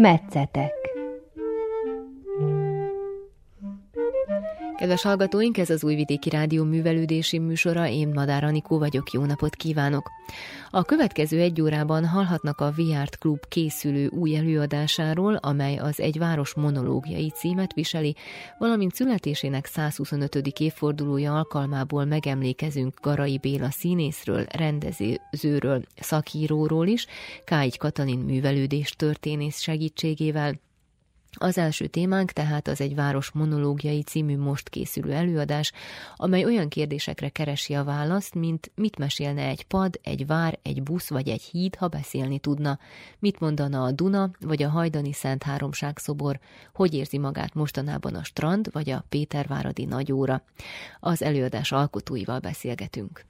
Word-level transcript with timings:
Metszetek. 0.00 0.72
Kedves 4.76 5.02
hallgatóink, 5.02 5.58
ez 5.58 5.70
az 5.70 5.84
Újvidéki 5.84 6.30
Rádió 6.30 6.64
művelődési 6.64 7.38
műsora, 7.38 7.88
én 7.88 8.08
Madár 8.08 8.44
Anikó 8.44 8.78
vagyok, 8.78 9.10
jó 9.10 9.24
napot 9.24 9.54
kívánok! 9.54 10.10
A 10.72 10.82
következő 10.82 11.40
egy 11.40 11.60
órában 11.60 12.06
hallhatnak 12.06 12.60
a 12.60 12.70
Viárt 12.70 13.18
Klub 13.18 13.46
készülő 13.48 14.06
új 14.06 14.36
előadásáról, 14.36 15.34
amely 15.34 15.76
az 15.76 16.00
Egy 16.00 16.18
város 16.18 16.54
monológiai 16.54 17.30
címet 17.30 17.72
viseli, 17.72 18.16
valamint 18.58 18.94
születésének 18.94 19.66
125. 19.66 20.34
évfordulója 20.34 21.34
alkalmából 21.36 22.04
megemlékezünk 22.04 23.00
Garai 23.00 23.38
Béla 23.38 23.70
színészről, 23.70 24.44
rendezőről, 24.44 25.82
szakíróról 25.96 26.86
is, 26.86 27.06
Kágy 27.44 27.78
Katalin 27.78 28.18
művelődés 28.18 28.90
történész 28.90 29.60
segítségével, 29.60 30.60
az 31.38 31.58
első 31.58 31.86
témánk 31.86 32.32
tehát 32.32 32.68
az 32.68 32.80
egy 32.80 32.94
város 32.94 33.30
monológiai 33.30 34.02
című 34.02 34.36
most 34.38 34.68
készülő 34.68 35.12
előadás, 35.12 35.72
amely 36.16 36.44
olyan 36.44 36.68
kérdésekre 36.68 37.28
keresi 37.28 37.74
a 37.74 37.84
választ, 37.84 38.34
mint 38.34 38.70
mit 38.74 38.98
mesélne 38.98 39.42
egy 39.46 39.64
pad, 39.64 40.00
egy 40.02 40.26
vár, 40.26 40.58
egy 40.62 40.82
busz 40.82 41.08
vagy 41.08 41.28
egy 41.28 41.42
híd, 41.42 41.74
ha 41.74 41.88
beszélni 41.88 42.38
tudna, 42.38 42.78
mit 43.18 43.40
mondana 43.40 43.82
a 43.84 43.92
Duna 43.92 44.30
vagy 44.40 44.62
a 44.62 44.68
Hajdani 44.68 45.12
Szent 45.12 45.42
Háromság 45.42 45.98
szobor, 45.98 46.38
hogy 46.74 46.94
érzi 46.94 47.18
magát 47.18 47.54
mostanában 47.54 48.14
a 48.14 48.24
strand 48.24 48.72
vagy 48.72 48.90
a 48.90 49.04
Péterváradi 49.08 49.84
nagyóra. 49.84 50.42
Az 51.00 51.22
előadás 51.22 51.72
alkotóival 51.72 52.38
beszélgetünk. 52.38 53.24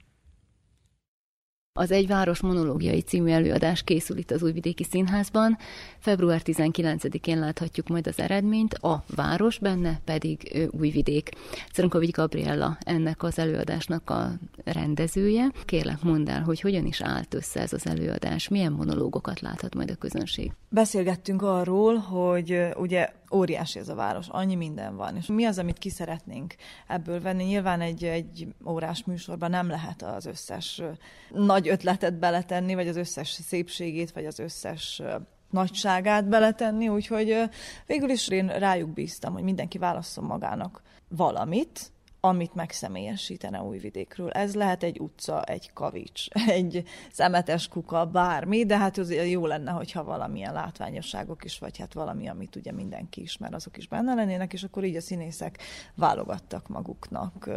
Az 1.73 1.91
Egy 1.91 2.07
Város 2.07 2.41
monológiai 2.41 3.01
című 3.01 3.31
előadás 3.31 3.83
készül 3.83 4.17
itt 4.17 4.31
az 4.31 4.43
Újvidéki 4.43 4.83
Színházban. 4.83 5.57
Február 5.99 6.41
19-én 6.45 7.39
láthatjuk 7.39 7.87
majd 7.87 8.07
az 8.07 8.19
eredményt, 8.19 8.73
a 8.73 9.03
város 9.15 9.59
benne 9.59 9.99
pedig 10.05 10.67
Újvidék. 10.71 11.29
Szerenkovics 11.71 12.11
Gabriella 12.11 12.77
ennek 12.79 13.23
az 13.23 13.39
előadásnak 13.39 14.09
a 14.09 14.31
rendezője. 14.63 15.51
Kérlek 15.65 16.01
mondd 16.03 16.29
el, 16.29 16.41
hogy 16.41 16.61
hogyan 16.61 16.85
is 16.85 17.01
állt 17.01 17.33
össze 17.33 17.59
ez 17.59 17.73
az 17.73 17.87
előadás, 17.87 18.47
milyen 18.47 18.71
monológokat 18.71 19.41
láthat 19.41 19.75
majd 19.75 19.89
a 19.89 19.95
közönség. 19.95 20.51
Beszélgettünk 20.69 21.41
arról, 21.41 21.95
hogy 21.95 22.67
ugye 22.75 23.09
óriási 23.31 23.79
ez 23.79 23.89
a 23.89 23.95
város, 23.95 24.27
annyi 24.27 24.55
minden 24.55 24.95
van, 24.95 25.15
és 25.15 25.25
mi 25.25 25.45
az, 25.45 25.57
amit 25.57 25.77
ki 25.77 25.89
szeretnénk 25.89 26.55
ebből 26.87 27.21
venni. 27.21 27.43
Nyilván 27.43 27.81
egy, 27.81 28.03
egy 28.03 28.47
órás 28.65 29.03
műsorban 29.03 29.49
nem 29.49 29.67
lehet 29.67 30.01
az 30.01 30.25
összes 30.25 30.81
nagy 31.29 31.67
ötletet 31.67 32.19
beletenni, 32.19 32.75
vagy 32.75 32.87
az 32.87 32.95
összes 32.95 33.29
szépségét, 33.29 34.11
vagy 34.11 34.25
az 34.25 34.39
összes 34.39 35.01
nagyságát 35.49 36.27
beletenni, 36.27 36.87
úgyhogy 36.87 37.49
végül 37.85 38.09
is 38.09 38.27
én 38.27 38.47
rájuk 38.47 38.89
bíztam, 38.89 39.33
hogy 39.33 39.43
mindenki 39.43 39.77
válasszon 39.77 40.23
magának 40.23 40.81
valamit, 41.07 41.91
amit 42.23 42.53
megszemélyesítene 42.53 43.61
Újvidékről. 43.61 44.29
Ez 44.29 44.55
lehet 44.55 44.83
egy 44.83 44.99
utca, 44.99 45.43
egy 45.43 45.73
kavics, 45.73 46.27
egy 46.57 46.83
szemetes 47.11 47.67
kuka, 47.67 48.05
bármi, 48.05 48.65
de 48.65 48.77
hát 48.77 48.97
az 48.97 49.13
jó 49.13 49.45
lenne, 49.45 49.71
hogyha 49.71 50.03
valamilyen 50.03 50.53
látványosságok 50.53 51.43
is, 51.43 51.59
vagy 51.59 51.77
hát 51.77 51.93
valami, 51.93 52.27
amit 52.27 52.55
ugye 52.55 52.71
mindenki 52.71 53.21
ismer, 53.21 53.53
azok 53.53 53.77
is 53.77 53.87
benne 53.87 54.13
lennének, 54.13 54.53
és 54.53 54.63
akkor 54.63 54.83
így 54.83 54.95
a 54.95 55.01
színészek 55.01 55.57
válogattak 55.95 56.67
maguknak 56.67 57.49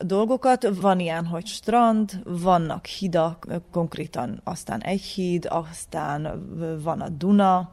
dolgokat. 0.00 0.68
Van 0.80 1.00
ilyen, 1.00 1.26
hogy 1.26 1.46
strand, 1.46 2.22
vannak 2.24 2.86
hidak, 2.86 3.46
konkrétan 3.70 4.40
aztán 4.44 4.80
egy 4.82 5.02
híd, 5.02 5.46
aztán 5.50 6.48
van 6.82 7.00
a 7.00 7.08
Duna, 7.08 7.70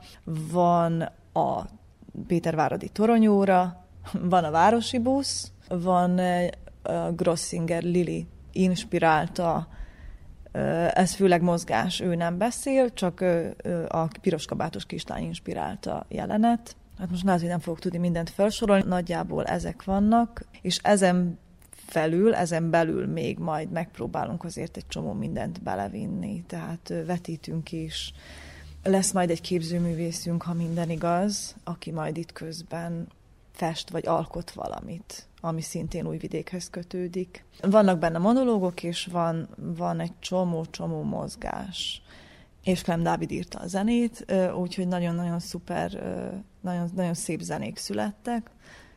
van 0.51 1.01
a 1.33 1.61
Péterváradi 2.27 2.89
toronyóra, 2.89 3.85
van 4.33 4.43
a 4.43 4.51
városi 4.51 4.99
busz, 4.99 5.51
van 5.67 6.19
a 6.83 7.11
Grossinger 7.11 7.83
Lili 7.83 8.27
inspirálta, 8.51 9.67
ez 10.93 11.13
főleg 11.13 11.41
mozgás, 11.41 11.99
ő 11.99 12.15
nem 12.15 12.37
beszél, 12.37 12.93
csak 12.93 13.21
a 13.87 14.07
piroskabátos 14.21 14.85
kislány 14.85 15.23
inspirálta 15.23 16.05
jelenet. 16.09 16.75
Hát 16.97 17.09
most 17.09 17.23
lehet, 17.23 17.39
hogy 17.39 17.49
nem 17.49 17.59
fogok 17.59 17.79
tudni 17.79 17.97
mindent 17.97 18.29
felsorolni, 18.29 18.83
nagyjából 18.87 19.45
ezek 19.45 19.83
vannak, 19.83 20.45
és 20.61 20.79
ezen 20.83 21.39
felül, 21.75 22.35
ezen 22.35 22.69
belül 22.69 23.07
még 23.07 23.37
majd 23.39 23.71
megpróbálunk 23.71 24.43
azért 24.43 24.77
egy 24.77 24.87
csomó 24.87 25.13
mindent 25.13 25.61
belevinni, 25.61 26.43
tehát 26.47 26.93
vetítünk 27.05 27.71
is. 27.71 28.13
Lesz 28.83 29.11
majd 29.11 29.29
egy 29.29 29.41
képzőművészünk, 29.41 30.41
ha 30.41 30.53
minden 30.53 30.89
igaz, 30.89 31.55
aki 31.63 31.91
majd 31.91 32.17
itt 32.17 32.31
közben 32.31 33.07
fest 33.51 33.89
vagy 33.89 34.07
alkot 34.07 34.51
valamit, 34.51 35.27
ami 35.45 35.61
szintén 35.61 36.07
új 36.07 36.17
vidékhez 36.17 36.69
kötődik. 36.69 37.45
Vannak 37.61 37.99
benne 37.99 38.17
monológok, 38.17 38.83
és 38.83 39.07
van, 39.11 39.47
van 39.57 39.99
egy 39.99 40.11
csomó-csomó 40.19 41.01
mozgás. 41.01 42.01
És 42.63 42.81
Clem 42.81 43.03
Dávid 43.03 43.31
írta 43.31 43.59
a 43.59 43.67
zenét, 43.67 44.33
úgyhogy 44.57 44.87
nagyon-nagyon 44.87 45.39
szuper, 45.39 45.91
nagyon, 46.61 46.89
nagyon 46.95 47.13
szép 47.13 47.39
zenék 47.41 47.77
születtek. 47.77 48.49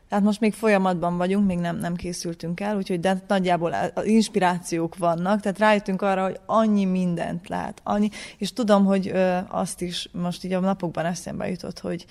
Tehát 0.09 0.23
most 0.23 0.39
még 0.39 0.53
folyamatban 0.53 1.17
vagyunk, 1.17 1.47
még 1.47 1.59
nem, 1.59 1.77
nem 1.77 1.95
készültünk 1.95 2.59
el, 2.59 2.77
úgyhogy 2.77 2.99
de 2.99 3.23
nagyjából 3.27 3.73
az 3.93 4.05
inspirációk 4.05 4.97
vannak, 4.97 5.39
tehát 5.41 5.59
rájöttünk 5.59 6.01
arra, 6.01 6.23
hogy 6.23 6.39
annyi 6.45 6.85
mindent 6.85 7.47
lát, 7.47 7.81
annyi, 7.83 8.09
és 8.37 8.53
tudom, 8.53 8.85
hogy 8.85 9.13
azt 9.47 9.81
is 9.81 10.09
most 10.11 10.43
így 10.43 10.53
a 10.53 10.59
napokban 10.59 11.05
eszembe 11.05 11.49
jutott, 11.49 11.79
hogy 11.79 12.05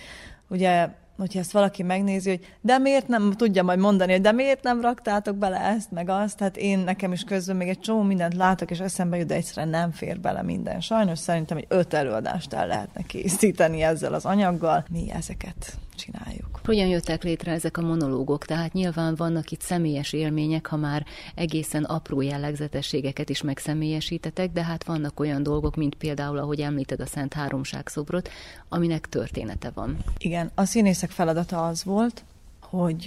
ugye 0.48 0.88
hogyha 1.18 1.38
ezt 1.38 1.52
valaki 1.52 1.82
megnézi, 1.82 2.28
hogy 2.28 2.54
de 2.60 2.78
miért 2.78 3.08
nem 3.08 3.32
tudja 3.32 3.62
majd 3.62 3.78
mondani, 3.78 4.12
hogy 4.12 4.20
de 4.20 4.32
miért 4.32 4.62
nem 4.62 4.80
raktátok 4.80 5.36
bele 5.36 5.60
ezt, 5.60 5.90
meg 5.90 6.08
azt, 6.08 6.38
hát 6.38 6.56
én 6.56 6.78
nekem 6.78 7.12
is 7.12 7.22
közben 7.22 7.56
még 7.56 7.68
egy 7.68 7.80
csomó 7.80 8.02
mindent 8.02 8.34
látok, 8.34 8.70
és 8.70 8.78
eszembe 8.78 9.16
jut, 9.16 9.26
de 9.26 9.34
egyszerűen 9.34 9.68
nem 9.68 9.92
fér 9.92 10.20
bele 10.20 10.42
minden. 10.42 10.80
Sajnos 10.80 11.18
szerintem 11.18 11.56
egy 11.56 11.66
öt 11.68 11.94
előadást 11.94 12.52
el 12.52 12.66
lehetne 12.66 13.02
készíteni 13.02 13.82
ezzel 13.82 14.14
az 14.14 14.24
anyaggal. 14.24 14.84
Mi 14.90 15.10
ezeket 15.10 15.78
csináljuk. 15.98 16.60
Hogyan 16.64 16.86
jöttek 16.86 17.22
létre 17.22 17.52
ezek 17.52 17.76
a 17.76 17.82
monológok? 17.82 18.44
Tehát 18.44 18.72
nyilván 18.72 19.14
vannak 19.14 19.50
itt 19.50 19.60
személyes 19.60 20.12
élmények, 20.12 20.66
ha 20.66 20.76
már 20.76 21.06
egészen 21.34 21.84
apró 21.84 22.20
jellegzetességeket 22.20 23.28
is 23.28 23.42
megszemélyesítetek, 23.42 24.52
de 24.52 24.64
hát 24.64 24.84
vannak 24.84 25.20
olyan 25.20 25.42
dolgok, 25.42 25.76
mint 25.76 25.94
például, 25.94 26.38
ahogy 26.38 26.60
említed 26.60 27.00
a 27.00 27.06
Szent 27.06 27.34
Háromság 27.34 27.88
szobrot, 27.88 28.30
aminek 28.68 29.08
története 29.08 29.70
van. 29.74 29.96
Igen, 30.18 30.50
a 30.54 30.64
színészek 30.64 31.10
feladata 31.10 31.66
az 31.66 31.84
volt, 31.84 32.24
hogy 32.60 33.02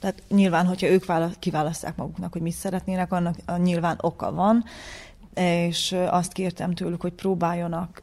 tehát 0.00 0.22
nyilván, 0.28 0.66
hogyha 0.66 0.86
ők 0.86 1.04
kiválasztják 1.38 1.96
maguknak, 1.96 2.32
hogy 2.32 2.42
mit 2.42 2.52
szeretnének, 2.52 3.12
annak 3.12 3.58
nyilván 3.58 3.98
oka 4.00 4.32
van, 4.32 4.64
és 5.34 5.96
azt 6.08 6.32
kértem 6.32 6.74
tőlük, 6.74 7.00
hogy 7.00 7.12
próbáljanak 7.12 8.02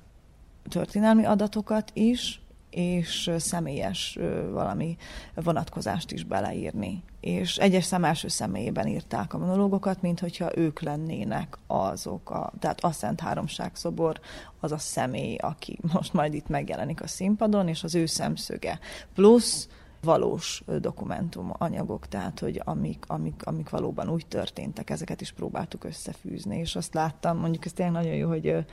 történelmi 0.69 1.25
adatokat 1.25 1.91
is, 1.94 2.41
és 2.69 3.31
személyes 3.38 4.18
valami 4.52 4.97
vonatkozást 5.34 6.12
is 6.12 6.24
beleírni. 6.24 7.03
És 7.19 7.57
egyes 7.57 7.85
szem 7.85 8.03
első 8.03 8.28
személyében 8.28 8.88
írták 8.88 9.34
a 9.34 9.38
monológokat, 9.38 10.02
mint 10.02 10.19
hogyha 10.19 10.57
ők 10.57 10.81
lennének 10.81 11.57
azok, 11.68 12.30
a, 12.30 12.51
tehát 12.60 12.83
a 12.83 12.92
Szent 12.92 13.19
Háromság 13.19 13.75
szobor, 13.75 14.19
az 14.60 14.71
a 14.71 14.77
személy, 14.77 15.36
aki 15.36 15.80
most 15.94 16.13
majd 16.13 16.33
itt 16.33 16.48
megjelenik 16.48 17.01
a 17.01 17.07
színpadon, 17.07 17.68
és 17.68 17.83
az 17.83 17.95
ő 17.95 18.06
szemszöge. 18.06 18.80
Plusz 19.13 19.68
valós 20.01 20.63
dokumentum 20.80 21.51
anyagok, 21.57 22.07
tehát 22.07 22.39
hogy 22.39 22.62
amik, 22.63 23.04
amik, 23.07 23.45
amik 23.45 23.69
valóban 23.69 24.10
úgy 24.10 24.25
történtek, 24.27 24.89
ezeket 24.89 25.21
is 25.21 25.31
próbáltuk 25.31 25.83
összefűzni, 25.83 26.57
és 26.57 26.75
azt 26.75 26.94
láttam, 26.94 27.38
mondjuk 27.38 27.66
ez 27.66 27.74
tényleg 27.74 28.04
nagyon 28.04 28.18
jó, 28.18 28.27
hogy 28.27 28.66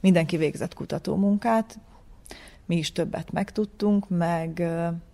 mindenki 0.00 0.36
végzett 0.36 0.74
kutatómunkát, 0.74 1.78
mi 2.66 2.76
is 2.76 2.92
többet 2.92 3.32
megtudtunk, 3.32 4.08
meg, 4.08 4.62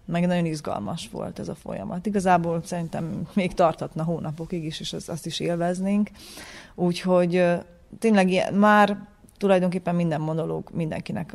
meg 0.05 0.27
nagyon 0.27 0.45
izgalmas 0.45 1.09
volt 1.13 1.39
ez 1.39 1.49
a 1.49 1.55
folyamat. 1.55 2.07
Igazából 2.07 2.63
szerintem 2.65 3.29
még 3.35 3.55
tarthatna 3.55 4.03
hónapokig 4.03 4.65
is, 4.65 4.81
és 4.81 4.93
azt 4.93 5.27
is 5.27 5.41
élveznénk. 5.41 6.11
Úgyhogy 6.75 7.45
tényleg 7.99 8.31
ilyen, 8.31 8.55
már 8.55 9.07
tulajdonképpen 9.37 9.95
minden 9.95 10.21
monológ 10.21 10.71
mindenkinek 10.73 11.35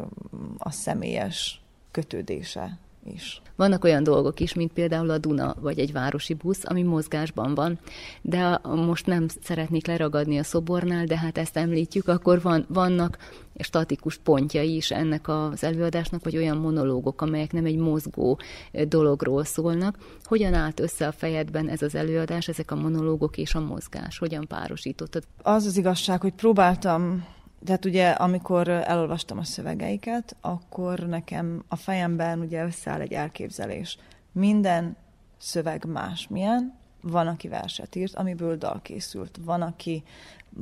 a 0.58 0.72
személyes 0.72 1.62
kötődése 1.92 2.78
is. 3.06 3.42
Vannak 3.56 3.84
olyan 3.84 4.04
dolgok 4.04 4.40
is, 4.40 4.54
mint 4.54 4.74
például 4.74 5.10
a 5.10 5.18
Duna 5.18 5.56
vagy 5.60 5.80
egy 5.80 5.92
városi 5.92 6.34
busz, 6.34 6.62
ami 6.64 6.84
mozgásban 6.84 7.56
van. 7.56 7.80
De 8.22 8.60
most 8.64 9.06
nem 9.06 9.28
szeretnék 9.42 9.88
leragadni 9.88 10.38
a 10.38 10.44
szobornál, 10.44 11.06
de 11.06 11.18
hát 11.18 11.38
ezt 11.38 11.58
említjük, 11.58 12.08
akkor 12.08 12.42
van, 12.42 12.66
vannak 12.70 13.18
statikus 13.60 14.18
pontjai 14.18 14.76
is 14.76 14.92
ennek 14.92 15.28
az 15.28 15.64
előadásnak, 15.64 16.24
vagy 16.24 16.38
olyan 16.38 16.58
monológok, 16.58 17.22
amelyek 17.22 17.52
nem 17.52 17.66
egy 17.66 17.78
mozgó 17.78 18.40
dologról 18.88 19.44
szólnak. 19.44 19.98
Hogyan 20.24 20.54
állt 20.54 20.80
össze 20.80 21.08
a 21.08 21.12
fejedben 21.12 21.70
ez 21.70 21.82
az 21.82 21.96
előadás, 21.96 22.48
ezek 22.48 22.72
a 22.72 22.76
monológok 22.76 23.38
és 23.38 23.56
a 23.56 23.60
mozgás? 23.60 24.18
Hogyan 24.18 24.48
párosítottad? 24.48 25.24
Az 25.42 25.66
az 25.66 25.78
igazság, 25.78 26.22
hogy 26.22 26.34
próbáltam 26.34 27.26
Tehát 27.66 27.86
ugye, 27.86 28.10
amikor 28.10 28.68
elolvastam 28.68 29.38
a 29.38 29.44
szövegeiket, 29.44 30.36
akkor 30.42 31.00
nekem 31.00 31.64
a 31.68 31.76
fejemben 31.76 32.40
ugye 32.40 32.66
összeáll 32.66 33.02
egy 33.02 33.14
elképzelés. 33.14 33.98
Minden 34.32 34.96
szöveg 35.38 35.86
másmilyen, 35.86 36.82
van, 37.02 37.28
aki 37.28 37.48
verset 37.48 37.96
írt, 37.96 38.16
amiből 38.16 38.58
dal 38.58 38.82
készült, 38.82 39.40
van, 39.46 39.62
aki 39.62 40.04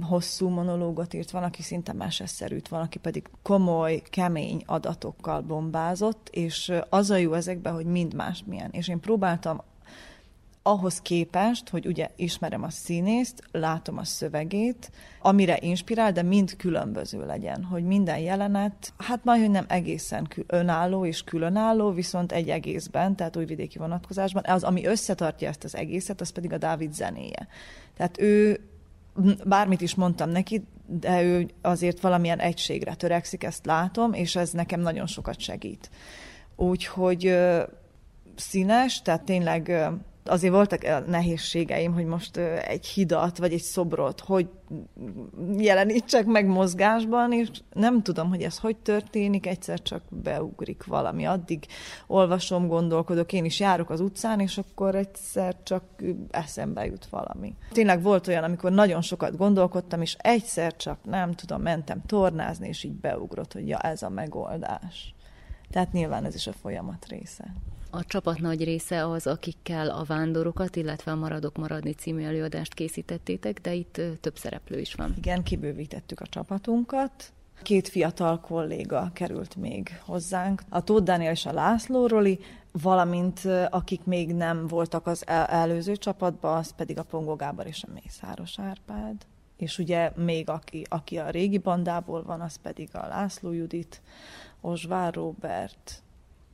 hosszú 0.01 0.49
monológot 0.49 1.13
írt, 1.13 1.31
van, 1.31 1.43
aki 1.43 1.61
szinte 1.61 1.93
meseszerűt, 1.93 2.67
van, 2.67 2.81
aki 2.81 2.99
pedig 2.99 3.29
komoly, 3.41 4.01
kemény 4.09 4.63
adatokkal 4.65 5.41
bombázott, 5.41 6.29
és 6.31 6.73
az 6.89 7.09
a 7.09 7.15
jó 7.15 7.33
ezekben, 7.33 7.73
hogy 7.73 7.85
mind 7.85 8.13
másmilyen. 8.13 8.69
És 8.71 8.87
én 8.87 8.99
próbáltam 8.99 9.61
ahhoz 10.63 11.01
képest, 11.01 11.69
hogy 11.69 11.85
ugye 11.87 12.09
ismerem 12.15 12.63
a 12.63 12.69
színészt, 12.69 13.43
látom 13.51 13.97
a 13.97 14.03
szövegét, 14.03 14.91
amire 15.21 15.57
inspirál, 15.61 16.11
de 16.11 16.21
mind 16.21 16.55
különböző 16.55 17.25
legyen, 17.25 17.63
hogy 17.63 17.83
minden 17.83 18.17
jelenet, 18.19 18.93
hát 18.97 19.23
majd, 19.23 19.41
hogy 19.41 19.51
nem 19.51 19.65
egészen 19.67 20.27
önálló 20.47 21.05
és 21.05 21.23
különálló, 21.23 21.91
viszont 21.91 22.31
egy 22.31 22.49
egészben, 22.49 23.15
tehát 23.15 23.37
újvidéki 23.37 23.77
vonatkozásban, 23.77 24.43
az, 24.45 24.63
ami 24.63 24.85
összetartja 24.85 25.47
ezt 25.47 25.63
az 25.63 25.75
egészet, 25.75 26.21
az 26.21 26.29
pedig 26.29 26.53
a 26.53 26.57
Dávid 26.57 26.93
zenéje. 26.93 27.47
Tehát 27.97 28.21
ő, 28.21 28.59
bármit 29.45 29.81
is 29.81 29.95
mondtam 29.95 30.29
neki, 30.29 30.63
de 30.85 31.23
ő 31.23 31.49
azért 31.61 31.99
valamilyen 31.99 32.39
egységre 32.39 32.93
törekszik, 32.93 33.43
ezt 33.43 33.65
látom, 33.65 34.13
és 34.13 34.35
ez 34.35 34.51
nekem 34.51 34.79
nagyon 34.79 35.07
sokat 35.07 35.39
segít. 35.39 35.89
Úgyhogy 36.55 37.37
színes, 38.35 39.01
tehát 39.01 39.23
tényleg 39.23 39.91
azért 40.31 40.53
voltak 40.53 40.83
eh, 40.83 41.03
nehézségeim, 41.07 41.93
hogy 41.93 42.05
most 42.05 42.37
egy 42.67 42.85
hidat, 42.85 43.37
vagy 43.37 43.53
egy 43.53 43.61
szobrot, 43.61 44.19
hogy 44.19 44.49
jelenítsek 45.57 46.25
meg 46.25 46.47
mozgásban, 46.47 47.33
és 47.33 47.49
nem 47.73 48.01
tudom, 48.01 48.29
hogy 48.29 48.41
ez 48.41 48.57
hogy 48.57 48.77
történik, 48.77 49.45
egyszer 49.47 49.81
csak 49.81 50.01
beugrik 50.09 50.85
valami. 50.85 51.25
Addig 51.25 51.65
olvasom, 52.07 52.67
gondolkodok, 52.67 53.33
én 53.33 53.45
is 53.45 53.59
járok 53.59 53.89
az 53.89 53.99
utcán, 53.99 54.39
és 54.39 54.57
akkor 54.57 54.95
egyszer 54.95 55.55
csak 55.63 55.83
eszembe 56.29 56.85
jut 56.85 57.05
valami. 57.05 57.55
Tényleg 57.71 58.01
volt 58.01 58.27
olyan, 58.27 58.43
amikor 58.43 58.71
nagyon 58.71 59.01
sokat 59.01 59.37
gondolkodtam, 59.37 60.01
és 60.01 60.15
egyszer 60.19 60.75
csak, 60.75 60.97
nem 61.03 61.31
tudom, 61.31 61.61
mentem 61.61 62.01
tornázni, 62.05 62.67
és 62.67 62.83
így 62.83 62.95
beugrott, 62.95 63.53
hogy 63.53 63.67
ja, 63.67 63.77
ez 63.77 64.01
a 64.01 64.09
megoldás. 64.09 65.13
Tehát 65.69 65.91
nyilván 65.91 66.25
ez 66.25 66.35
is 66.35 66.47
a 66.47 66.53
folyamat 66.53 67.05
része. 67.07 67.53
A 67.93 68.05
csapat 68.05 68.39
nagy 68.39 68.63
része 68.63 69.07
az, 69.07 69.27
akikkel 69.27 69.89
a 69.89 70.03
vándorokat, 70.03 70.75
illetve 70.75 71.11
a 71.11 71.15
Maradok 71.15 71.57
Maradni 71.57 71.91
című 71.91 72.23
előadást 72.23 72.73
készítettétek, 72.73 73.61
de 73.61 73.73
itt 73.73 74.01
több 74.21 74.37
szereplő 74.37 74.79
is 74.79 74.93
van. 74.93 75.13
Igen, 75.17 75.43
kibővítettük 75.43 76.19
a 76.19 76.27
csapatunkat. 76.27 77.33
Két 77.61 77.87
fiatal 77.87 78.39
kolléga 78.39 79.11
került 79.13 79.55
még 79.55 79.99
hozzánk, 80.05 80.61
a 80.69 80.83
Tóth 80.83 81.03
Dániel 81.03 81.31
és 81.31 81.45
a 81.45 81.53
László 81.53 82.07
Roli, 82.07 82.39
valamint 82.71 83.39
akik 83.69 84.03
még 84.03 84.33
nem 84.33 84.67
voltak 84.67 85.07
az 85.07 85.27
előző 85.27 85.95
csapatban, 85.95 86.57
az 86.57 86.73
pedig 86.75 86.97
a 86.97 87.03
Pongó 87.03 87.35
Gábor 87.35 87.67
és 87.67 87.83
a 87.83 87.91
Mészáros 87.93 88.59
Árpád. 88.59 89.15
És 89.57 89.77
ugye 89.77 90.11
még 90.15 90.49
aki, 90.49 90.85
aki 90.89 91.17
a 91.17 91.29
régi 91.29 91.57
bandából 91.57 92.23
van, 92.23 92.41
az 92.41 92.55
pedig 92.55 92.89
a 92.93 93.07
László 93.07 93.51
Judit, 93.51 94.01
Osvár 94.61 95.13
Robert, 95.13 96.03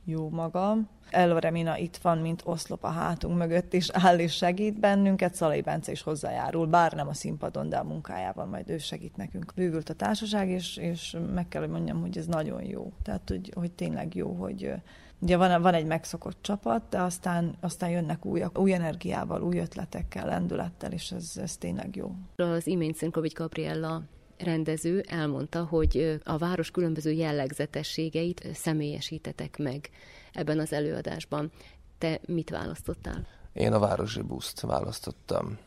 jó 0.08 0.28
magam. 0.28 0.88
Eloremina 1.10 1.76
itt 1.76 1.96
van, 1.96 2.18
mint 2.18 2.42
oszlop 2.44 2.84
a 2.84 2.88
hátunk 2.88 3.38
mögött, 3.38 3.74
és 3.74 3.88
áll 3.92 4.18
és 4.18 4.36
segít 4.36 4.80
bennünket. 4.80 5.34
Szalai 5.34 5.60
Bence 5.60 5.92
is 5.92 6.02
hozzájárul, 6.02 6.66
bár 6.66 6.92
nem 6.92 7.08
a 7.08 7.14
színpadon, 7.14 7.68
de 7.68 7.76
a 7.76 7.84
munkájában 7.84 8.48
majd 8.48 8.70
ő 8.70 8.78
segít 8.78 9.16
nekünk. 9.16 9.52
Bővült 9.54 9.88
a 9.88 9.94
társaság, 9.94 10.48
és, 10.48 10.76
és 10.76 11.16
meg 11.34 11.48
kell, 11.48 11.60
hogy 11.60 11.70
mondjam, 11.70 12.00
hogy 12.00 12.18
ez 12.18 12.26
nagyon 12.26 12.62
jó. 12.62 12.92
Tehát, 13.02 13.28
hogy, 13.28 13.52
hogy 13.54 13.72
tényleg 13.72 14.14
jó, 14.14 14.32
hogy 14.32 14.72
Ugye 15.20 15.36
van, 15.36 15.62
van 15.62 15.74
egy 15.74 15.86
megszokott 15.86 16.38
csapat, 16.40 16.82
de 16.90 17.00
aztán, 17.00 17.56
aztán 17.60 17.90
jönnek 17.90 18.24
új, 18.24 18.44
új 18.54 18.72
energiával, 18.72 19.42
új 19.42 19.58
ötletekkel, 19.58 20.26
lendülettel, 20.26 20.92
és 20.92 21.10
ez, 21.10 21.32
ez 21.42 21.56
tényleg 21.56 21.96
jó. 21.96 22.12
Az 22.36 22.66
imént 22.66 22.96
Szenkovics 22.96 23.34
Gabriella 23.34 24.02
rendező 24.38 25.04
elmondta, 25.08 25.64
hogy 25.64 26.20
a 26.24 26.36
város 26.36 26.70
különböző 26.70 27.10
jellegzetességeit 27.10 28.46
személyesítetek 28.54 29.56
meg 29.58 29.90
ebben 30.32 30.58
az 30.58 30.72
előadásban. 30.72 31.50
Te 31.98 32.20
mit 32.26 32.50
választottál? 32.50 33.26
Én 33.52 33.72
a 33.72 33.78
városi 33.78 34.22
buszt 34.22 34.60
választottam, 34.60 35.58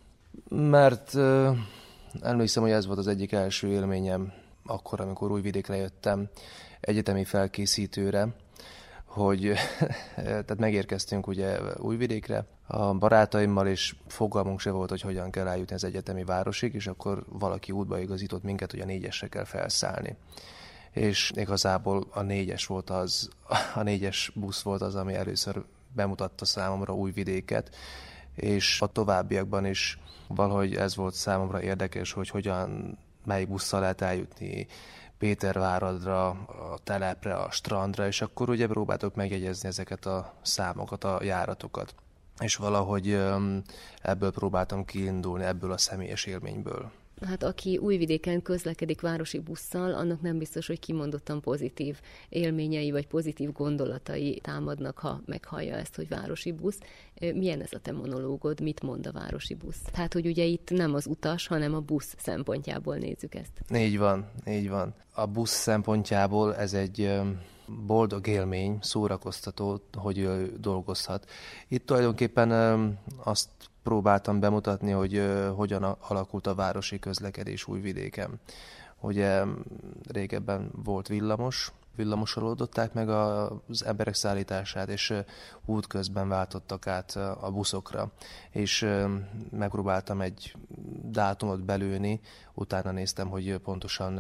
mert 0.49 1.15
emlékszem, 2.21 2.63
hogy 2.63 2.71
ez 2.71 2.85
volt 2.85 2.99
az 2.99 3.07
egyik 3.07 3.31
első 3.31 3.67
élményem 3.67 4.33
akkor, 4.65 5.01
amikor 5.01 5.31
újvidékre 5.31 5.75
jöttem 5.75 6.29
egyetemi 6.79 7.23
felkészítőre, 7.23 8.27
hogy 9.13 9.53
tehát 10.15 10.59
megérkeztünk 10.59 11.27
ugye 11.27 11.59
Újvidékre, 11.77 12.45
a 12.67 12.93
barátaimmal, 12.93 13.67
és 13.67 13.95
fogalmunk 14.07 14.59
se 14.59 14.71
volt, 14.71 14.89
hogy 14.89 15.01
hogyan 15.01 15.31
kell 15.31 15.47
eljutni 15.47 15.75
az 15.75 15.83
egyetemi 15.83 16.23
városig, 16.23 16.73
és 16.73 16.87
akkor 16.87 17.23
valaki 17.29 17.71
útba 17.71 17.99
igazított 17.99 18.43
minket, 18.43 18.71
hogy 18.71 18.79
a 18.79 18.85
négyesre 18.85 19.27
kell 19.27 19.43
felszállni. 19.43 20.15
És 20.91 21.31
igazából 21.35 22.07
a 22.09 22.21
négyes 22.21 22.65
volt 22.65 22.89
az, 22.89 23.29
a 23.75 23.81
négyes 23.81 24.31
busz 24.35 24.61
volt 24.61 24.81
az, 24.81 24.95
ami 24.95 25.13
először 25.13 25.63
bemutatta 25.95 26.45
számomra 26.45 26.93
új 26.93 27.11
vidéket, 27.11 27.75
és 28.35 28.81
a 28.81 28.87
továbbiakban 28.87 29.65
is 29.65 29.99
valahogy 30.27 30.75
ez 30.75 30.95
volt 30.95 31.13
számomra 31.13 31.61
érdekes, 31.61 32.11
hogy 32.11 32.29
hogyan, 32.29 32.97
melyik 33.25 33.47
busszal 33.47 33.79
lehet 33.79 34.01
eljutni 34.01 34.67
Péterváradra, 35.21 36.27
a 36.29 36.79
telepre, 36.83 37.35
a 37.35 37.51
strandra, 37.51 38.07
és 38.07 38.21
akkor 38.21 38.49
ugye 38.49 38.67
próbáltok 38.67 39.15
megjegyezni 39.15 39.67
ezeket 39.67 40.05
a 40.05 40.33
számokat, 40.41 41.03
a 41.03 41.23
járatokat 41.23 41.95
és 42.39 42.55
valahogy 42.55 43.19
ebből 44.01 44.31
próbáltam 44.31 44.85
kiindulni, 44.85 45.43
ebből 45.43 45.71
a 45.71 45.77
személyes 45.77 46.25
élményből. 46.25 46.91
Hát 47.25 47.43
aki 47.43 47.77
újvidéken 47.77 48.41
közlekedik 48.41 49.01
városi 49.01 49.39
busszal, 49.39 49.93
annak 49.93 50.21
nem 50.21 50.37
biztos, 50.37 50.67
hogy 50.67 50.79
kimondottan 50.79 51.41
pozitív 51.41 51.99
élményei 52.29 52.91
vagy 52.91 53.07
pozitív 53.07 53.51
gondolatai 53.51 54.39
támadnak, 54.43 54.97
ha 54.97 55.21
meghallja 55.25 55.75
ezt, 55.75 55.95
hogy 55.95 56.07
városi 56.07 56.51
busz. 56.51 56.77
Milyen 57.19 57.61
ez 57.61 57.73
a 57.73 57.79
te 57.79 57.91
monológod, 57.91 58.61
mit 58.61 58.81
mond 58.81 59.07
a 59.07 59.11
városi 59.11 59.53
busz? 59.53 59.81
Tehát, 59.91 60.13
hogy 60.13 60.25
ugye 60.25 60.43
itt 60.43 60.69
nem 60.69 60.93
az 60.93 61.05
utas, 61.05 61.47
hanem 61.47 61.73
a 61.73 61.79
busz 61.79 62.15
szempontjából 62.17 62.95
nézzük 62.95 63.35
ezt. 63.35 63.51
Így 63.75 63.97
van, 63.97 64.29
így 64.47 64.69
van. 64.69 64.93
A 65.13 65.25
busz 65.25 65.51
szempontjából 65.51 66.55
ez 66.55 66.73
egy 66.73 67.11
boldog 67.85 68.27
élmény, 68.27 68.77
szórakoztató, 68.81 69.81
hogy 69.93 70.17
ő 70.17 70.53
dolgozhat. 70.59 71.29
Itt 71.67 71.85
tulajdonképpen 71.85 72.51
azt 73.23 73.49
próbáltam 73.83 74.39
bemutatni, 74.39 74.91
hogy 74.91 75.31
hogyan 75.55 75.83
alakult 75.83 76.47
a 76.47 76.55
városi 76.55 76.99
közlekedés 76.99 77.67
újvidéken. 77.67 78.39
Ugye 78.99 79.43
régebben 80.11 80.71
volt 80.83 81.07
villamos, 81.07 81.71
villamosolódották 81.95 82.93
meg 82.93 83.09
az 83.09 83.85
emberek 83.85 84.13
szállítását, 84.13 84.89
és 84.89 85.13
útközben 85.65 86.27
váltottak 86.27 86.87
át 86.87 87.15
a 87.41 87.51
buszokra. 87.51 88.11
És 88.49 88.87
megpróbáltam 89.51 90.21
egy 90.21 90.55
dátumot 91.03 91.63
belőni, 91.65 92.19
utána 92.53 92.91
néztem, 92.91 93.29
hogy 93.29 93.57
pontosan 93.57 94.13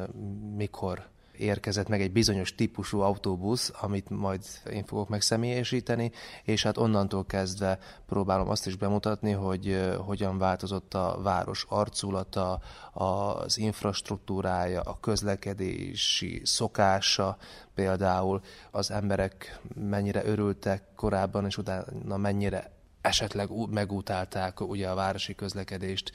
mikor 0.55 1.09
érkezett 1.37 1.87
meg 1.87 2.01
egy 2.01 2.11
bizonyos 2.11 2.55
típusú 2.55 2.99
autóbusz, 2.99 3.71
amit 3.81 4.09
majd 4.09 4.41
én 4.71 4.85
fogok 4.85 5.09
megszemélyesíteni, 5.09 6.11
és 6.43 6.63
hát 6.63 6.77
onnantól 6.77 7.25
kezdve 7.25 7.79
próbálom 8.05 8.49
azt 8.49 8.67
is 8.67 8.75
bemutatni, 8.75 9.31
hogy 9.31 9.91
hogyan 10.05 10.37
változott 10.37 10.93
a 10.93 11.19
város 11.21 11.65
arculata, 11.69 12.59
az 12.93 13.57
infrastruktúrája, 13.57 14.81
a 14.81 14.99
közlekedési 14.99 16.41
szokása, 16.43 17.37
például 17.75 18.41
az 18.71 18.91
emberek 18.91 19.59
mennyire 19.75 20.25
örültek 20.25 20.83
korábban, 20.95 21.45
és 21.45 21.57
utána 21.57 22.17
mennyire 22.17 22.71
esetleg 23.01 23.49
megutálták 23.69 24.61
ugye 24.61 24.89
a 24.89 24.95
városi 24.95 25.35
közlekedést, 25.35 26.11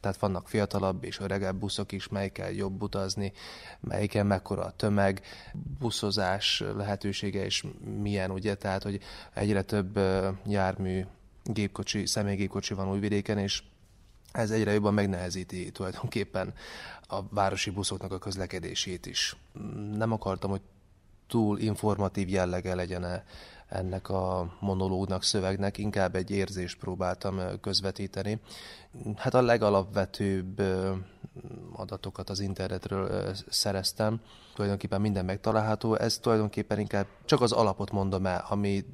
tehát 0.00 0.18
vannak 0.18 0.48
fiatalabb 0.48 1.04
és 1.04 1.20
öregebb 1.20 1.56
buszok 1.56 1.92
is, 1.92 2.08
melyikkel 2.08 2.50
jobb 2.50 2.82
utazni, 2.82 3.32
melyiken 3.80 4.26
mekkora 4.26 4.64
a 4.64 4.70
tömeg, 4.70 5.22
buszozás 5.78 6.62
lehetősége 6.76 7.46
is 7.46 7.64
milyen, 8.00 8.30
ugye, 8.30 8.54
tehát 8.54 8.82
hogy 8.82 9.00
egyre 9.34 9.62
több 9.62 9.98
jármű, 10.46 11.04
gépkocsi, 11.44 12.06
személygépkocsi 12.06 12.74
van 12.74 12.90
újvidéken, 12.90 13.38
és 13.38 13.62
ez 14.32 14.50
egyre 14.50 14.72
jobban 14.72 14.94
megnehezíti 14.94 15.70
tulajdonképpen 15.70 16.54
a 17.08 17.22
városi 17.28 17.70
buszoknak 17.70 18.12
a 18.12 18.18
közlekedését 18.18 19.06
is. 19.06 19.36
Nem 19.96 20.12
akartam, 20.12 20.50
hogy 20.50 20.60
túl 21.26 21.58
informatív 21.58 22.28
jellege 22.28 22.74
legyen 22.74 23.22
ennek 23.70 24.08
a 24.08 24.52
monológnak, 24.60 25.22
szövegnek, 25.22 25.78
inkább 25.78 26.14
egy 26.14 26.30
érzést 26.30 26.78
próbáltam 26.78 27.40
közvetíteni. 27.60 28.40
Hát 29.16 29.34
a 29.34 29.42
legalapvetőbb 29.42 30.62
adatokat 31.72 32.30
az 32.30 32.40
internetről 32.40 33.34
szereztem, 33.48 34.20
tulajdonképpen 34.54 35.00
minden 35.00 35.24
megtalálható, 35.24 35.94
ez 35.94 36.18
tulajdonképpen 36.18 36.78
inkább 36.78 37.06
csak 37.24 37.40
az 37.40 37.52
alapot 37.52 37.90
mondom 37.90 38.26
el, 38.26 38.44
ami 38.48 38.84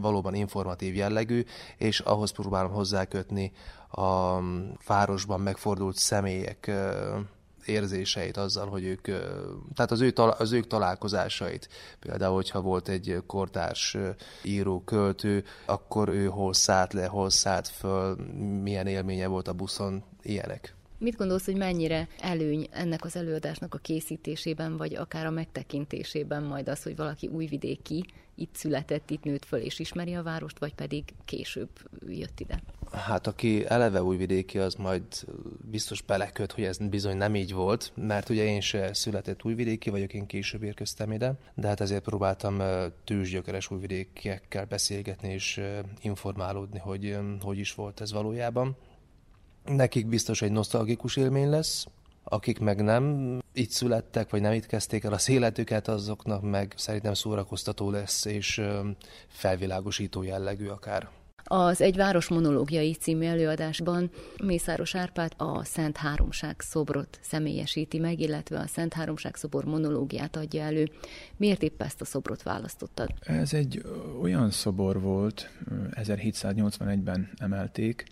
valóban 0.00 0.34
informatív 0.34 0.94
jellegű, 0.94 1.44
és 1.76 2.00
ahhoz 2.00 2.30
próbálom 2.30 2.72
hozzákötni 2.72 3.52
a 3.90 4.38
városban 4.86 5.40
megfordult 5.40 5.96
személyek 5.96 6.70
érzéseit 7.66 8.36
azzal, 8.36 8.68
hogy 8.68 8.84
ők, 8.84 9.00
tehát 9.74 9.90
az, 9.90 10.00
ő, 10.00 10.12
az 10.14 10.52
ők 10.52 10.66
találkozásait. 10.66 11.68
Például, 12.00 12.34
hogyha 12.34 12.60
volt 12.60 12.88
egy 12.88 13.22
kortárs 13.26 13.96
író, 14.42 14.82
költő, 14.84 15.44
akkor 15.66 16.08
ő 16.08 16.26
hol 16.26 16.54
szállt 16.54 16.92
le, 16.92 17.06
hol 17.06 17.30
szállt 17.30 17.68
föl, 17.68 18.16
milyen 18.62 18.86
élménye 18.86 19.26
volt 19.26 19.48
a 19.48 19.52
buszon, 19.52 20.04
ilyenek. 20.22 20.75
Mit 20.98 21.16
gondolsz, 21.16 21.44
hogy 21.44 21.56
mennyire 21.56 22.08
előny 22.20 22.68
ennek 22.70 23.04
az 23.04 23.16
előadásnak 23.16 23.74
a 23.74 23.78
készítésében, 23.78 24.76
vagy 24.76 24.94
akár 24.94 25.26
a 25.26 25.30
megtekintésében 25.30 26.42
majd 26.42 26.68
az, 26.68 26.82
hogy 26.82 26.96
valaki 26.96 27.26
újvidéki, 27.26 28.04
itt 28.34 28.54
született, 28.54 29.10
itt 29.10 29.22
nőtt 29.22 29.44
föl 29.44 29.60
és 29.60 29.78
ismeri 29.78 30.14
a 30.14 30.22
várost, 30.22 30.58
vagy 30.58 30.74
pedig 30.74 31.04
később 31.24 31.68
jött 32.08 32.40
ide? 32.40 32.62
Hát 32.92 33.26
aki 33.26 33.66
eleve 33.66 34.02
újvidéki, 34.02 34.58
az 34.58 34.74
majd 34.74 35.02
biztos 35.70 36.02
beleköt, 36.02 36.52
hogy 36.52 36.64
ez 36.64 36.78
bizony 36.78 37.16
nem 37.16 37.34
így 37.34 37.52
volt, 37.52 37.92
mert 37.94 38.28
ugye 38.28 38.44
én 38.44 38.60
se 38.60 38.94
született 38.94 39.44
újvidéki 39.44 39.90
vagyok, 39.90 40.14
én 40.14 40.26
később 40.26 40.62
érkeztem 40.62 41.12
ide, 41.12 41.34
de 41.54 41.66
hát 41.66 41.80
ezért 41.80 42.02
próbáltam 42.02 42.62
tőzsgyökeres 43.04 43.70
újvidékiekkel 43.70 44.64
beszélgetni 44.64 45.32
és 45.32 45.60
informálódni, 46.00 46.78
hogy 46.78 47.18
hogy 47.40 47.58
is 47.58 47.74
volt 47.74 48.00
ez 48.00 48.12
valójában. 48.12 48.76
Nekik 49.66 50.06
biztos 50.06 50.42
egy 50.42 50.52
nosztalgikus 50.52 51.16
élmény 51.16 51.48
lesz, 51.48 51.86
akik 52.24 52.58
meg 52.58 52.82
nem 52.82 53.38
itt 53.52 53.70
születtek, 53.70 54.30
vagy 54.30 54.40
nem 54.40 54.52
itt 54.52 54.66
kezdték 54.66 55.04
el 55.04 55.12
az 55.12 55.28
életüket, 55.28 55.88
azoknak 55.88 56.42
meg 56.42 56.74
szerintem 56.76 57.14
szórakoztató 57.14 57.90
lesz, 57.90 58.24
és 58.24 58.62
felvilágosító 59.28 60.22
jellegű 60.22 60.66
akár. 60.66 61.08
Az 61.48 61.80
Egy 61.80 61.96
város 61.96 62.28
monológiai 62.28 62.92
című 62.92 63.26
előadásban 63.26 64.10
Mészáros 64.42 64.94
Árpád 64.94 65.32
a 65.36 65.64
Szent 65.64 65.96
Háromság 65.96 66.60
szobrot 66.60 67.18
személyesíti 67.22 67.98
meg, 67.98 68.20
illetve 68.20 68.58
a 68.58 68.66
Szent 68.66 68.92
Háromság 68.92 69.34
szobor 69.34 69.64
monológiát 69.64 70.36
adja 70.36 70.62
elő. 70.62 70.90
Miért 71.36 71.62
épp 71.62 71.82
ezt 71.82 72.00
a 72.00 72.04
szobrot 72.04 72.42
választottad? 72.42 73.08
Ez 73.20 73.52
egy 73.52 73.82
olyan 74.22 74.50
szobor 74.50 75.00
volt, 75.00 75.50
1781-ben 75.90 77.30
emelték, 77.36 78.04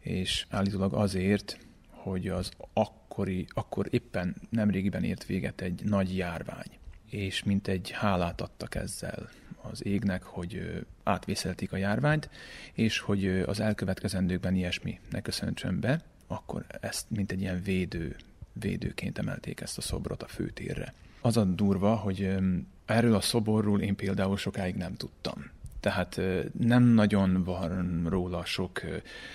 és 0.00 0.46
állítólag 0.48 0.94
azért, 0.94 1.58
hogy 1.88 2.28
az 2.28 2.50
akkori, 2.72 3.46
akkor 3.48 3.86
éppen 3.90 4.36
nemrégiben 4.50 5.04
ért 5.04 5.26
véget 5.26 5.60
egy 5.60 5.82
nagy 5.84 6.16
járvány, 6.16 6.78
és 7.10 7.42
mint 7.42 7.68
egy 7.68 7.90
hálát 7.90 8.40
adtak 8.40 8.74
ezzel 8.74 9.28
az 9.62 9.86
égnek, 9.86 10.22
hogy 10.22 10.84
átvészelték 11.02 11.72
a 11.72 11.76
járványt, 11.76 12.30
és 12.72 12.98
hogy 12.98 13.26
az 13.26 13.60
elkövetkezendőkben 13.60 14.54
ilyesmi 14.54 15.00
ne 15.10 15.20
köszöntsön 15.20 15.80
be, 15.80 16.02
akkor 16.26 16.64
ezt 16.80 17.10
mint 17.10 17.32
egy 17.32 17.40
ilyen 17.40 17.62
védő, 17.62 18.16
védőként 18.52 19.18
emelték 19.18 19.60
ezt 19.60 19.78
a 19.78 19.80
szobrot 19.80 20.22
a 20.22 20.28
főtérre. 20.28 20.94
Az 21.20 21.36
a 21.36 21.44
durva, 21.44 21.96
hogy 21.96 22.36
erről 22.84 23.14
a 23.14 23.20
szoborról 23.20 23.80
én 23.80 23.96
például 23.96 24.36
sokáig 24.36 24.74
nem 24.74 24.94
tudtam. 24.94 25.50
Tehát 25.80 26.20
nem 26.58 26.82
nagyon 26.82 27.44
van 27.44 28.06
róla 28.08 28.44
sok 28.44 28.80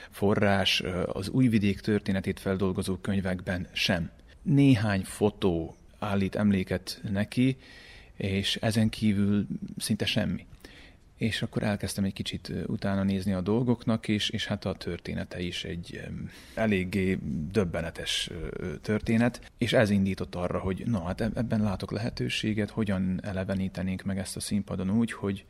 forrás, 0.10 0.84
az 1.06 1.30
újvidék 1.30 1.80
történetét 1.80 2.40
feldolgozó 2.40 2.96
könyvekben 2.96 3.68
sem. 3.72 4.10
Néhány 4.42 5.04
fotó 5.04 5.76
állít 6.00 6.36
emléket 6.36 7.02
neki, 7.12 7.58
és 8.16 8.56
ezen 8.56 8.90
kívül 8.90 9.48
szinte 9.78 10.06
semmi. 10.06 10.46
És 11.18 11.42
akkor 11.42 11.64
elkezdtem 11.64 12.04
egy 12.04 12.14
kicsit 12.14 12.52
utána 12.66 13.04
nézni 13.04 13.34
a 13.34 13.42
dolgoknak, 13.42 14.08
és, 14.08 14.30
és 14.30 14.46
hát 14.46 14.66
a 14.66 14.74
története 14.74 15.40
is 15.40 15.64
egy 15.64 16.02
eléggé 16.54 17.18
döbbenetes 17.52 18.30
történet, 18.82 19.52
és 19.58 19.74
ez 19.74 19.90
indított 19.90 20.36
arra, 20.36 20.60
hogy 20.60 20.84
na 20.86 21.04
hát 21.04 21.22
ebben 21.22 21.62
látok 21.62 21.92
lehetőséget, 21.92 22.70
hogyan 22.70 23.20
elevenítenénk 23.24 24.04
meg 24.04 24.18
ezt 24.18 24.36
a 24.36 24.40
színpadon 24.40 24.90
úgy, 24.90 25.12
hogy 25.12 25.46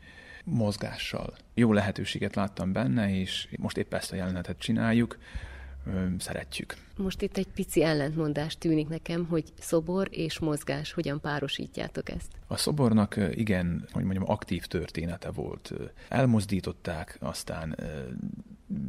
mozgással. 0.46 1.34
Jó 1.54 1.74
lehetőséget 1.74 2.36
láttam 2.36 2.72
benne, 2.72 3.20
és 3.20 3.48
most 3.58 3.78
épp 3.78 3.94
ezt 3.94 4.12
a 4.12 4.16
jelenetet 4.16 4.60
csináljuk, 4.60 5.18
szeretjük. 6.18 6.76
Most 6.98 7.22
itt 7.22 7.38
egy 7.38 7.48
pici 7.48 7.84
ellentmondás 7.84 8.58
tűnik 8.58 8.88
nekem, 8.88 9.26
hogy 9.26 9.44
szobor 9.60 10.08
és 10.12 10.40
mozgás, 10.40 10.92
hogyan 10.92 11.20
párosítjátok 11.20 12.10
ezt? 12.10 12.32
A 12.48 12.58
szobornak 12.58 13.20
igen, 13.32 13.88
hogy 13.92 14.04
mondjam, 14.04 14.30
aktív 14.30 14.66
története 14.66 15.32
volt. 15.32 15.74
Elmozdították, 16.10 17.18
aztán 17.20 17.76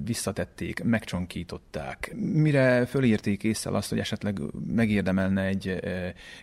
visszatették, 0.05 0.85
megcsonkították. 0.85 2.15
Mire 2.17 2.87
fölírték 2.87 3.43
észre 3.43 3.71
azt, 3.71 3.89
hogy 3.89 3.99
esetleg 3.99 4.41
megérdemelne 4.67 5.43
egy 5.43 5.81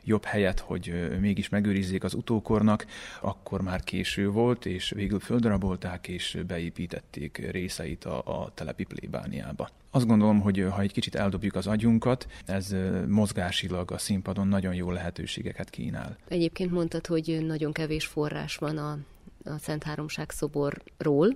jobb 0.03 0.23
helyet, 0.23 0.59
hogy 0.59 1.09
mégis 1.19 1.49
megőrizzék 1.49 2.03
az 2.03 2.13
utókornak, 2.13 2.85
akkor 3.21 3.61
már 3.61 3.83
késő 3.83 4.29
volt, 4.29 4.65
és 4.65 4.89
végül 4.89 5.19
földrabolták, 5.19 6.07
és 6.07 6.37
beépítették 6.47 7.51
részeit 7.51 8.05
a, 8.05 8.41
a 8.43 8.51
telepi 8.53 8.83
plébániába. 8.83 9.69
Azt 9.91 10.07
gondolom, 10.07 10.41
hogy 10.41 10.65
ha 10.71 10.81
egy 10.81 10.91
kicsit 10.91 11.15
eldobjuk 11.15 11.55
az 11.55 11.67
agyunkat, 11.67 12.27
ez 12.45 12.75
mozgásilag 13.07 13.91
a 13.91 13.97
színpadon 13.97 14.47
nagyon 14.47 14.73
jó 14.73 14.91
lehetőségeket 14.91 15.69
kínál. 15.69 16.17
Egyébként 16.27 16.71
mondtad, 16.71 17.07
hogy 17.07 17.45
nagyon 17.45 17.71
kevés 17.71 18.05
forrás 18.05 18.55
van 18.55 18.77
a, 18.77 18.97
a 19.45 19.57
Szent 19.57 19.83
Háromság 19.83 20.29
szoborról 20.29 21.35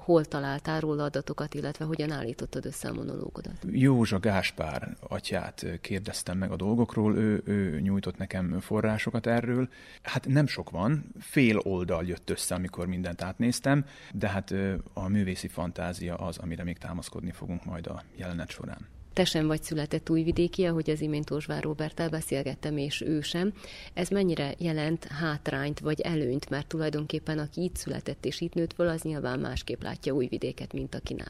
hol 0.00 0.24
találtál 0.24 0.80
róla 0.80 1.04
adatokat, 1.04 1.54
illetve 1.54 1.84
hogyan 1.84 2.10
állítottad 2.10 2.66
össze 2.66 2.88
a 2.88 2.92
monológodat? 2.92 3.56
Józsa 3.70 4.18
Gáspár 4.18 4.96
atyát 5.00 5.66
kérdeztem 5.80 6.38
meg 6.38 6.50
a 6.50 6.56
dolgokról, 6.56 7.16
ő, 7.16 7.42
ő 7.44 7.80
nyújtott 7.80 8.16
nekem 8.16 8.60
forrásokat 8.60 9.26
erről. 9.26 9.68
Hát 10.02 10.26
nem 10.26 10.46
sok 10.46 10.70
van, 10.70 11.04
fél 11.18 11.58
oldal 11.58 12.04
jött 12.04 12.30
össze, 12.30 12.54
amikor 12.54 12.86
mindent 12.86 13.22
átnéztem, 13.22 13.84
de 14.12 14.28
hát 14.28 14.54
a 14.92 15.08
művészi 15.08 15.48
fantázia 15.48 16.16
az, 16.16 16.38
amire 16.38 16.64
még 16.64 16.78
támaszkodni 16.78 17.30
fogunk 17.30 17.64
majd 17.64 17.86
a 17.86 18.02
jelenet 18.16 18.50
során. 18.50 18.88
Te 19.20 19.26
sem 19.26 19.46
vagy 19.46 19.62
született 19.62 20.10
újvidéki, 20.10 20.64
ahogy 20.64 20.90
az 20.90 21.00
imént 21.00 21.30
Ósvár 21.30 21.62
Roberttel 21.62 22.08
beszélgettem, 22.08 22.76
és 22.76 23.00
ő 23.00 23.20
sem. 23.20 23.52
Ez 23.94 24.08
mennyire 24.08 24.54
jelent 24.58 25.04
hátrányt 25.04 25.80
vagy 25.80 26.00
előnyt, 26.00 26.50
mert 26.50 26.66
tulajdonképpen 26.66 27.38
aki 27.38 27.62
itt 27.62 27.76
született 27.76 28.24
és 28.24 28.40
itt 28.40 28.54
nőtt 28.54 28.72
föl, 28.72 28.88
az 28.88 29.02
nyilván 29.02 29.38
másképp 29.38 29.82
látja 29.82 30.12
újvidéket, 30.12 30.72
mint 30.72 30.94
aki 30.94 31.14
nem. 31.14 31.26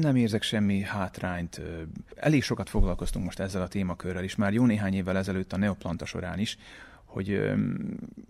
Nem 0.00 0.16
érzek 0.16 0.42
semmi 0.42 0.80
hátrányt. 0.80 1.60
Elég 2.14 2.42
sokat 2.42 2.68
foglalkoztunk 2.68 3.24
most 3.24 3.40
ezzel 3.40 3.62
a 3.62 3.68
témakörrel 3.68 4.24
is, 4.24 4.36
már 4.36 4.52
jó 4.52 4.66
néhány 4.66 4.94
évvel 4.94 5.16
ezelőtt 5.16 5.52
a 5.52 5.56
Neoplanta 5.56 6.04
során 6.04 6.38
is, 6.38 6.58
hogy 7.18 7.40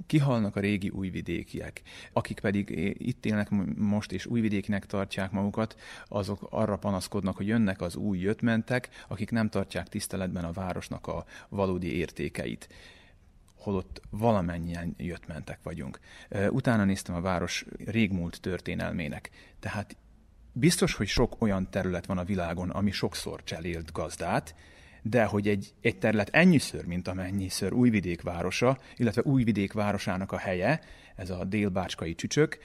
kihalnak 0.06 0.56
a 0.56 0.60
régi 0.60 0.88
újvidékiek, 0.88 1.82
akik 2.12 2.40
pedig 2.40 2.70
itt 2.98 3.26
élnek 3.26 3.48
most 3.76 4.12
és 4.12 4.26
újvidékinek 4.26 4.86
tartják 4.86 5.30
magukat, 5.30 5.76
azok 6.06 6.46
arra 6.50 6.76
panaszkodnak, 6.76 7.36
hogy 7.36 7.46
jönnek 7.46 7.80
az 7.80 7.96
új 7.96 8.18
jöttmentek, 8.18 8.88
akik 9.08 9.30
nem 9.30 9.48
tartják 9.48 9.88
tiszteletben 9.88 10.44
a 10.44 10.52
városnak 10.52 11.06
a 11.06 11.24
valódi 11.48 11.96
értékeit 11.96 12.68
holott 13.56 14.00
valamennyien 14.10 14.94
jöttmentek 14.96 15.58
vagyunk. 15.62 15.98
Utána 16.48 16.84
néztem 16.84 17.14
a 17.14 17.20
város 17.20 17.64
régmúlt 17.84 18.40
történelmének. 18.40 19.30
Tehát 19.60 19.96
biztos, 20.52 20.94
hogy 20.94 21.06
sok 21.06 21.42
olyan 21.42 21.70
terület 21.70 22.06
van 22.06 22.18
a 22.18 22.24
világon, 22.24 22.70
ami 22.70 22.90
sokszor 22.90 23.44
cselélt 23.44 23.92
gazdát, 23.92 24.54
de 25.02 25.24
hogy 25.24 25.48
egy, 25.48 25.72
egy 25.80 25.98
terület 25.98 26.28
ennyiször, 26.32 26.84
mint 26.84 27.08
amennyiszer 27.08 27.72
Újvidék 27.72 28.22
városa, 28.22 28.78
illetve 28.96 29.22
Újvidék 29.24 29.72
városának 29.72 30.32
a 30.32 30.36
helye, 30.36 30.80
ez 31.16 31.30
a 31.30 31.44
délbácskai 31.44 32.14
csücsök, 32.14 32.58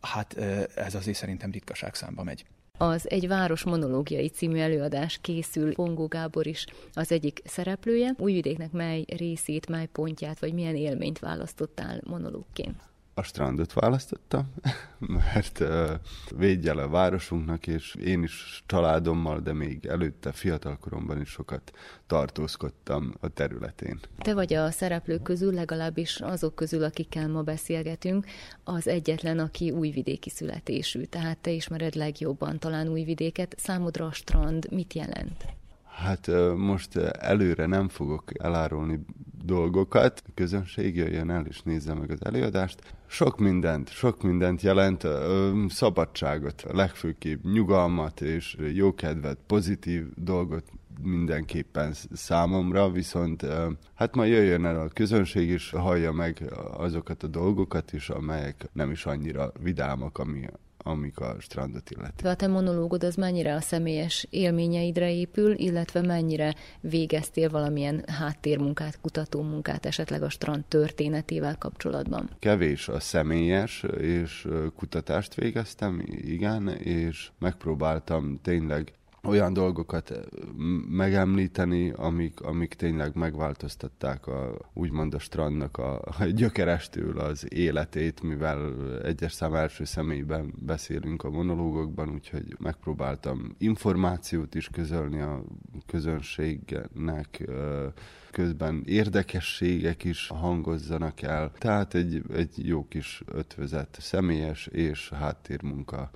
hát 0.00 0.36
ez 0.74 0.94
azért 0.94 1.16
szerintem 1.16 1.50
ritkaság 1.50 1.94
számba 1.94 2.22
megy. 2.22 2.44
Az 2.78 3.10
Egy 3.10 3.28
város 3.28 3.64
monológiai 3.64 4.28
című 4.28 4.58
előadás 4.58 5.18
készül, 5.20 5.74
Pongó 5.74 6.06
Gábor 6.06 6.46
is 6.46 6.66
az 6.92 7.12
egyik 7.12 7.40
szereplője. 7.44 8.14
Újvidéknek 8.18 8.72
mely 8.72 9.04
részét, 9.16 9.68
mely 9.68 9.86
pontját, 9.86 10.38
vagy 10.40 10.52
milyen 10.52 10.76
élményt 10.76 11.18
választottál 11.18 12.00
monológként? 12.06 12.76
A 13.18 13.22
strandot 13.22 13.72
választottam, 13.72 14.54
mert 14.98 15.64
védje 16.36 16.72
a 16.72 16.88
városunknak, 16.88 17.66
és 17.66 17.94
én 17.94 18.22
is 18.22 18.62
családommal, 18.66 19.40
de 19.40 19.52
még 19.52 19.86
előtte 19.86 20.32
fiatalkoromban 20.32 21.20
is 21.20 21.28
sokat 21.28 21.72
tartózkodtam 22.06 23.14
a 23.20 23.28
területén. 23.28 24.00
Te 24.18 24.34
vagy 24.34 24.54
a 24.54 24.70
szereplők 24.70 25.22
közül, 25.22 25.54
legalábbis 25.54 26.20
azok 26.20 26.54
közül, 26.54 26.84
akikkel 26.84 27.28
ma 27.28 27.42
beszélgetünk, 27.42 28.26
az 28.64 28.88
egyetlen, 28.88 29.38
aki 29.38 29.70
újvidéki 29.70 30.30
születésű, 30.30 31.02
tehát 31.02 31.38
te 31.38 31.50
ismered 31.50 31.94
legjobban 31.94 32.58
talán 32.58 32.88
újvidéket. 32.88 33.54
Számodra 33.58 34.06
a 34.06 34.12
strand 34.12 34.70
mit 34.70 34.92
jelent? 34.92 35.57
Hát 35.98 36.30
most 36.56 36.96
előre 36.96 37.66
nem 37.66 37.88
fogok 37.88 38.42
elárulni 38.42 39.04
dolgokat, 39.44 40.22
a 40.26 40.30
közönség 40.34 40.96
jöjjön 40.96 41.30
el 41.30 41.44
és 41.46 41.62
nézze 41.62 41.94
meg 41.94 42.10
az 42.10 42.24
előadást. 42.24 42.94
Sok 43.06 43.38
mindent, 43.38 43.88
sok 43.90 44.22
mindent 44.22 44.62
jelent, 44.62 45.06
szabadságot, 45.68 46.64
legfőképp 46.72 47.44
nyugalmat 47.44 48.20
és 48.20 48.56
jókedvet, 48.74 49.38
pozitív 49.46 50.06
dolgot 50.14 50.64
mindenképpen 51.02 51.94
számomra, 52.12 52.90
viszont 52.90 53.46
hát 53.94 54.14
ma 54.14 54.24
jöjjön 54.24 54.64
el 54.64 54.80
a 54.80 54.88
közönség 54.88 55.48
is, 55.48 55.70
hallja 55.70 56.12
meg 56.12 56.52
azokat 56.76 57.22
a 57.22 57.26
dolgokat 57.26 57.92
is, 57.92 58.08
amelyek 58.08 58.68
nem 58.72 58.90
is 58.90 59.06
annyira 59.06 59.52
vidámak, 59.62 60.18
ami 60.18 60.46
amik 60.88 61.18
a 61.18 61.36
strandot 61.40 61.90
illeti. 61.90 62.26
A 62.26 62.34
te 62.34 62.46
monológod 62.46 63.04
az 63.04 63.14
mennyire 63.14 63.54
a 63.54 63.60
személyes 63.60 64.26
élményeidre 64.30 65.12
épül, 65.12 65.52
illetve 65.52 66.00
mennyire 66.00 66.54
végeztél 66.80 67.50
valamilyen 67.50 68.04
háttérmunkát, 68.06 69.00
kutatómunkát 69.00 69.86
esetleg 69.86 70.22
a 70.22 70.28
strand 70.28 70.64
történetével 70.64 71.58
kapcsolatban? 71.58 72.30
Kevés 72.38 72.88
a 72.88 73.00
személyes, 73.00 73.84
és 74.00 74.48
kutatást 74.76 75.34
végeztem, 75.34 76.02
igen, 76.06 76.68
és 76.68 77.30
megpróbáltam 77.38 78.38
tényleg 78.42 78.92
olyan 79.28 79.52
dolgokat 79.52 80.10
eh, 80.10 80.18
megemlíteni, 80.88 81.90
amik, 81.90 82.40
amik 82.40 82.74
tényleg 82.74 83.14
megváltoztatták 83.14 84.26
a, 84.26 84.58
úgymond 84.74 85.14
a 85.14 85.18
strandnak 85.18 85.76
a, 85.76 86.00
a 86.18 86.24
gyökerestől 86.24 87.18
az 87.18 87.52
életét, 87.52 88.22
mivel 88.22 88.72
egyes 89.02 89.32
szám 89.32 89.54
első 89.54 89.84
személyben 89.84 90.54
beszélünk 90.58 91.24
a 91.24 91.30
monológokban, 91.30 92.10
úgyhogy 92.10 92.56
megpróbáltam 92.58 93.54
információt 93.58 94.54
is 94.54 94.68
közölni 94.68 95.20
a 95.20 95.44
közönségnek, 95.86 97.40
eh, 97.48 97.92
közben 98.30 98.82
érdekességek 98.86 100.04
is 100.04 100.28
hangozzanak 100.28 101.22
el. 101.22 101.52
Tehát 101.58 101.94
egy, 101.94 102.22
egy 102.34 102.66
jó 102.66 102.86
kis 102.88 103.22
ötvözet, 103.26 103.96
személyes 104.00 104.66
és 104.66 105.08
háttérmunka 105.08 106.10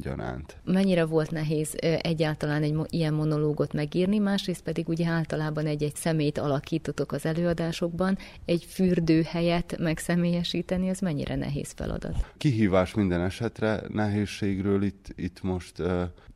gyanánt. 0.00 0.56
Mennyire 0.64 1.04
volt 1.04 1.30
nehéz 1.30 1.74
egyáltalán 2.00 2.62
egy 2.62 2.76
ilyen 2.88 3.14
monológot 3.14 3.72
megírni, 3.72 4.18
másrészt 4.18 4.62
pedig 4.62 4.88
ugye 4.88 5.06
általában 5.06 5.66
egy-egy 5.66 5.94
szemét 5.94 6.38
alakítotok 6.38 7.12
az 7.12 7.26
előadásokban, 7.26 8.18
egy 8.44 8.64
fürdőhelyet 8.68 9.78
megszemélyesíteni, 9.78 10.88
ez 10.88 10.98
mennyire 10.98 11.34
nehéz 11.34 11.72
feladat? 11.72 12.32
Kihívás 12.38 12.94
minden 12.94 13.20
esetre, 13.20 13.82
nehézségről 13.88 14.82
itt, 14.82 15.06
itt 15.16 15.42
most 15.42 15.82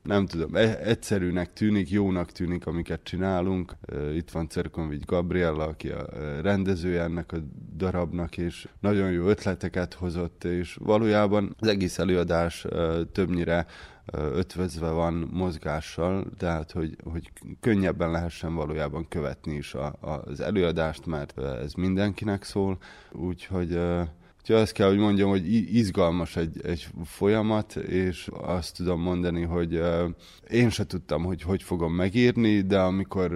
nem 0.03 0.27
tudom, 0.27 0.57
e- 0.57 0.79
egyszerűnek 0.83 1.53
tűnik, 1.53 1.91
jónak 1.91 2.33
tűnik, 2.33 2.67
amiket 2.67 3.01
csinálunk. 3.03 3.77
Itt 4.15 4.31
van 4.31 4.49
Cerkonvigy 4.49 5.05
Gabriella, 5.05 5.65
aki 5.65 5.89
a 5.89 6.07
rendezője 6.43 7.03
ennek 7.03 7.33
a 7.33 7.37
darabnak, 7.77 8.39
és 8.39 8.69
nagyon 8.81 9.11
jó 9.11 9.27
ötleteket 9.27 9.95
hozott, 9.95 10.45
és 10.45 10.79
valójában 10.81 11.57
az 11.59 11.69
egész 11.69 11.99
előadás 11.99 12.67
többnyire 13.13 13.67
ötvözve 14.13 14.91
van 14.91 15.29
mozgással, 15.33 16.27
tehát 16.39 16.71
hogy, 16.71 16.97
hogy 17.05 17.33
könnyebben 17.61 18.11
lehessen 18.11 18.55
valójában 18.55 19.09
követni 19.09 19.55
is 19.55 19.75
a, 19.75 19.97
az 20.01 20.41
előadást, 20.41 21.07
mert 21.07 21.39
ez 21.39 21.73
mindenkinek 21.73 22.45
szól, 22.45 22.79
úgyhogy 23.13 23.81
Úgyhogy 24.43 24.57
azt 24.57 24.73
kell, 24.73 24.89
hogy 24.89 24.99
mondjam, 24.99 25.29
hogy 25.29 25.53
izgalmas 25.77 26.37
egy, 26.37 26.61
egy 26.65 26.87
folyamat, 27.05 27.77
és 27.77 28.29
azt 28.41 28.77
tudom 28.77 29.01
mondani, 29.01 29.43
hogy 29.43 29.83
én 30.51 30.71
se 30.71 30.87
tudtam, 30.87 31.25
hogy 31.25 31.43
hogy 31.43 31.63
fogom 31.63 31.95
megírni, 31.95 32.61
de 32.61 32.79
amikor 32.79 33.31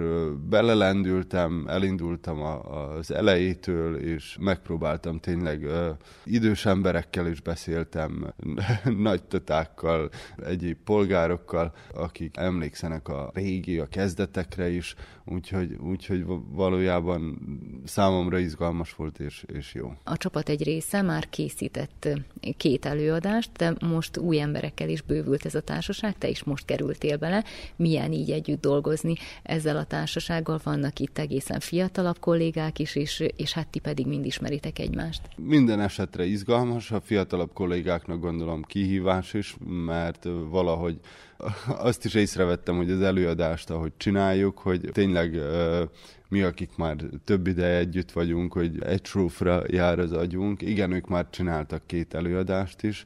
belelendültem, 0.49 1.65
elindultam 1.67 2.41
az 2.41 3.11
elejétől, 3.11 3.95
és 3.95 4.37
megpróbáltam 4.39 5.19
tényleg 5.19 5.65
idős 6.23 6.65
emberekkel 6.65 7.27
is 7.27 7.41
beszéltem, 7.41 8.33
nagy 9.09 9.23
tatákkal, 9.23 10.09
egyéb 10.45 10.77
polgárokkal, 10.83 11.73
akik 11.93 12.37
emlékszenek 12.37 13.07
a 13.07 13.31
régi, 13.33 13.79
a 13.79 13.85
kezdetekre 13.85 14.69
is, 14.69 14.95
úgyhogy, 15.25 15.73
úgyhogy 15.73 16.25
valójában 16.49 17.39
számomra 17.85 18.37
izgalmas 18.37 18.93
volt 18.93 19.19
és, 19.19 19.45
és 19.53 19.73
jó. 19.73 19.93
A 20.03 20.17
csapat 20.17 20.49
egy 20.49 20.63
része 20.63 20.96
már 21.01 21.29
készített 21.29 22.07
két 22.57 22.85
előadást, 22.85 23.51
de 23.51 23.73
most 23.79 24.17
új 24.17 24.39
emberekkel 24.39 24.89
is 24.89 25.01
bővült 25.01 25.45
ez 25.45 25.55
a 25.55 25.61
társaság, 25.61 26.17
te 26.17 26.27
is 26.27 26.43
most 26.43 26.65
kerültél 26.65 27.17
bele. 27.17 27.43
Milyen 27.75 28.11
így 28.11 28.31
együtt 28.31 28.61
dolgozni 28.61 29.15
ezzel 29.43 29.77
a 29.77 29.83
társasággal? 29.83 30.59
Vannak 30.63 30.99
itt 30.99 31.17
egészen 31.17 31.59
fiatalabb 31.59 32.19
kollégák 32.19 32.79
is, 32.79 32.95
és, 32.95 33.23
és 33.35 33.53
hát 33.53 33.67
ti 33.67 33.79
pedig 33.79 34.07
mind 34.07 34.25
ismeritek 34.25 34.79
egymást. 34.79 35.21
Minden 35.35 35.79
esetre 35.79 36.25
izgalmas, 36.25 36.91
a 36.91 37.01
fiatalabb 37.01 37.53
kollégáknak 37.53 38.19
gondolom 38.19 38.63
kihívás 38.63 39.33
is, 39.33 39.55
mert 39.67 40.27
valahogy 40.49 40.99
azt 41.67 42.05
is 42.05 42.13
észrevettem, 42.13 42.75
hogy 42.75 42.91
az 42.91 43.01
előadást, 43.01 43.69
ahogy 43.69 43.91
csináljuk, 43.97 44.57
hogy 44.57 44.89
tényleg 44.91 45.39
mi, 46.29 46.41
akik 46.41 46.75
már 46.75 46.95
több 47.23 47.47
ideje 47.47 47.77
együtt 47.77 48.11
vagyunk, 48.11 48.53
hogy 48.53 48.83
egy 48.83 49.01
trófra 49.01 49.63
jár 49.67 49.99
az 49.99 50.11
agyunk. 50.11 50.61
Igen, 50.61 50.91
ők 50.91 51.07
már 51.07 51.29
csináltak 51.29 51.87
két 51.87 52.13
előadást 52.13 52.83
is. 52.83 53.05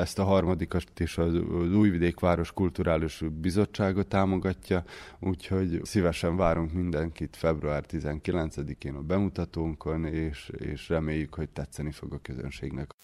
Ezt 0.00 0.18
a 0.18 0.24
harmadikat 0.24 1.00
is 1.00 1.18
az 1.18 1.34
Újvidék 1.74 2.20
Város 2.20 2.52
Kulturális 2.52 3.22
Bizottsága 3.40 4.02
támogatja, 4.02 4.84
úgyhogy 5.18 5.80
szívesen 5.82 6.36
várunk 6.36 6.72
mindenkit 6.72 7.36
február 7.36 7.84
19-én 7.88 8.94
a 8.94 9.02
bemutatónkon, 9.02 10.04
és, 10.04 10.50
és 10.58 10.88
reméljük, 10.88 11.34
hogy 11.34 11.48
tetszeni 11.48 11.90
fog 11.90 12.12
a 12.12 12.18
közönségnek. 12.22 12.94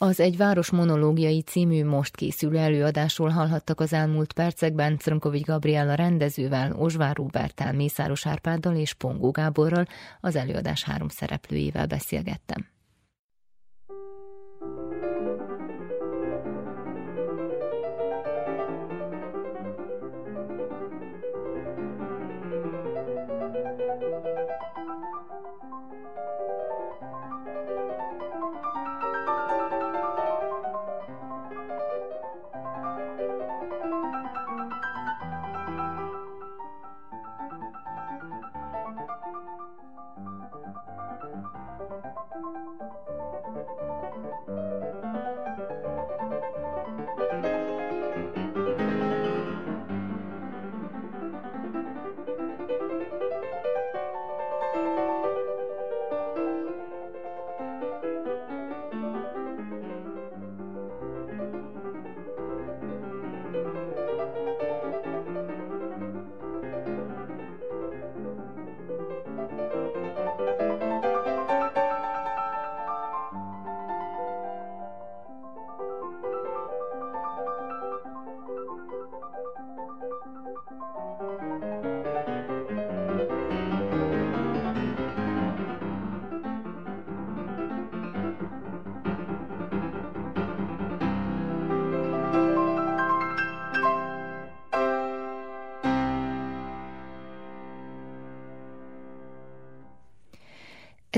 Az 0.00 0.20
Egy 0.20 0.36
város 0.36 0.70
monológiai 0.70 1.42
című 1.42 1.84
most 1.84 2.16
készülő 2.16 2.56
előadásról 2.56 3.28
hallhattak 3.28 3.80
az 3.80 3.92
elmúlt 3.92 4.32
percekben 4.32 4.96
Crnkovics 4.98 5.44
Gabriella 5.44 5.94
rendezővel, 5.94 6.72
Osvár 6.72 7.16
Róbertál, 7.16 7.72
Mészáros 7.72 8.26
Árpáddal 8.26 8.76
és 8.76 8.94
Pongó 8.94 9.30
Gáborral 9.30 9.86
az 10.20 10.36
előadás 10.36 10.84
három 10.84 11.08
szereplőjével 11.08 11.86
beszélgettem. 11.86 12.77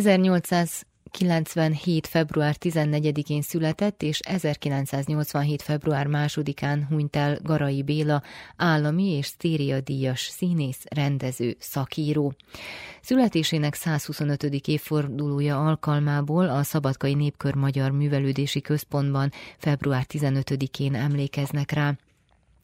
1800 0.07 0.85
97. 1.11 2.07
február 2.07 2.57
14-én 2.61 3.43
született, 3.43 4.03
és 4.03 4.19
1987. 4.19 5.63
február 5.63 6.07
2-án 6.11 6.83
hunyt 6.89 7.17
el 7.17 7.39
Garai 7.43 7.83
Béla, 7.83 8.23
állami 8.57 9.17
és 9.17 9.27
sztériadíjas 9.27 10.21
színész, 10.21 10.85
rendező, 10.91 11.57
szakíró. 11.59 12.35
Születésének 13.01 13.75
125. 13.75 14.43
évfordulója 14.43 15.67
alkalmából 15.67 16.49
a 16.49 16.63
Szabadkai 16.63 17.15
Népkör 17.15 17.55
Magyar 17.55 17.91
Művelődési 17.91 18.61
Központban 18.61 19.33
február 19.59 20.07
15-én 20.09 20.95
emlékeznek 20.95 21.71
rá. 21.71 21.95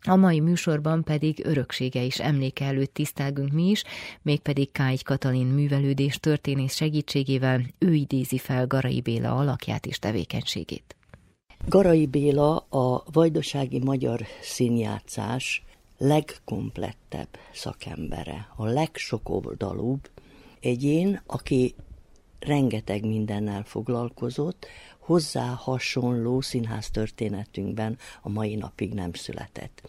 A 0.03 0.17
mai 0.17 0.41
műsorban 0.41 1.05
pedig 1.05 1.45
öröksége 1.45 2.03
is 2.03 2.21
emléke 2.21 2.65
előtt 2.65 2.95
tisztelgünk 2.95 3.53
mi 3.53 3.69
is, 3.69 3.85
mégpedig 4.23 4.73
Kágy 4.73 5.03
Katalin 5.03 5.47
művelődés 5.47 6.19
történész 6.19 6.75
segítségével 6.75 7.61
ő 7.79 7.95
idézi 7.95 8.39
fel 8.39 8.67
Garai 8.67 9.01
Béla 9.01 9.37
alakját 9.37 9.87
és 9.87 9.99
tevékenységét. 9.99 10.97
Garai 11.69 12.07
Béla 12.07 12.57
a 12.57 13.05
vajdasági 13.13 13.79
magyar 13.79 14.21
színjátszás 14.41 15.65
legkomplettebb 15.99 17.29
szakembere, 17.53 18.49
a 18.57 18.65
legsokoldalúbb 18.65 20.11
egyén, 20.61 21.21
aki 21.27 21.75
rengeteg 22.39 23.07
mindennel 23.07 23.63
foglalkozott, 23.63 24.67
hozzá 25.07 25.47
hasonló 25.47 26.41
színház 26.41 26.91
történetünkben 26.91 27.99
a 28.23 28.29
mai 28.29 28.55
napig 28.55 28.95
nem 28.95 29.13
született. 29.13 29.83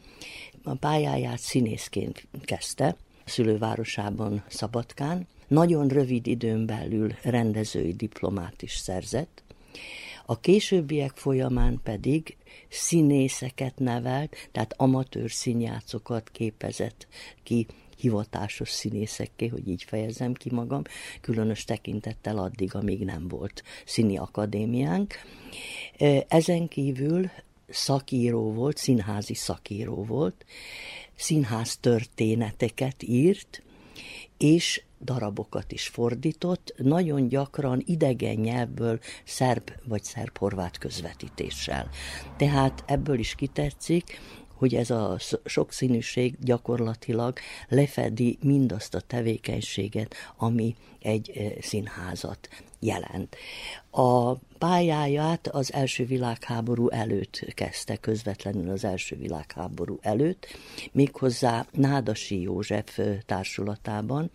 A 0.63 0.73
pályáját 0.73 1.39
színészként 1.39 2.27
kezdte, 2.41 2.95
szülővárosában, 3.25 4.43
Szabadkán. 4.47 5.27
Nagyon 5.47 5.87
rövid 5.87 6.27
időn 6.27 6.65
belül 6.65 7.13
rendezői 7.21 7.93
diplomát 7.93 8.61
is 8.61 8.75
szerzett. 8.75 9.43
A 10.25 10.39
későbbiek 10.39 11.11
folyamán 11.15 11.79
pedig 11.83 12.37
színészeket 12.69 13.79
nevelt, 13.79 14.35
tehát 14.51 14.73
amatőr 14.77 15.31
színjátszokat 15.31 16.29
képezett 16.29 17.07
ki 17.43 17.65
hivatásos 17.97 18.69
színészekké, 18.69 19.47
hogy 19.47 19.67
így 19.67 19.83
fejezem 19.83 20.33
ki 20.33 20.49
magam, 20.51 20.81
különös 21.21 21.63
tekintettel 21.63 22.37
addig, 22.37 22.75
amíg 22.75 23.03
nem 23.03 23.27
volt 23.27 23.63
színi 23.85 24.17
akadémiánk. 24.17 25.13
Ezen 26.27 26.67
kívül 26.67 27.29
szakíró 27.69 28.53
volt, 28.53 28.77
színházi 28.77 29.33
szakíró 29.33 30.03
volt, 30.03 30.45
színház 31.15 31.77
történeteket 31.77 33.03
írt, 33.03 33.61
és 34.37 34.81
darabokat 35.01 35.71
is 35.71 35.87
fordított, 35.87 36.73
nagyon 36.77 37.27
gyakran 37.27 37.83
idegen 37.85 38.35
nyelvből 38.35 38.99
szerb 39.23 39.71
vagy 39.83 40.03
szerb-horvát 40.03 40.77
közvetítéssel. 40.77 41.89
Tehát 42.37 42.83
ebből 42.87 43.19
is 43.19 43.35
kitetszik, 43.35 44.19
hogy 44.57 44.75
ez 44.75 44.89
a 44.89 45.17
sokszínűség 45.45 46.35
gyakorlatilag 46.39 47.37
lefedi 47.67 48.37
mindazt 48.41 48.95
a 48.95 49.01
tevékenységet, 49.01 50.15
ami 50.37 50.75
egy 50.99 51.55
színházat 51.61 52.49
jelent. 52.79 53.35
A 53.91 54.33
pályáját 54.57 55.47
az 55.47 55.73
első 55.73 56.05
világháború 56.05 56.89
előtt 56.89 57.45
kezdte, 57.53 57.95
közvetlenül 57.95 58.69
az 58.69 58.83
első 58.83 59.15
világháború 59.15 59.97
előtt, 60.01 60.47
méghozzá 60.91 61.65
Nádasi 61.71 62.41
József 62.41 62.99
társulatában. 63.25 64.31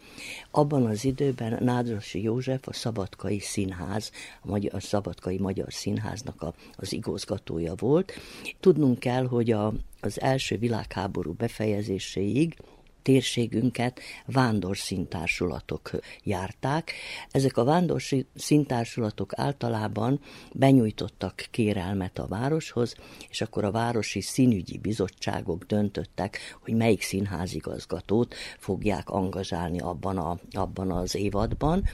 Abban 0.50 0.86
az 0.86 1.04
időben 1.04 1.58
Nádasi 1.60 2.22
József 2.22 2.68
a 2.68 2.72
Szabadkai 2.72 3.38
Színház, 3.38 4.10
a, 4.42 4.48
Magyar, 4.48 4.74
a 4.74 4.80
Szabadkai 4.80 5.38
Magyar 5.38 5.72
Színháznak 5.72 6.42
a, 6.42 6.54
az 6.76 6.92
igazgatója 6.92 7.74
volt. 7.74 8.12
Tudnunk 8.60 8.98
kell, 8.98 9.26
hogy 9.26 9.50
a, 9.50 9.72
az 10.04 10.20
első 10.20 10.56
világháború 10.58 11.32
befejezéséig 11.32 12.56
térségünket 13.02 14.00
vándorszíntársulatok 14.26 15.90
járták. 16.22 16.92
Ezek 17.30 17.56
a 17.56 17.64
vándorszíntársulatok 17.64 19.32
általában 19.36 20.20
benyújtottak 20.52 21.46
kérelmet 21.50 22.18
a 22.18 22.26
városhoz, 22.26 22.94
és 23.28 23.40
akkor 23.40 23.64
a 23.64 23.70
városi 23.70 24.20
színügyi 24.20 24.78
bizottságok 24.78 25.64
döntöttek, 25.64 26.38
hogy 26.60 26.74
melyik 26.74 27.02
színházigazgatót 27.02 28.34
fogják 28.58 29.10
angazsálni 29.10 29.80
abban, 29.80 30.18
a, 30.18 30.38
abban 30.52 30.90
az 30.90 31.14
évadban. 31.14 31.84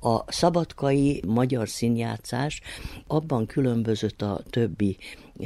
A 0.00 0.32
szabadkai 0.32 1.22
magyar 1.26 1.68
színjátszás 1.68 2.60
abban 3.06 3.46
különbözött 3.46 4.22
a 4.22 4.42
többi 4.50 4.96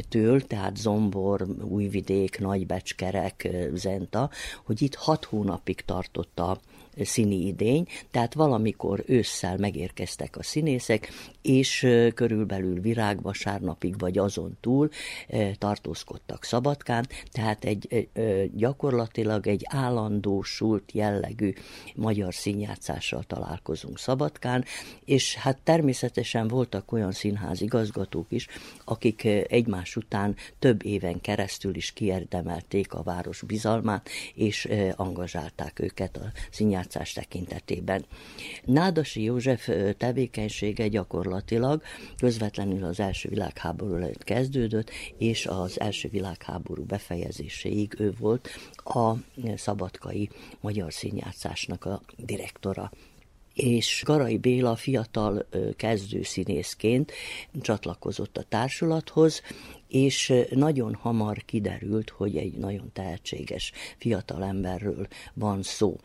től, 0.08 0.40
tehát 0.46 0.76
Zombor, 0.76 1.46
Újvidék, 1.62 2.38
Nagybecskerek, 2.38 3.48
Zenta, 3.74 4.30
hogy 4.64 4.82
itt 4.82 4.94
hat 4.94 5.24
hónapig 5.24 5.80
tartott 5.84 6.38
a 6.38 6.60
színi 7.04 7.46
idény, 7.46 7.86
tehát 8.10 8.34
valamikor 8.34 9.02
ősszel 9.06 9.56
megérkeztek 9.56 10.36
a 10.36 10.42
színészek, 10.42 11.08
és 11.42 11.86
körülbelül 12.14 12.80
virágvasárnapig 12.80 13.98
vagy 13.98 14.18
azon 14.18 14.56
túl 14.60 14.88
tartózkodtak 15.58 16.44
Szabadkán, 16.44 17.06
tehát 17.32 17.64
egy 17.64 18.08
gyakorlatilag 18.54 19.46
egy 19.46 19.62
állandósult 19.68 20.92
jellegű 20.92 21.52
magyar 21.94 22.34
színjátszással 22.34 23.22
találkozunk 23.26 23.98
Szabadkán, 23.98 24.64
és 25.04 25.34
hát 25.34 25.58
természetesen 25.64 26.48
voltak 26.48 26.92
olyan 26.92 27.12
színház 27.12 27.60
igazgatók 27.60 28.26
is, 28.28 28.46
akik 28.84 29.24
egymás 29.48 29.96
után 29.96 30.36
több 30.58 30.84
éven 30.84 31.20
keresztül 31.20 31.74
is 31.74 31.92
kiérdemelték 31.92 32.92
a 32.92 33.02
város 33.02 33.42
bizalmát, 33.42 34.08
és 34.34 34.68
angazsálták 34.96 35.78
őket 35.78 36.16
a 36.16 36.32
színjátszás 36.50 36.89
játszás 36.90 37.12
tekintetében. 37.12 38.04
Nádasi 38.64 39.22
József 39.22 39.68
tevékenysége 39.96 40.88
gyakorlatilag 40.88 41.82
közvetlenül 42.16 42.84
az 42.84 43.00
első 43.00 43.28
világháború 43.28 43.94
előtt 43.94 44.24
kezdődött, 44.24 44.90
és 45.18 45.46
az 45.46 45.80
első 45.80 46.08
világháború 46.08 46.84
befejezéséig 46.84 47.94
ő 47.98 48.14
volt 48.18 48.48
a 48.74 49.12
szabadkai 49.56 50.30
magyar 50.60 50.92
színjátszásnak 50.92 51.84
a 51.84 52.02
direktora 52.16 52.90
és 53.54 54.02
Garai 54.06 54.38
Béla 54.38 54.76
fiatal 54.76 55.46
kezdőszínészként 55.76 57.12
csatlakozott 57.60 58.36
a 58.36 58.42
társulathoz, 58.42 59.42
és 59.90 60.32
nagyon 60.50 60.94
hamar 60.94 61.44
kiderült, 61.44 62.10
hogy 62.10 62.36
egy 62.36 62.54
nagyon 62.54 62.90
tehetséges 62.92 63.72
fiatal 63.98 64.44
emberről 64.44 65.06
van 65.34 65.62
szó. 65.62 65.96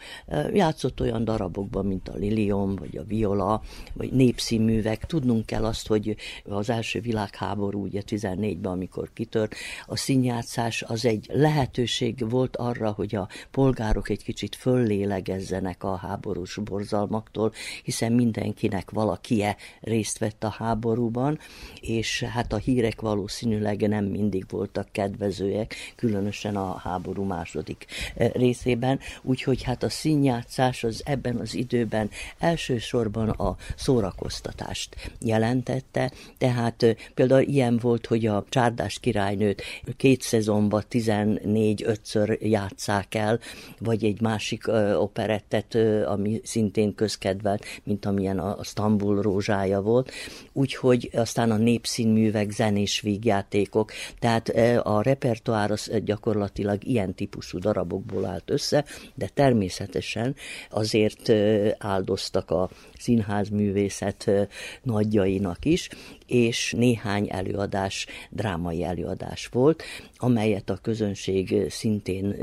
Játszott 0.54 1.02
olyan 1.02 1.24
darabokban, 1.24 1.86
mint 1.86 2.10
a 2.10 2.16
Lilium, 2.16 2.76
vagy 2.76 2.98
a 2.98 3.04
Viola, 3.04 3.62
vagy 3.94 4.12
népszínművek. 4.12 5.06
Tudnunk 5.06 5.46
kell 5.46 5.66
azt, 5.66 5.88
hogy 5.88 6.16
az 6.44 6.70
első 6.70 7.02
világháború, 7.02 7.84
ugye 7.84 8.02
14-ben, 8.08 8.72
amikor 8.72 9.10
kitört, 9.14 9.56
a 9.86 9.98
színjátszás 9.98 10.82
az 10.82 11.06
egy 11.06 11.30
lehetőség 11.34 12.30
volt 12.30 12.56
arra, 12.56 12.92
hogy 12.92 13.16
a 13.16 13.28
polgárok 13.52 14.10
egy 14.10 14.24
kicsit 14.24 14.56
föllélegezzenek 14.56 15.84
a 15.84 15.96
háborús 15.96 16.60
borzalmaktól, 16.64 17.52
hiszen 17.84 18.12
mindenkinek 18.12 18.92
valakie 18.92 19.56
részt 19.82 20.18
vett 20.18 20.44
a 20.44 20.50
háborúban, 20.50 21.40
és 21.82 22.24
hát 22.24 22.54
a 22.54 22.58
hírek 22.58 23.02
valószínűleg 23.02 23.75
tényleg 23.78 24.02
nem 24.02 24.12
mindig 24.12 24.46
voltak 24.50 24.88
kedvezőek, 24.92 25.76
különösen 25.96 26.56
a 26.56 26.78
háború 26.78 27.24
második 27.24 27.86
eh, 28.16 28.30
részében, 28.34 29.00
úgyhogy 29.22 29.64
hát 29.64 29.84
a 29.84 29.90
színjátszás 29.90 30.84
az 30.84 31.02
ebben 31.06 31.36
az 31.36 31.56
időben 31.56 32.10
elsősorban 32.40 33.30
a 33.30 33.56
szórakoztatást 33.76 34.96
jelentette, 35.22 36.12
tehát 36.38 36.84
eh, 36.84 36.96
például 37.14 37.42
ilyen 37.42 37.78
volt, 37.78 38.06
hogy 38.06 38.26
a 38.26 38.46
Csárdás 38.50 39.00
királynőt 39.00 39.64
két 39.98 40.22
szezonban 40.22 40.84
14-5-ször 40.92 42.40
játszák 42.40 43.16
el, 43.16 43.40
vagy 43.80 44.04
egy 44.04 44.22
másik 44.22 44.68
eh, 44.68 45.02
operettet, 45.02 45.76
ami 46.06 46.42
szintén 46.44 46.96
közkedvelt, 46.96 47.66
mint 47.84 48.06
amilyen 48.06 48.40
a 48.40 48.64
Stambul 48.64 49.22
rózsája 49.22 49.82
volt, 49.82 50.12
úgyhogy 50.54 51.10
aztán 51.14 51.52
a 51.52 51.58
népszínművek, 51.58 52.52
zenés 52.52 53.02
vígjáték, 53.02 53.65
játékok, 53.66 53.92
tehát 54.20 54.50
e, 54.50 54.82
a 54.84 55.02
repertoár 55.02 55.72
az 55.72 55.92
gyakorlatilag 56.04 56.84
ilyen 56.84 57.14
típusú 57.14 57.60
darabokból 57.60 58.26
állt 58.26 58.50
össze, 58.50 58.86
de 59.16 59.28
természetesen 59.34 60.36
azért 60.70 61.30
e, 61.30 61.76
áldoztak 61.80 62.52
a 62.52 62.70
színházművészet 62.98 64.28
e, 64.28 64.48
nagyjainak 64.84 65.66
is, 65.66 65.90
és 66.28 66.74
néhány 66.78 67.28
előadás, 67.32 68.08
drámai 68.30 68.84
előadás 68.84 69.48
volt, 69.48 69.84
amelyet 70.18 70.70
a 70.70 70.80
közönség 70.82 71.70
szintén 71.70 72.36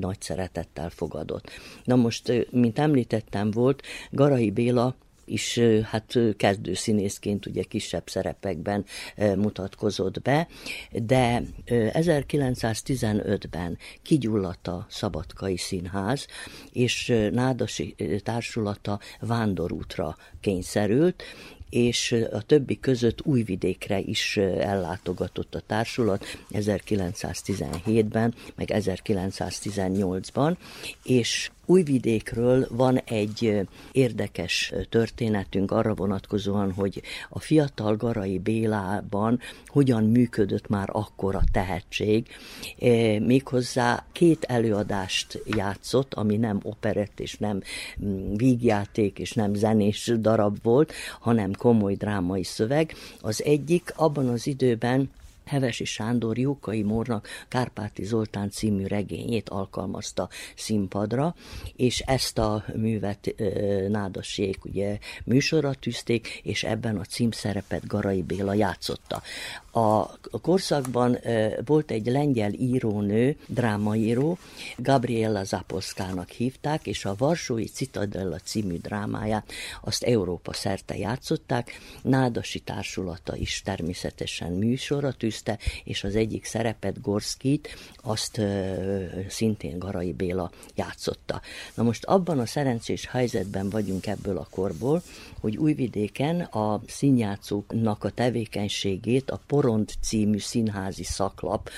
nagy 0.00 0.20
szeretettel 0.20 0.90
fogadott. 0.90 1.50
Na 1.84 1.96
most, 1.96 2.48
mint 2.50 2.78
említettem, 2.78 3.50
volt 3.50 3.82
Garai 4.10 4.50
Béla 4.50 4.96
is 5.30 5.60
hát 5.82 6.18
kezdő 6.36 6.74
színészként 6.74 7.46
ugye 7.46 7.62
kisebb 7.62 8.08
szerepekben 8.08 8.84
mutatkozott 9.16 10.22
be, 10.22 10.48
de 10.92 11.42
1915-ben 11.66 13.78
kigyulladt 14.02 14.68
a 14.68 14.86
Szabadkai 14.90 15.56
Színház, 15.56 16.26
és 16.72 17.12
Nádasi 17.32 17.94
társulata 18.22 19.00
vándorútra 19.20 20.16
kényszerült, 20.40 21.22
és 21.70 22.24
a 22.32 22.42
többi 22.42 22.80
között 22.80 23.26
Újvidékre 23.26 23.98
is 23.98 24.36
ellátogatott 24.36 25.54
a 25.54 25.60
társulat 25.60 26.24
1917-ben, 26.52 28.34
meg 28.54 28.68
1918-ban, 28.72 30.56
és 31.04 31.50
Újvidékről 31.70 32.66
van 32.70 32.96
egy 32.96 33.60
érdekes 33.92 34.72
történetünk 34.88 35.70
arra 35.70 35.94
vonatkozóan, 35.94 36.72
hogy 36.72 37.02
a 37.28 37.40
fiatal 37.40 37.96
Garai 37.96 38.38
Bélában 38.38 39.40
hogyan 39.66 40.04
működött 40.04 40.68
már 40.68 40.88
akkor 40.92 41.34
a 41.34 41.42
tehetség. 41.52 42.26
Méghozzá 43.18 44.04
két 44.12 44.44
előadást 44.44 45.42
játszott, 45.44 46.14
ami 46.14 46.36
nem 46.36 46.60
operett 46.62 47.20
és 47.20 47.36
nem 47.36 47.62
mm, 48.04 48.34
vígjáték 48.34 49.18
és 49.18 49.32
nem 49.32 49.54
zenés 49.54 50.12
darab 50.18 50.58
volt, 50.62 50.92
hanem 51.20 51.52
komoly 51.52 51.94
drámai 51.94 52.44
szöveg. 52.44 52.94
Az 53.20 53.44
egyik 53.44 53.92
abban 53.96 54.28
az 54.28 54.46
időben 54.46 55.10
Hevesi 55.44 55.84
Sándor 55.84 56.38
Jókai 56.38 56.82
Mórnak 56.82 57.28
Kárpáti 57.48 58.04
Zoltán 58.04 58.50
című 58.50 58.86
regényét 58.86 59.48
alkalmazta 59.48 60.28
színpadra, 60.56 61.34
és 61.76 62.00
ezt 62.00 62.38
a 62.38 62.64
művet 62.76 63.34
Nádassék 63.88 64.64
ugye 64.64 64.98
műsorra 65.24 65.74
tűzték, 65.74 66.40
és 66.42 66.64
ebben 66.64 66.96
a 66.96 67.04
címszerepet 67.04 67.86
Garai 67.86 68.22
Béla 68.22 68.54
játszotta. 68.54 69.22
A 69.72 70.18
korszakban 70.40 71.18
volt 71.64 71.90
egy 71.90 72.06
lengyel 72.06 72.52
írónő, 72.52 73.36
drámaíró, 73.46 74.38
Gabriella 74.76 75.44
Zapolszkának 75.44 76.30
hívták, 76.30 76.86
és 76.86 77.04
a 77.04 77.14
Varsói 77.18 77.66
Citadella 77.66 78.38
című 78.38 78.76
drámáját 78.76 79.52
azt 79.80 80.02
Európa 80.02 80.52
szerte 80.52 80.96
játszották. 80.96 81.78
Nádasi 82.02 82.58
társulata 82.58 83.36
is 83.36 83.62
természetesen 83.64 84.52
műsorra 84.52 85.12
tűzte, 85.30 85.58
és 85.84 86.04
az 86.04 86.16
egyik 86.16 86.44
szerepet, 86.44 87.00
Gorskit, 87.00 87.68
azt 88.02 88.40
szintén 89.28 89.78
Garai 89.78 90.12
Béla 90.12 90.50
játszotta. 90.74 91.40
Na 91.74 91.82
most 91.82 92.04
abban 92.04 92.38
a 92.38 92.46
szerencsés 92.46 93.06
helyzetben 93.06 93.70
vagyunk 93.70 94.06
ebből 94.06 94.36
a 94.36 94.46
korból, 94.50 95.02
hogy 95.40 95.56
Újvidéken 95.56 96.40
a 96.40 96.80
színjátszóknak 96.86 98.04
a 98.04 98.10
tevékenységét 98.10 99.30
a 99.30 99.40
Poront 99.46 99.94
című 100.00 100.38
színházi 100.38 101.04
szaklap 101.04 101.70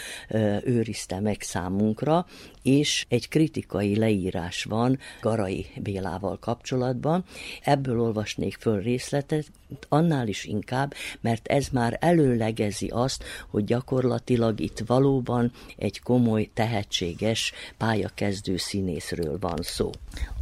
őrizte 0.65 1.21
meg 1.21 1.41
számunkra, 1.41 2.27
és 2.63 3.07
egy 3.09 3.29
kritikai 3.29 3.97
leírás 3.97 4.65
van 4.65 4.99
Garai 5.21 5.67
Bélával 5.83 6.39
kapcsolatban. 6.39 7.25
Ebből 7.63 8.01
olvasnék 8.01 8.57
föl 8.61 8.81
részletet, 8.81 9.51
annál 9.89 10.29
is 10.29 10.45
inkább, 10.45 10.95
mert 11.21 11.47
ez 11.47 11.69
már 11.69 11.97
előlegezi 12.01 12.87
azt, 12.87 13.25
hogy 13.49 13.65
gyakorlatilag 13.65 14.61
itt 14.61 14.79
valóban 14.87 15.53
egy 15.77 16.01
komoly, 16.01 16.51
tehetséges 16.55 17.53
pályakezdő 17.77 18.57
színészről 18.57 19.39
van 19.41 19.59
szó. 19.61 19.91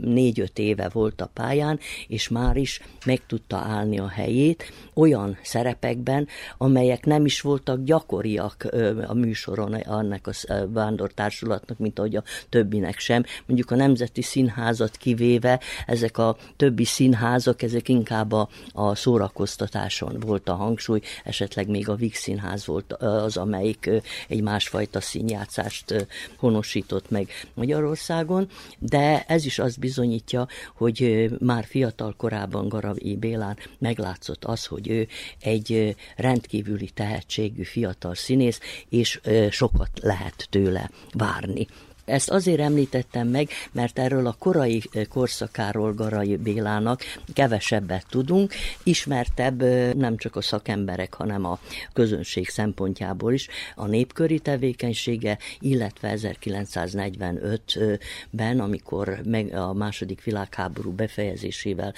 négy-öt 0.00 0.58
éve 0.58 0.88
volt 0.88 1.20
a 1.20 1.30
pályán, 1.34 1.78
és 2.08 2.28
már 2.28 2.56
is 2.56 2.80
meg 3.06 3.26
tudta 3.26 3.56
állni 3.56 3.98
a 3.98 4.08
helyét 4.08 4.72
olyan 4.94 5.38
szerepekben, 5.42 6.28
amelyek 6.58 7.04
nem 7.04 7.24
is 7.24 7.40
voltak 7.40 7.84
gyakoriak 7.84 8.68
a 9.06 9.14
műsoron 9.14 9.74
annak 9.74 10.26
a 10.26 10.32
vándortársulatnak, 10.68 11.78
mint 11.78 11.98
ahogy 11.98 12.16
a 12.16 12.22
többinek 12.48 12.98
sem. 12.98 13.24
Mondjuk 13.46 13.70
a 13.70 13.76
Nemzeti 13.76 14.22
Színházat 14.22 14.96
kivéve 14.96 15.60
ezek 15.90 16.18
a 16.18 16.36
többi 16.56 16.84
színházak, 16.84 17.62
ezek 17.62 17.88
inkább 17.88 18.32
a, 18.32 18.48
a 18.72 18.94
szórakoztatáson 18.94 20.20
volt 20.20 20.48
a 20.48 20.54
hangsúly, 20.54 21.00
esetleg 21.24 21.68
még 21.68 21.88
a 21.88 21.94
Víg 21.94 22.14
Színház 22.14 22.66
volt 22.66 22.92
az, 22.92 23.36
amelyik 23.36 23.90
egy 24.28 24.42
másfajta 24.42 25.00
színjátszást 25.00 26.06
honosított 26.36 27.10
meg 27.10 27.28
Magyarországon, 27.54 28.48
de 28.78 29.24
ez 29.26 29.44
is 29.44 29.58
azt 29.58 29.78
bizonyítja, 29.78 30.46
hogy 30.74 31.30
már 31.38 31.64
fiatal 31.64 32.14
korában 32.16 32.68
Garai 32.68 33.16
Bélán 33.16 33.56
meglátszott 33.78 34.44
az, 34.44 34.66
hogy 34.66 34.88
ő 34.88 35.08
egy 35.40 35.96
rendkívüli 36.16 36.90
tehetségű 36.94 37.62
fiatal 37.62 38.14
színész, 38.14 38.60
és 38.88 39.20
sokat 39.50 39.90
lehet 40.02 40.46
tőle 40.50 40.90
várni. 41.12 41.66
Ezt 42.10 42.30
azért 42.30 42.60
említettem 42.60 43.28
meg, 43.28 43.48
mert 43.72 43.98
erről 43.98 44.26
a 44.26 44.36
korai 44.38 44.82
korszakáról 45.08 45.92
Garai 45.92 46.36
Bélának 46.36 47.02
kevesebbet 47.32 48.06
tudunk, 48.10 48.52
ismertebb 48.82 49.62
nem 49.96 50.16
csak 50.16 50.36
a 50.36 50.40
szakemberek, 50.40 51.14
hanem 51.14 51.44
a 51.44 51.58
közönség 51.92 52.48
szempontjából 52.48 53.32
is 53.32 53.48
a 53.74 53.86
népköri 53.86 54.38
tevékenysége, 54.38 55.38
illetve 55.58 56.14
1945-ben, 56.16 58.60
amikor 58.60 59.20
meg 59.24 59.54
a 59.54 59.72
második 59.72 60.22
világháború 60.22 60.90
befejezésével 60.90 61.94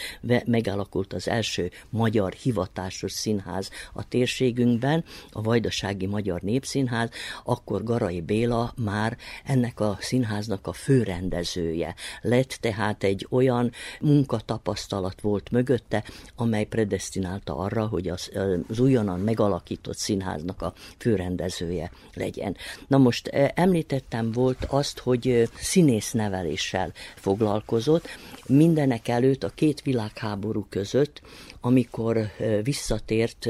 megalakult 0.46 1.12
az 1.12 1.29
első 1.29 1.70
magyar 1.90 2.33
hivatásos 2.33 3.12
színház 3.12 3.70
a 3.92 4.09
térségünkben, 4.09 5.05
a 5.31 5.42
Vajdasági 5.42 6.07
Magyar 6.07 6.40
Népszínház, 6.40 7.11
akkor 7.44 7.85
Garai 7.85 8.20
Béla 8.20 8.72
már 8.77 9.16
ennek 9.44 9.81
a 9.81 9.96
színháznak 10.03 10.67
a 10.67 10.73
főrendezője 10.73 11.95
lett, 12.21 12.59
tehát 12.61 13.05
egy 13.05 13.27
olyan 13.31 13.73
munkatapasztalat 14.01 15.21
volt 15.21 15.51
mögötte, 15.51 16.05
amely 16.37 16.65
predestinálta 16.65 17.57
arra, 17.57 17.87
hogy 17.87 18.09
az, 18.09 18.31
az 18.69 18.79
újonnan 18.79 19.21
megalakított 19.21 19.97
színháznak 19.97 20.62
a 20.62 20.73
főrendezője 20.99 21.91
legyen. 22.15 22.57
Na 22.87 22.99
most 22.99 23.27
eh, 23.27 23.49
említettem 23.55 24.33
volt 24.33 24.65
azt, 24.69 24.99
hogy 24.99 25.29
eh, 25.29 25.47
színészneveléssel 25.55 26.93
foglalkozott, 27.15 28.09
mindenek 28.47 29.09
előtt 29.09 29.45
a 29.45 29.53
két 29.55 29.83
világháború 29.83 30.67
között 30.69 31.23
amikor 31.64 32.31
visszatért 32.62 33.46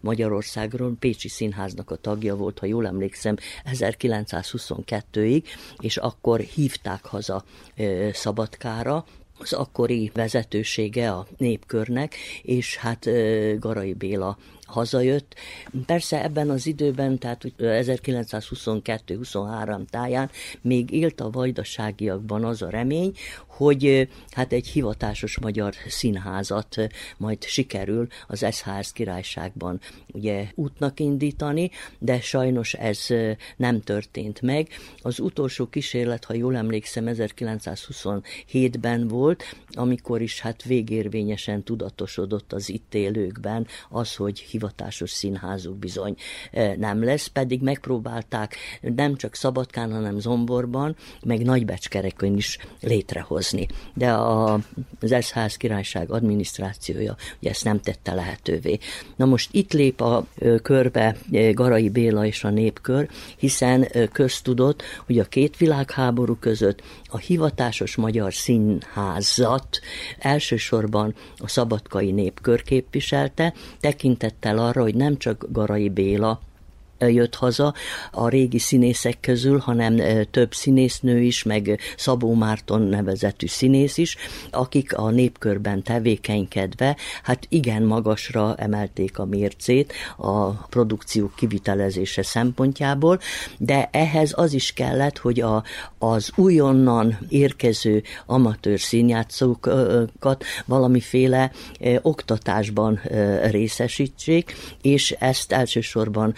Magyarországról, 0.00 0.96
Pécsi 0.98 1.28
Színháznak 1.28 1.90
a 1.90 1.96
tagja 1.96 2.36
volt, 2.36 2.58
ha 2.58 2.66
jól 2.66 2.86
emlékszem, 2.86 3.36
1922-ig, 3.72 5.42
és 5.78 5.96
akkor 5.96 6.40
hívták 6.40 7.04
haza 7.04 7.44
Szabadkára, 8.12 9.04
az 9.38 9.52
akkori 9.52 10.10
vezetősége 10.14 11.10
a 11.10 11.26
népkörnek, 11.36 12.14
és 12.42 12.76
hát 12.76 13.08
Garai 13.58 13.92
Béla 13.92 14.38
hazajött. 14.66 15.34
Persze 15.86 16.22
ebben 16.22 16.50
az 16.50 16.66
időben, 16.66 17.18
tehát 17.18 17.42
1922-23 17.58 19.84
táján 19.90 20.30
még 20.60 20.90
élt 20.90 21.20
a 21.20 21.30
vajdaságiakban 21.30 22.44
az 22.44 22.62
a 22.62 22.70
remény, 22.70 23.12
hogy 23.46 24.08
hát 24.30 24.52
egy 24.52 24.66
hivatásos 24.66 25.38
magyar 25.38 25.74
színházat 25.88 26.76
majd 27.16 27.44
sikerül 27.44 28.06
az 28.26 28.46
SHS 28.50 28.92
királyságban 28.92 29.80
ugye 30.12 30.48
útnak 30.54 31.00
indítani, 31.00 31.70
de 31.98 32.20
sajnos 32.20 32.74
ez 32.74 33.06
nem 33.56 33.80
történt 33.80 34.40
meg. 34.40 34.68
Az 35.02 35.20
utolsó 35.20 35.66
kísérlet, 35.66 36.24
ha 36.24 36.34
jól 36.34 36.56
emlékszem, 36.56 37.04
1927-ben 37.08 39.08
volt, 39.08 39.42
amikor 39.70 40.22
is 40.22 40.40
hát 40.40 40.62
végérvényesen 40.62 41.62
tudatosodott 41.62 42.52
az 42.52 42.70
itt 42.70 42.94
élőkben 42.94 43.66
az, 43.88 44.14
hogy 44.14 44.40
hivatásos 44.56 45.10
színházuk 45.10 45.76
bizony 45.76 46.16
nem 46.76 47.04
lesz, 47.04 47.26
pedig 47.26 47.62
megpróbálták 47.62 48.56
nem 48.80 49.16
csak 49.16 49.34
Szabadkán, 49.34 49.92
hanem 49.92 50.18
Zomborban, 50.18 50.96
meg 51.24 51.42
Nagybecskereken 51.42 52.36
is 52.36 52.58
létrehozni 52.80 53.34
hozni. 53.36 53.66
De 53.94 54.12
a, 54.12 54.52
az 55.00 55.14
SZHZ 55.20 55.56
királyság 55.56 56.10
adminisztrációja 56.10 57.16
ugye 57.40 57.50
ezt 57.50 57.64
nem 57.64 57.80
tette 57.80 58.14
lehetővé. 58.14 58.78
Na 59.16 59.24
most 59.24 59.48
itt 59.52 59.72
lép 59.72 60.00
a 60.00 60.26
körbe 60.62 61.16
Garai 61.52 61.88
Béla 61.88 62.24
és 62.24 62.44
a 62.44 62.50
népkör, 62.50 63.08
hiszen 63.36 63.88
köztudott, 64.12 64.82
hogy 65.06 65.18
a 65.18 65.24
két 65.24 65.56
világháború 65.56 66.34
között 66.34 66.82
a 67.04 67.18
hivatásos 67.18 67.96
magyar 67.96 68.34
színházat 68.34 69.80
elsősorban 70.18 71.14
a 71.36 71.48
szabadkai 71.48 72.10
népkör 72.10 72.62
képviselte, 72.62 73.54
tekintettel 73.80 74.45
arra, 74.54 74.82
hogy 74.82 74.94
nem 74.94 75.16
csak 75.16 75.46
Garai 75.52 75.88
Béla, 75.88 76.40
jött 76.98 77.34
haza 77.34 77.74
a 78.10 78.28
régi 78.28 78.58
színészek 78.58 79.20
közül, 79.20 79.58
hanem 79.58 80.00
több 80.30 80.54
színésznő 80.54 81.20
is, 81.20 81.42
meg 81.42 81.80
Szabó 81.96 82.34
Márton 82.34 82.82
nevezetű 82.82 83.46
színész 83.46 83.96
is, 83.98 84.16
akik 84.50 84.96
a 84.96 85.10
népkörben 85.10 85.82
tevékenykedve, 85.82 86.96
hát 87.22 87.46
igen 87.48 87.82
magasra 87.82 88.54
emelték 88.56 89.18
a 89.18 89.24
mércét 89.24 89.92
a 90.16 90.50
produkció 90.50 91.30
kivitelezése 91.36 92.22
szempontjából, 92.22 93.18
de 93.58 93.88
ehhez 93.92 94.32
az 94.36 94.52
is 94.52 94.72
kellett, 94.72 95.18
hogy 95.18 95.40
a, 95.40 95.64
az 95.98 96.30
újonnan 96.36 97.18
érkező 97.28 98.02
amatőr 98.26 98.80
színjátszókat 98.80 100.44
valamiféle 100.64 101.52
oktatásban 102.02 103.00
részesítsék, 103.50 104.54
és 104.82 105.10
ezt 105.18 105.52
elsősorban 105.52 106.34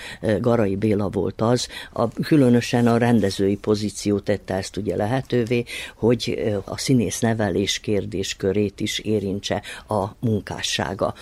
Garai 0.49 0.77
Béla 0.77 1.09
volt 1.09 1.41
az, 1.41 1.69
a, 1.93 2.09
különösen 2.09 2.87
a 2.87 2.97
rendezői 2.97 3.57
pozíció 3.57 4.19
tette 4.19 4.55
ezt 4.55 4.77
ugye 4.77 4.97
lehetővé, 4.97 5.65
hogy 5.95 6.53
a 6.65 6.79
színész 6.79 7.21
nevelés 7.21 7.79
kérdéskörét 7.79 8.81
is 8.81 8.99
érintse 8.99 9.63
a 9.89 10.05
munkássága. 10.21 11.15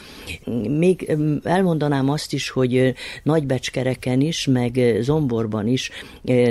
Még 0.68 1.16
elmondanám 1.42 2.10
azt 2.10 2.32
is, 2.32 2.50
hogy 2.50 2.94
Nagybecskereken 3.22 4.20
is, 4.20 4.46
meg 4.46 4.96
Zomborban 5.00 5.66
is 5.66 5.90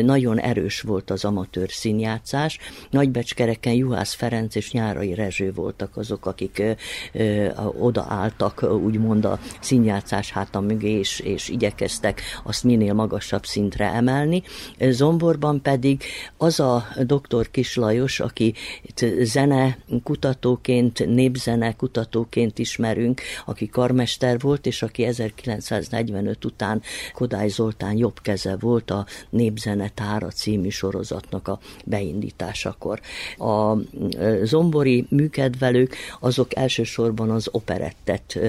nagyon 0.02 0.40
erős 0.40 0.82
volt 0.82 1.10
az 1.10 1.26
amatőr 1.26 1.70
színjátszás. 1.70 2.58
Nagybecskereken 2.90 3.74
Juhász 3.74 4.14
Ferenc 4.14 4.56
és 4.56 4.72
Nyárai 4.72 5.14
Rezső 5.14 5.52
voltak 5.54 5.98
azok, 5.98 6.26
akik 6.26 6.64
odaálltak 7.80 8.64
úgymond 8.84 9.26
a 9.26 9.40
színjátszás 9.60 10.32
háta 10.32 10.60
mögé, 10.60 10.90
és, 10.90 11.20
és 11.20 11.50
igyekeztek 11.50 12.22
azt 12.44 12.64
minél 12.66 12.94
magasabb 12.94 13.46
szintre 13.46 13.86
emelni. 13.86 14.44
Zomborban 14.80 15.62
pedig 15.62 16.04
az 16.38 16.60
a 16.60 16.88
doktor 17.04 17.52
Kislajos, 17.52 18.20
aki 18.20 18.54
zene 19.22 19.78
kutatóként, 20.04 21.06
népzene 21.06 21.74
kutatóként 21.74 22.60
ismerünk, 22.60 23.22
aki 23.46 23.68
karmester 23.68 24.40
volt, 24.40 24.66
és 24.66 24.82
aki 24.82 25.04
1945 25.04 26.46
után 26.46 26.82
Kodály 27.14 27.48
Zoltán 27.48 27.98
jobb 27.98 28.22
keze 28.22 28.56
volt 28.60 28.92
a 28.92 29.06
Népzene 29.30 29.92
Tára 29.94 30.28
című 30.28 30.70
sorozatnak 30.70 31.48
a 31.48 31.60
beindításakor. 31.86 33.00
A 33.38 33.78
zombori 34.44 35.06
műkedvelők 35.10 35.96
azok 36.20 36.56
elsősorban 36.56 37.30
az 37.30 37.48
operettet 37.52 38.40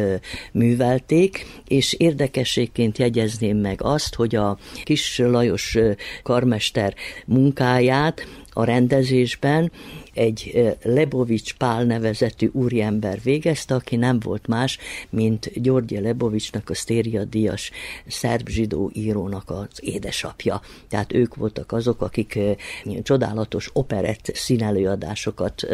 művelték, 0.53 1.47
és 1.69 1.93
érdekességként 1.93 2.99
jegyezném 2.99 3.57
meg 3.57 3.83
azt, 3.83 4.06
azt, 4.07 4.15
hogy 4.15 4.35
a 4.35 4.59
kis 4.85 5.19
Lajos 5.19 5.79
karmester 6.23 6.95
munkáját 7.27 8.27
a 8.53 8.65
rendezésben 8.65 9.73
egy 10.17 10.75
Lebovics 10.83 11.55
Pál 11.55 11.85
nevezetű 11.85 12.51
úriember 12.53 13.21
végezte, 13.23 13.75
aki 13.75 13.97
nem 13.97 14.19
volt 14.19 14.47
más, 14.47 14.79
mint 15.11 15.63
György 15.63 15.99
Lebovicsnak, 16.03 16.71
a 16.71 16.75
Sztéria 16.75 17.25
Díjas 17.25 17.71
szerb 18.07 18.49
zsidó 18.49 18.91
írónak 18.95 19.51
az 19.51 19.69
édesapja. 19.81 20.61
Tehát 20.89 21.13
ők 21.13 21.35
voltak 21.35 21.73
azok, 21.73 22.01
akik 22.01 22.39
csodálatos 23.03 23.71
operett 23.73 24.31
színelőadásokat 24.35 25.67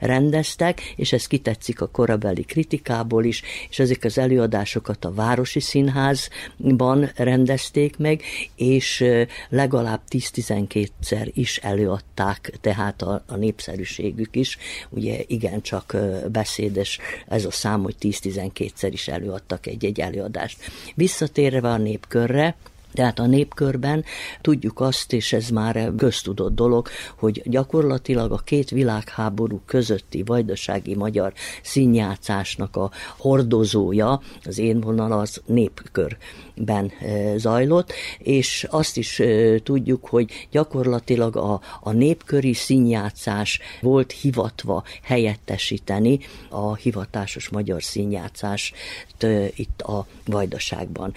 rendeztek, 0.00 0.80
és 0.96 1.12
ez 1.12 1.26
kitetszik 1.26 1.80
a 1.80 1.86
korabeli 1.86 2.42
kritikából 2.42 3.24
is, 3.24 3.42
és 3.70 3.78
ezek 3.78 4.04
az 4.04 4.18
előadásokat 4.18 5.04
a 5.04 5.14
Városi 5.14 5.60
Színházban 5.60 7.10
rendezték 7.14 7.96
meg, 7.96 8.22
és 8.56 9.04
legalább 9.48 10.00
10-12-szer 10.10 11.30
is 11.32 11.56
előadták 11.56 12.52
tehát 12.60 13.02
a, 13.02 13.24
a 13.26 13.36
népszerű 13.36 13.82
minőségük 13.98 14.36
is, 14.36 14.58
ugye 14.88 15.22
igencsak 15.26 15.96
beszédes 16.32 16.98
ez 17.28 17.44
a 17.44 17.50
szám, 17.50 17.82
hogy 17.82 17.94
10-12-szer 18.00 18.88
is 18.92 19.08
előadtak 19.08 19.66
egy-egy 19.66 20.00
előadást. 20.00 20.58
Visszatérve 20.94 21.68
a 21.68 21.76
népkörre, 21.76 22.56
tehát 22.92 23.18
a 23.18 23.26
népkörben 23.26 24.04
tudjuk 24.40 24.80
azt, 24.80 25.12
és 25.12 25.32
ez 25.32 25.48
már 25.48 25.92
köztudott 25.96 26.54
dolog, 26.54 26.88
hogy 27.18 27.42
gyakorlatilag 27.44 28.32
a 28.32 28.36
két 28.36 28.70
világháború 28.70 29.60
közötti 29.66 30.22
vajdasági 30.22 30.94
magyar 30.94 31.32
színjátszásnak 31.62 32.76
a 32.76 32.90
hordozója, 33.16 34.20
az 34.44 34.58
én 34.58 34.80
vonal 34.80 35.12
az 35.12 35.42
népkörben 35.46 36.92
e, 37.00 37.36
zajlott, 37.38 37.92
és 38.18 38.66
azt 38.70 38.96
is 38.96 39.20
e, 39.20 39.58
tudjuk, 39.62 40.06
hogy 40.06 40.48
gyakorlatilag 40.50 41.36
a, 41.36 41.60
a 41.80 41.92
népköri 41.92 42.52
színjátszás 42.52 43.60
volt 43.80 44.12
hivatva 44.12 44.84
helyettesíteni 45.02 46.18
a 46.48 46.74
hivatásos 46.74 47.48
magyar 47.48 47.82
színjátszást 47.82 48.74
e, 49.18 49.46
itt 49.54 49.80
a 49.80 50.06
vajdaságban. 50.26 51.14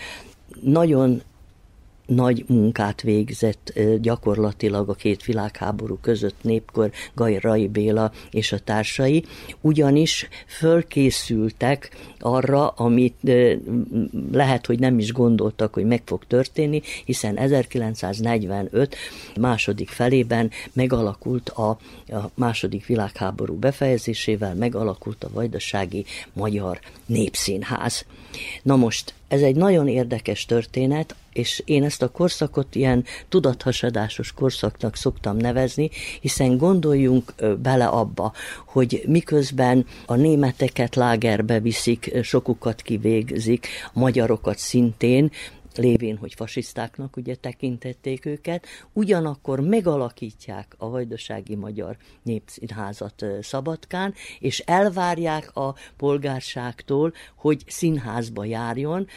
Nagyon 0.61 1.21
nagy 2.05 2.45
munkát 2.47 3.01
végzett 3.01 3.79
gyakorlatilag 4.01 4.89
a 4.89 4.93
két 4.93 5.23
világháború 5.23 5.97
között 6.01 6.35
népkor 6.41 6.91
Gajrai 7.13 7.67
Béla 7.67 8.11
és 8.31 8.51
a 8.51 8.59
társai, 8.59 9.23
ugyanis 9.61 10.27
fölkészültek 10.47 11.89
arra, 12.19 12.67
amit 12.67 13.31
lehet, 14.31 14.65
hogy 14.65 14.79
nem 14.79 14.99
is 14.99 15.11
gondoltak, 15.11 15.73
hogy 15.73 15.85
meg 15.85 16.01
fog 16.05 16.25
történni, 16.27 16.81
hiszen 17.05 17.37
1945 17.37 18.95
második 19.39 19.89
felében 19.89 20.51
megalakult 20.73 21.49
a, 21.49 21.69
a 22.07 22.29
második 22.33 22.85
világháború 22.85 23.55
befejezésével, 23.55 24.55
megalakult 24.55 25.23
a 25.23 25.29
Vajdasági 25.33 26.05
Magyar 26.33 26.79
Népszínház. 27.05 28.05
Na 28.63 28.75
most 28.75 29.13
ez 29.27 29.41
egy 29.41 29.55
nagyon 29.55 29.87
érdekes 29.87 30.45
történet, 30.45 31.15
és 31.33 31.61
én 31.65 31.83
ezt 31.83 32.01
a 32.01 32.11
korszakot 32.11 32.75
ilyen 32.75 33.05
tudathasadásos 33.29 34.31
korszaknak 34.31 34.95
szoktam 34.95 35.37
nevezni, 35.37 35.89
hiszen 36.21 36.57
gondoljunk 36.57 37.33
bele 37.61 37.85
abba, 37.85 38.33
hogy 38.65 39.03
miközben 39.07 39.85
a 40.05 40.15
németeket 40.15 40.95
lágerbe 40.95 41.59
viszik, 41.59 42.23
sokukat 42.23 42.81
kivégzik, 42.81 43.67
a 43.93 43.99
magyarokat 43.99 44.57
szintén, 44.57 45.31
lévén, 45.77 46.17
hogy 46.17 46.33
fasisztáknak 46.33 47.17
ugye 47.17 47.35
tekintették 47.35 48.25
őket, 48.25 48.65
ugyanakkor 48.93 49.59
megalakítják 49.59 50.75
a 50.77 50.89
vajdasági 50.89 51.55
magyar 51.55 51.97
népszínházat 52.23 53.25
Szabadkán, 53.41 54.13
és 54.39 54.59
elvárják 54.59 55.55
a 55.55 55.75
polgárságtól, 55.97 57.13
hogy 57.35 57.63
színházba 57.67 58.45
járjon, 58.45 59.07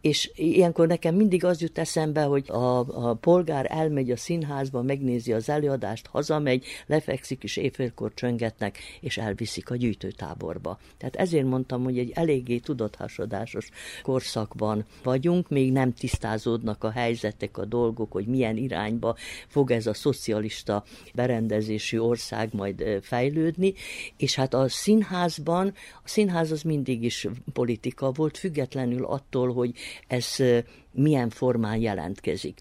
és 0.00 0.30
ilyenkor 0.34 0.86
nekem 0.86 1.14
mindig 1.14 1.44
az 1.44 1.60
jut 1.60 1.78
eszembe, 1.78 2.22
hogy 2.22 2.50
a, 2.50 2.78
a 3.08 3.14
polgár 3.14 3.66
elmegy 3.68 4.10
a 4.10 4.16
színházba, 4.16 4.82
megnézi 4.82 5.32
az 5.32 5.48
előadást, 5.48 6.06
hazamegy, 6.06 6.64
lefekszik, 6.86 7.42
és 7.42 7.56
éjfélkor 7.56 8.14
csöngetnek, 8.14 8.78
és 9.00 9.18
elviszik 9.18 9.70
a 9.70 9.76
gyűjtőtáborba. 9.76 10.78
Tehát 10.98 11.16
ezért 11.16 11.46
mondtam, 11.46 11.84
hogy 11.84 11.98
egy 11.98 12.12
eléggé 12.14 12.58
tudathasadásos 12.58 13.68
korszakban 14.02 14.84
vagyunk, 15.02 15.48
még 15.48 15.72
nem 15.72 15.92
tisztázódnak 15.92 16.84
a 16.84 16.90
helyzetek, 16.90 17.58
a 17.58 17.64
dolgok, 17.64 18.12
hogy 18.12 18.26
milyen 18.26 18.56
irányba 18.56 19.16
fog 19.48 19.70
ez 19.70 19.86
a 19.86 19.94
szocialista 19.94 20.84
berendezésű 21.14 21.98
ország 21.98 22.48
majd 22.52 22.98
fejlődni, 23.02 23.74
és 24.16 24.34
hát 24.34 24.54
a 24.54 24.68
színházban, 24.68 25.74
a 26.04 26.08
színház 26.08 26.50
az 26.50 26.62
mindig 26.62 27.02
is 27.02 27.26
politika 27.52 28.10
volt, 28.10 28.38
függetlenül 28.38 29.04
attól, 29.04 29.52
hogy 29.52 29.74
ez 30.06 30.36
milyen 30.92 31.30
formán 31.30 31.76
jelentkezik. 31.76 32.60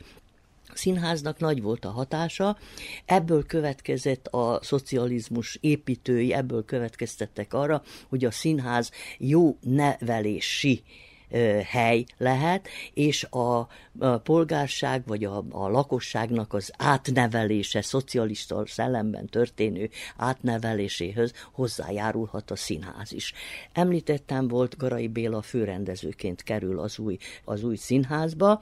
Színháznak 0.74 1.40
nagy 1.40 1.62
volt 1.62 1.86
a 1.86 1.90
hatása, 1.90 2.58
ebből 3.06 3.46
következett 3.46 4.28
a 4.28 4.60
szocializmus 4.64 5.58
építői, 5.62 6.34
ebből 6.34 6.66
következtettek 6.66 7.54
arra, 7.54 7.84
hogy 8.10 8.26
a 8.26 8.32
színház 8.32 8.92
jó 9.18 9.58
nevelési 9.62 10.84
hely 11.66 12.06
lehet, 12.18 12.68
és 12.94 13.24
a, 13.24 13.68
a 14.00 14.18
polgárság 14.24 15.04
vagy 15.06 15.24
a, 15.24 15.46
a 15.50 15.68
lakosságnak 15.68 16.54
az 16.54 16.72
átnevelése, 16.78 17.82
szocialista 17.82 18.64
szellemben 18.66 19.28
történő 19.28 19.90
átneveléséhez 20.18 21.34
hozzájárulhat 21.52 22.52
a 22.52 22.56
színház 22.56 23.12
is. 23.12 23.34
Említettem 23.74 24.48
volt, 24.48 24.78
Garai 24.78 25.08
Béla 25.08 25.42
főrendezőként 25.42 26.44
kerül 26.44 26.80
az 26.80 27.00
új, 27.00 27.18
az 27.46 27.64
új 27.64 27.76
színházba, 27.76 28.62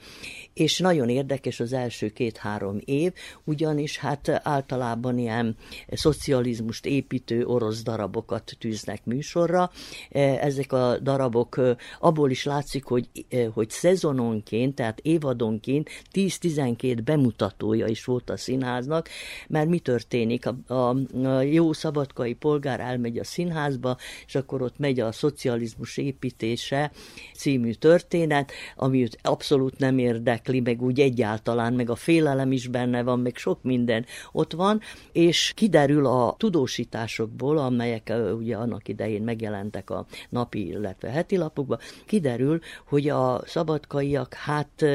és 0.54 0.80
nagyon 0.80 1.10
érdekes 1.10 1.60
az 1.60 1.74
első 1.74 2.10
két-három 2.10 2.80
év, 2.86 3.14
ugyanis 3.44 3.98
hát 3.98 4.30
általában 4.44 5.18
ilyen 5.18 5.56
szocializmust 5.92 6.86
építő 6.86 7.46
orosz 7.46 7.84
darabokat 7.84 8.56
tűznek 8.60 9.06
műsorra. 9.06 9.72
Ezek 10.10 10.72
a 10.72 10.98
darabok 11.00 11.62
abból 12.00 12.30
is 12.30 12.46
látszik, 12.58 12.86
hogy, 12.86 13.10
hogy 13.54 13.70
szezononként, 13.70 14.76
tehát 14.76 15.00
évadonként 15.00 15.90
10-12 16.14 17.00
bemutatója 17.04 17.88
is 17.88 18.06
volt 18.06 18.30
a 18.30 18.38
színháznak, 18.38 19.10
mert 19.48 19.70
mi 19.70 19.80
történik? 19.80 20.46
A, 20.46 20.74
a, 20.74 20.96
a 21.28 21.42
jó 21.42 21.74
szabadkai 21.74 22.34
polgár 22.34 22.80
elmegy 22.80 23.18
a 23.18 23.24
színházba, 23.24 23.98
és 24.26 24.36
akkor 24.36 24.62
ott 24.62 24.78
megy 24.78 25.00
a 25.00 25.12
szocializmus 25.12 25.98
építése 25.98 26.92
című 27.36 27.72
történet, 27.72 28.52
ami 28.76 29.08
abszolút 29.22 29.78
nem 29.78 29.98
érdekli, 29.98 30.60
meg 30.60 30.82
úgy 30.82 31.00
egyáltalán, 31.00 31.74
meg 31.74 31.90
a 31.90 31.96
félelem 31.96 32.52
is 32.52 32.68
benne 32.68 33.04
van, 33.04 33.20
meg 33.20 33.36
sok 33.36 33.64
minden 33.64 34.06
ott 34.32 34.54
van, 34.54 34.82
és 35.12 35.52
kiderül 35.56 36.06
a 36.06 36.36
tudósításokból, 36.38 37.58
amelyek 37.58 38.14
ugye 38.38 38.56
annak 38.56 38.88
idején 38.88 39.22
megjelentek 39.22 39.90
a 39.90 40.06
napi, 40.30 40.68
illetve 40.68 41.10
heti 41.10 41.38
lapokban, 41.38 41.80
kiderül, 42.06 42.47
kiderül, 42.48 42.60
hogy 42.86 43.10
a 43.10 43.42
szabadkaiak 43.46 44.34
hát, 44.34 44.86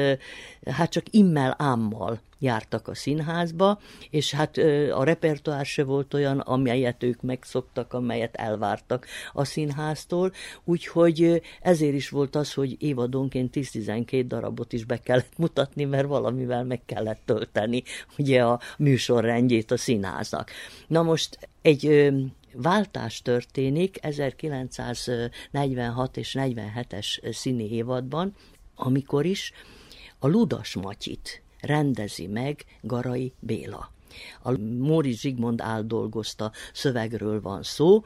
hát 0.65 0.89
csak 0.89 1.03
immel 1.09 1.55
ámmal 1.57 2.19
jártak 2.39 2.87
a 2.87 2.95
színházba, 2.95 3.79
és 4.09 4.33
hát 4.33 4.57
a 4.91 5.03
repertoár 5.03 5.65
se 5.65 5.83
volt 5.83 6.13
olyan, 6.13 6.39
amelyet 6.39 7.03
ők 7.03 7.21
megszoktak, 7.21 7.93
amelyet 7.93 8.35
elvártak 8.35 9.05
a 9.33 9.43
színháztól, 9.43 10.31
úgyhogy 10.63 11.41
ezért 11.61 11.93
is 11.93 12.09
volt 12.09 12.35
az, 12.35 12.53
hogy 12.53 12.75
évadonként 12.79 13.53
10-12 13.55 14.23
darabot 14.27 14.73
is 14.73 14.85
be 14.85 14.97
kellett 14.97 15.37
mutatni, 15.37 15.85
mert 15.85 16.07
valamivel 16.07 16.63
meg 16.63 16.81
kellett 16.85 17.21
tölteni 17.25 17.83
ugye 18.17 18.43
a 18.43 18.59
műsorrendjét 18.77 19.71
a 19.71 19.77
színháznak. 19.77 20.51
Na 20.87 21.01
most 21.01 21.49
egy 21.61 22.11
váltás 22.53 23.21
történik 23.21 23.97
1946 24.01 26.17
és 26.17 26.35
47-es 26.39 27.33
színi 27.33 27.71
évadban, 27.71 28.35
amikor 28.75 29.25
is 29.25 29.51
a 30.19 30.27
Ludas 30.27 30.75
Matyit 30.75 31.41
rendezi 31.59 32.27
meg 32.27 32.65
Garai 32.81 33.33
Béla. 33.39 33.91
A 34.41 34.57
Móri 34.61 35.11
Zsigmond 35.11 35.61
áldolgozta 35.61 36.51
szövegről 36.73 37.41
van 37.41 37.63
szó, 37.63 38.03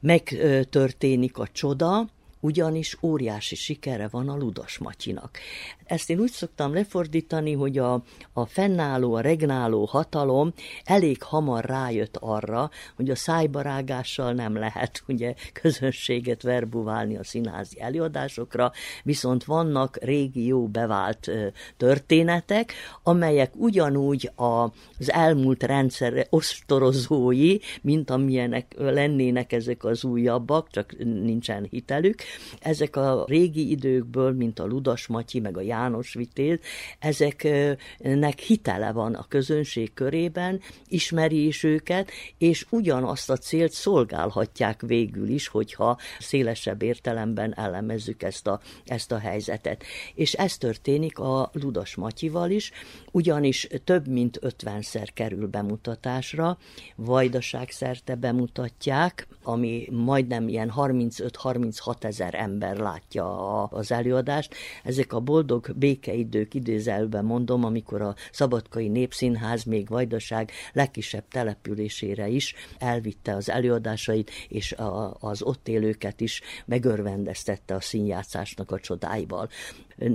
megtörténik 0.00 1.38
a 1.38 1.46
csoda, 1.46 2.08
ugyanis 2.40 2.96
óriási 3.02 3.54
sikere 3.54 4.08
van 4.08 4.28
a 4.28 4.36
Ludas 4.36 4.78
Matyinak. 4.78 5.38
Ezt 5.84 6.10
én 6.10 6.18
úgy 6.20 6.30
szoktam 6.30 6.74
lefordítani, 6.74 7.52
hogy 7.52 7.78
a, 7.78 8.02
a 8.32 8.46
fennálló, 8.46 9.14
a 9.14 9.20
regnáló 9.20 9.84
hatalom 9.84 10.52
elég 10.84 11.22
hamar 11.22 11.64
rájött 11.64 12.16
arra, 12.16 12.70
hogy 12.96 13.10
a 13.10 13.16
szájbarágással 13.16 14.32
nem 14.32 14.56
lehet 14.56 15.02
ugye 15.08 15.34
közönséget 15.52 16.42
verbuválni 16.42 17.16
a 17.16 17.24
színházi 17.24 17.80
előadásokra, 17.80 18.72
viszont 19.02 19.44
vannak 19.44 19.98
régi 20.02 20.46
jó 20.46 20.66
bevált 20.66 21.30
történetek, 21.76 22.72
amelyek 23.02 23.52
ugyanúgy 23.56 24.30
a, 24.34 24.62
az 24.98 25.12
elmúlt 25.12 25.62
rendszer 25.62 26.26
ostorozói, 26.30 27.56
mint 27.82 28.10
amilyenek 28.10 28.74
lennének 28.76 29.52
ezek 29.52 29.84
az 29.84 30.04
újabbak, 30.04 30.70
csak 30.70 30.96
nincsen 30.98 31.66
hitelük. 31.70 32.22
Ezek 32.60 32.96
a 32.96 33.24
régi 33.26 33.70
időkből, 33.70 34.32
mint 34.32 34.58
a 34.58 34.66
Ludas 34.66 35.06
Matyi, 35.06 35.40
meg 35.40 35.56
a 35.56 35.60
János 35.60 36.14
Vitéz, 36.14 36.58
ezeknek 36.98 38.38
hitele 38.38 38.92
van 38.92 39.14
a 39.14 39.26
közönség 39.28 39.94
körében, 39.94 40.60
ismeri 40.88 41.46
is 41.46 41.62
őket, 41.62 42.10
és 42.38 42.66
ugyanazt 42.70 43.30
a 43.30 43.36
célt 43.36 43.72
szolgálhatják 43.72 44.80
végül 44.80 45.28
is, 45.28 45.48
hogyha 45.48 45.98
szélesebb 46.18 46.82
értelemben 46.82 47.58
elemezzük 47.58 48.22
ezt 48.22 48.46
a, 48.46 48.60
ezt 48.84 49.12
a 49.12 49.18
helyzetet. 49.18 49.84
És 50.14 50.32
ez 50.32 50.56
történik 50.56 51.18
a 51.18 51.50
Ludas 51.52 51.94
Matyival 51.94 52.50
is, 52.50 52.72
ugyanis 53.12 53.68
több 53.84 54.08
mint 54.08 54.38
ötvenszer 54.40 55.12
kerül 55.12 55.46
bemutatásra, 55.46 56.58
vajdaság 56.96 57.70
szerte 57.70 58.14
bemutatják, 58.14 59.26
ami 59.42 59.88
majdnem 59.90 60.48
ilyen 60.48 60.72
35-36 60.76 62.04
ezer 62.04 62.17
ember 62.20 62.76
látja 62.76 63.64
az 63.64 63.92
előadást. 63.92 64.54
Ezek 64.84 65.12
a 65.12 65.20
boldog 65.20 65.72
békeidők 65.76 66.54
idézelben 66.54 67.24
mondom, 67.24 67.64
amikor 67.64 68.02
a 68.02 68.14
Szabadkai 68.32 68.88
Népszínház 68.88 69.64
még 69.64 69.88
Vajdaság 69.88 70.50
legkisebb 70.72 71.24
településére 71.28 72.28
is 72.28 72.54
elvitte 72.78 73.34
az 73.34 73.50
előadásait, 73.50 74.30
és 74.48 74.72
a, 74.72 75.16
az 75.20 75.42
ott 75.42 75.68
élőket 75.68 76.20
is 76.20 76.40
megörvendeztette 76.66 77.74
a 77.74 77.80
színjátszásnak 77.80 78.70
a 78.70 78.80
csodáival. 78.80 79.48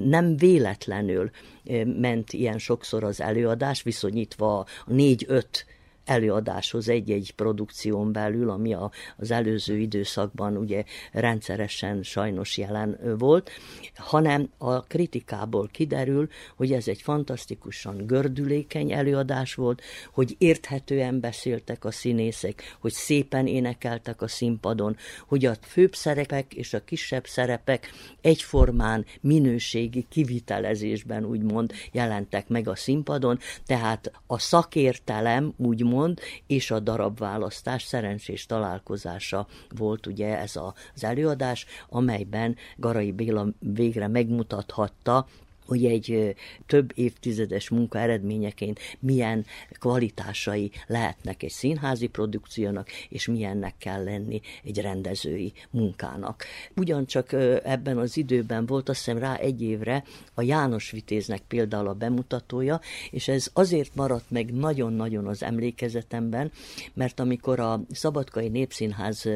Nem 0.06 0.38
véletlenül 0.38 1.30
eh, 1.66 1.86
ment 1.86 2.34
ilyen 2.34 2.58
sokszor 2.58 3.04
az 3.04 3.22
előadás, 3.22 3.84
viszonyítva 3.84 4.66
négy-öt 4.86 5.66
előadáshoz 6.06 6.89
egy-egy 6.89 7.34
produkción 7.36 8.12
belül, 8.12 8.49
ami 8.49 8.74
a, 8.74 8.91
az 9.18 9.32
előző 9.32 9.78
időszakban 9.78 10.58
ugye 10.58 10.84
rendszeresen 11.12 12.04
sajnos 12.04 12.58
jelen 12.58 12.99
volt, 13.18 13.49
hanem 13.95 14.49
a 14.58 14.82
kritikából 14.82 15.70
kiderül, 15.72 16.28
hogy 16.56 16.72
ez 16.72 16.88
egy 16.88 17.01
fantasztikusan 17.01 18.06
gördülékeny 18.06 18.91
előadás 18.91 19.54
volt, 19.56 19.82
hogy 20.12 20.36
érthetően 20.38 21.20
beszéltek 21.20 21.86
a 21.86 21.91
színészek, 21.91 22.78
hogy 22.80 22.91
szépen 22.91 23.47
énekeltek 23.47 24.22
a 24.22 24.28
színpadon, 24.28 24.97
hogy 25.28 25.45
a 25.45 25.56
főbb 25.62 25.95
szerepek 25.95 26.54
és 26.54 26.74
a 26.74 26.84
kisebb 26.84 27.28
szerepek 27.28 27.89
egyformán 28.22 29.06
minőségi 29.22 30.06
kivitelezésben 30.10 31.26
úgymond 31.26 31.74
jelentek 31.91 32.47
meg 32.47 32.68
a 32.68 32.76
színpadon, 32.76 33.39
tehát 33.66 34.12
a 34.28 34.39
szakértelem 34.39 35.54
úgymond 35.58 35.91
úgymond, 35.94 36.20
és 36.48 36.72
a 36.72 36.80
darabválasztás 36.80 37.84
szerencsés 37.84 38.46
találkozása 38.46 39.48
volt 39.70 40.08
ugye 40.08 40.38
ez 40.38 40.56
az 40.56 41.04
előadás, 41.04 41.66
amelyben 41.89 42.56
Garai 42.78 43.12
Béla 43.12 43.48
végre 43.60 44.08
megmutathatta, 44.08 45.28
hogy 45.66 45.86
egy 45.86 46.36
több 46.66 46.91
évtizedes 46.95 47.70
munka 47.70 47.99
eredményeként 47.99 48.80
milyen 48.99 49.45
kvalitásai 49.80 50.72
lehetnek 50.88 51.43
egy 51.43 51.49
színházi 51.51 52.07
produkciónak, 52.07 52.89
és 53.09 53.28
milyennek 53.28 53.74
kell 53.78 54.03
lenni 54.03 54.41
egy 54.64 54.82
rendezői 54.82 55.53
munkának. 55.70 56.45
Ugyancsak 56.76 57.34
ebben 57.64 57.97
az 57.97 58.18
időben 58.18 58.66
volt 58.66 58.89
azt 58.89 58.97
hiszem 58.97 59.18
rá 59.18 59.36
egy 59.36 59.61
évre 59.61 60.03
a 60.34 60.41
János 60.41 60.91
Vitéznek 60.91 61.41
például 61.47 61.88
a 61.88 61.93
bemutatója, 61.93 62.80
és 63.11 63.28
ez 63.28 63.47
azért 63.53 63.95
maradt 63.95 64.32
meg 64.32 64.53
nagyon-nagyon 64.53 65.28
az 65.28 65.43
emlékezetemben, 65.43 66.51
mert 66.93 67.20
amikor 67.20 67.59
a 67.59 67.82
Szabadkai 67.91 68.47
Népszínház 68.47 69.30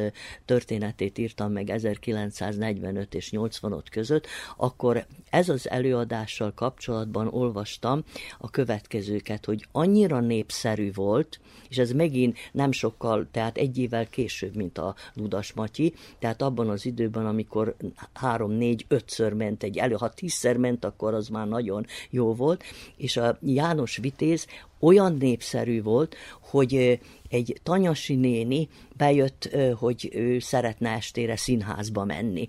történetét 0.46 1.18
írtam 1.18 1.52
meg 1.52 1.70
1945 1.70 3.14
és 3.14 3.32
85 3.32 3.90
között, 3.90 4.28
akkor 4.58 5.06
ez 5.30 5.50
az 5.50 5.70
előadással 6.18 6.54
kapcsolatban 6.54 7.28
olvastam 7.28 8.04
a 8.38 8.50
következőket, 8.50 9.46
hogy 9.46 9.68
annyira 9.72 10.20
népszerű 10.20 10.92
volt, 10.94 11.40
és 11.70 11.78
ez 11.78 11.92
megint 11.92 12.38
nem 12.52 12.72
sokkal, 12.72 13.28
tehát 13.32 13.58
egy 13.58 13.78
évvel 13.78 14.08
később, 14.08 14.56
mint 14.56 14.78
a 14.78 14.96
Ludas 15.14 15.54
Matyi, 15.54 15.94
tehát 16.20 16.42
abban 16.42 16.70
az 16.70 16.86
időben, 16.86 17.26
amikor 17.26 17.76
három, 18.14 18.52
négy, 18.52 18.86
ötször 18.88 19.34
ment 19.34 19.64
egy 19.64 19.78
elő, 19.78 19.96
ha 19.96 20.10
tízszer 20.10 20.58
ment, 20.58 20.86
akkor 20.86 21.14
az 21.14 21.28
már 21.28 21.48
nagyon 21.48 21.86
jó 22.10 22.34
volt, 22.34 22.64
és 22.96 23.18
a 23.18 23.38
János 23.42 23.98
Vitéz 23.98 24.48
olyan 24.80 25.14
népszerű 25.14 25.82
volt, 25.82 26.16
hogy 26.42 27.00
egy 27.30 27.60
tanyasi 27.64 28.16
néni 28.16 28.68
bejött, 28.96 29.50
hogy 29.76 30.10
ő 30.14 30.40
szeretne 30.40 30.90
estére 30.90 31.36
színházba 31.36 32.06
menni. 32.06 32.48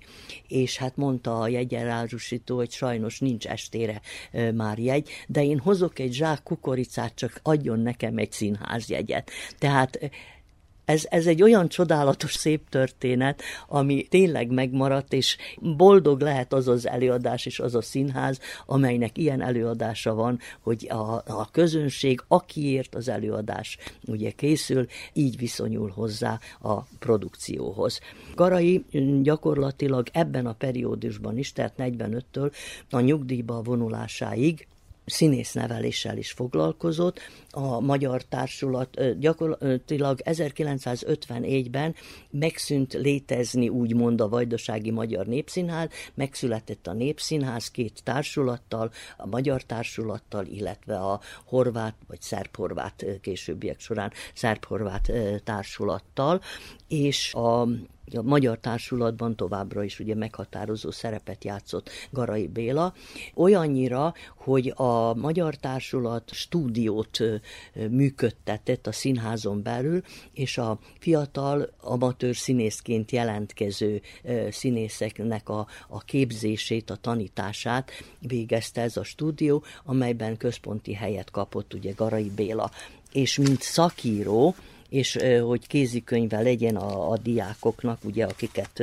És 0.49 0.77
hát 0.77 0.97
mondta 0.97 1.41
a 1.41 1.49
jegyelárusító, 1.49 2.57
hogy 2.57 2.71
sajnos 2.71 3.21
nincs 3.21 3.47
estére 3.47 4.01
már 4.55 4.79
jegy, 4.79 5.09
de 5.27 5.45
én 5.45 5.59
hozok 5.59 5.99
egy 5.99 6.13
zsák 6.13 6.43
kukoricát, 6.43 7.15
csak 7.15 7.41
adjon 7.43 7.81
nekem 7.81 8.17
egy 8.19 8.33
színházjegyet. 8.33 9.31
Tehát 9.59 10.11
ez, 10.89 11.07
ez 11.09 11.27
egy 11.27 11.43
olyan 11.43 11.69
csodálatos, 11.69 12.35
szép 12.35 12.69
történet, 12.69 13.43
ami 13.69 14.07
tényleg 14.11 14.51
megmaradt, 14.51 15.13
és 15.13 15.37
boldog 15.61 16.21
lehet 16.21 16.53
az 16.53 16.69
az 16.69 16.87
előadás 16.87 17.47
és 17.47 17.61
az 17.61 17.75
a 17.75 17.83
színház, 17.83 18.41
amelynek 18.67 19.19
ilyen 19.19 19.43
előadása 19.43 20.15
van, 20.15 20.39
hogy 20.61 20.87
a, 20.91 21.13
a 21.27 21.49
közönség, 21.53 22.23
akiért 22.29 22.95
az 22.95 23.09
előadás 23.09 23.79
ugye 24.07 24.31
készül, 24.31 24.87
így 25.13 25.37
viszonyul 25.37 25.91
hozzá 25.95 26.39
a 26.61 26.81
produkcióhoz. 26.83 28.01
Garai 28.35 28.85
gyakorlatilag 29.23 30.09
ebben 30.13 30.47
a 30.47 30.53
periódusban 30.53 31.39
is, 31.39 31.53
tehát 31.53 31.75
45-től 31.79 32.53
a 32.91 33.01
nyugdíjba 33.01 33.63
vonulásáig 33.63 34.67
színészneveléssel 35.09 36.17
is 36.17 36.31
foglalkozott. 36.31 37.21
A 37.51 37.81
Magyar 37.81 38.23
Társulat 38.23 39.19
gyakorlatilag 39.19 40.21
1954-ben 40.25 41.95
megszűnt 42.31 42.93
létezni 42.93 43.69
úgymond 43.69 44.21
a 44.21 44.29
Vajdasági 44.29 44.91
Magyar 44.91 45.27
Népszínház, 45.27 45.89
megszületett 46.15 46.87
a 46.87 46.93
Népszínház 46.93 47.71
két 47.71 48.01
társulattal, 48.05 48.91
a 49.17 49.27
Magyar 49.27 49.63
Társulattal, 49.63 50.47
illetve 50.47 50.97
a 50.97 51.21
horvát 51.45 51.95
vagy 52.07 52.21
szerb-horvát 52.21 53.05
későbbiek 53.21 53.81
során 53.81 54.13
szerb-horvát 54.35 55.13
társulattal, 55.45 56.41
és 56.89 57.35
a 57.35 57.69
a 58.17 58.23
magyar 58.23 58.59
társulatban 58.59 59.37
továbbra 59.37 59.83
is 59.83 60.01
ugye 60.01 60.15
meghatározó 60.15 60.91
szerepet 60.91 61.45
játszott 61.45 61.91
Garai 62.11 62.47
Béla, 62.47 62.95
olyannyira, 63.35 64.15
hogy 64.37 64.73
a 64.77 65.15
magyar 65.15 65.55
társulat 65.55 66.31
stúdiót 66.33 67.19
működtetett 67.91 68.87
a 68.87 68.93
színházon 68.93 69.63
belül, 69.63 70.03
és 70.33 70.59
a 70.59 70.79
fiatal 70.99 71.71
amatőr 71.81 72.37
színészként 72.37 73.11
jelentkező 73.11 74.01
színészeknek 74.51 75.49
a, 75.49 75.67
a 75.89 75.99
képzését, 75.99 76.91
a 76.91 76.97
tanítását 76.97 77.91
végezte 78.19 78.81
ez 78.81 78.97
a 78.97 79.05
stúdió, 79.05 79.65
amelyben 79.85 80.37
központi 80.37 80.95
helyet 80.95 81.31
kapott 81.31 81.75
ugye 81.75 81.93
Garai 81.97 82.31
Béla. 82.37 82.71
És 83.13 83.39
mint 83.39 83.63
szakíró, 83.63 84.55
és 84.89 85.19
hogy 85.47 85.67
kézikönyve 85.67 86.41
legyen 86.41 86.77
a, 86.77 87.11
a 87.11 87.19
diákoknak, 87.19 87.99
ugye, 88.05 88.25
akiket 88.25 88.83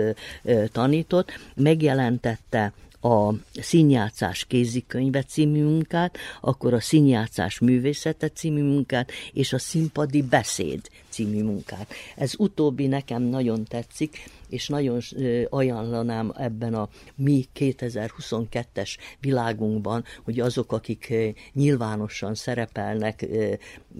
tanított, 0.72 1.32
megjelentette 1.56 2.74
a 3.02 3.34
Színjátszás 3.62 4.46
kézikönyve 4.46 5.24
című 5.24 5.64
munkát, 5.64 6.18
akkor 6.42 6.74
a 6.74 6.80
Színjátszás 6.80 7.60
művészete 7.60 8.30
című 8.30 8.64
munkát, 8.64 9.12
és 9.34 9.54
a 9.54 9.60
Színpadi 9.60 10.22
beszéd 10.22 10.90
című 11.10 11.44
munkát. 11.44 11.94
Ez 12.16 12.34
utóbbi 12.38 12.88
nekem 12.88 13.22
nagyon 13.22 13.64
tetszik, 13.64 14.30
és 14.56 14.68
nagyon 14.68 15.02
ajánlanám 15.50 16.32
ebben 16.38 16.74
a 16.74 16.90
mi 17.16 17.46
2022-es 17.56 18.98
világunkban, 19.20 20.04
hogy 20.24 20.40
azok, 20.40 20.72
akik 20.72 21.14
nyilvánosan 21.54 22.36
szerepelnek 22.36 23.28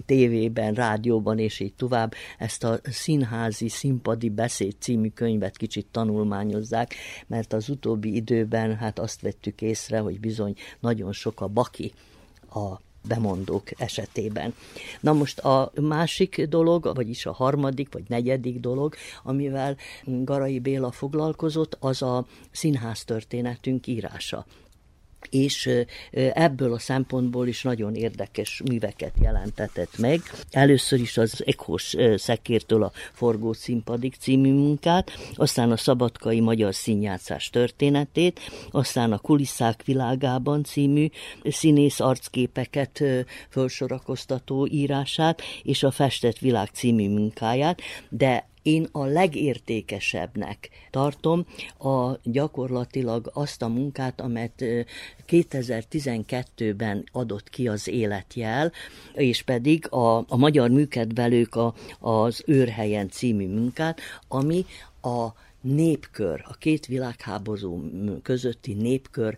tévében, 0.06 0.74
rádióban 0.74 1.40
és 1.40 1.60
így 1.60 1.74
tovább, 1.74 2.14
ezt 2.38 2.64
a 2.64 2.80
színházi, 2.84 3.70
színpadi 3.70 4.30
beszéd 4.30 4.76
című 4.80 5.10
könyvet 5.10 5.58
kicsit 5.58 5.88
tanulmányozzák, 5.92 6.94
mert 7.28 7.54
az 7.54 7.70
utóbbi 7.70 8.16
időben 8.16 8.76
hát 8.76 9.00
azt 9.00 9.22
vettük 9.22 9.62
észre, 9.62 10.00
hogy 10.00 10.20
bizony 10.20 10.56
nagyon 10.80 11.12
sok 11.12 11.42
a 11.42 11.48
baki 11.48 11.94
a 12.50 12.80
bemondók 13.08 13.82
esetében. 13.82 14.54
Na 15.00 15.14
most 15.14 15.40
a 15.40 15.72
másik 15.82 16.46
dolog, 16.46 16.92
vagyis 16.96 17.26
a 17.26 17.32
harmadik 17.34 17.94
vagy 17.94 18.04
negyedik 18.08 18.60
dolog, 18.60 18.96
amivel 19.24 19.78
Garai 20.06 20.60
Béla 20.60 20.92
foglalkozott, 20.92 21.78
az 21.80 22.02
a 22.02 22.26
színház 22.52 23.04
történetünk 23.04 23.88
írása 23.88 24.46
és 25.30 25.70
ebből 26.12 26.74
a 26.74 26.80
szempontból 26.80 27.48
is 27.48 27.62
nagyon 27.62 27.96
érdekes 27.96 28.62
műveket 28.66 29.14
jelentetett 29.22 29.98
meg. 29.98 30.22
Először 30.52 31.00
is 31.00 31.18
az 31.18 31.44
Ekhos 31.46 31.96
szekértől 32.16 32.84
a 32.84 32.92
Forgó 33.14 33.54
színpadik 33.54 34.16
című 34.16 34.54
munkát, 34.54 35.12
aztán 35.36 35.72
a 35.72 35.78
Szabadkai 35.78 36.40
Magyar 36.40 36.76
Színjátszás 36.76 37.50
történetét, 37.50 38.40
aztán 38.72 39.12
a 39.12 39.18
Kulisszák 39.18 39.84
világában 39.84 40.64
című 40.64 41.08
színész 41.44 42.00
arcképeket 42.00 43.04
felsorakoztató 43.50 44.68
írását, 44.68 45.42
és 45.64 45.84
a 45.84 45.92
Festett 45.92 46.38
Világ 46.38 46.70
című 46.74 47.10
munkáját, 47.10 47.82
de 48.10 48.48
én 48.66 48.88
a 48.92 49.06
legértékesebbnek 49.06 50.70
tartom 50.90 51.46
a 51.80 52.12
gyakorlatilag 52.24 53.30
azt 53.34 53.62
a 53.62 53.68
munkát, 53.68 54.22
amelyet 54.22 54.64
2012-ben 55.28 57.04
adott 57.12 57.50
ki 57.50 57.68
az 57.68 57.88
életjel, 57.88 58.72
és 59.14 59.42
pedig 59.42 59.92
a, 59.92 60.18
a 60.18 60.38
Magyar 60.38 60.70
Műkedvelők 60.70 61.56
a, 61.56 61.74
az 62.00 62.44
őrhelyen 62.46 63.10
című 63.10 63.48
munkát, 63.48 64.00
ami 64.28 64.66
a 65.02 65.28
népkör, 65.66 66.44
a 66.48 66.54
két 66.54 66.86
világháború 66.86 67.92
közötti 68.24 68.74
népkör 68.74 69.38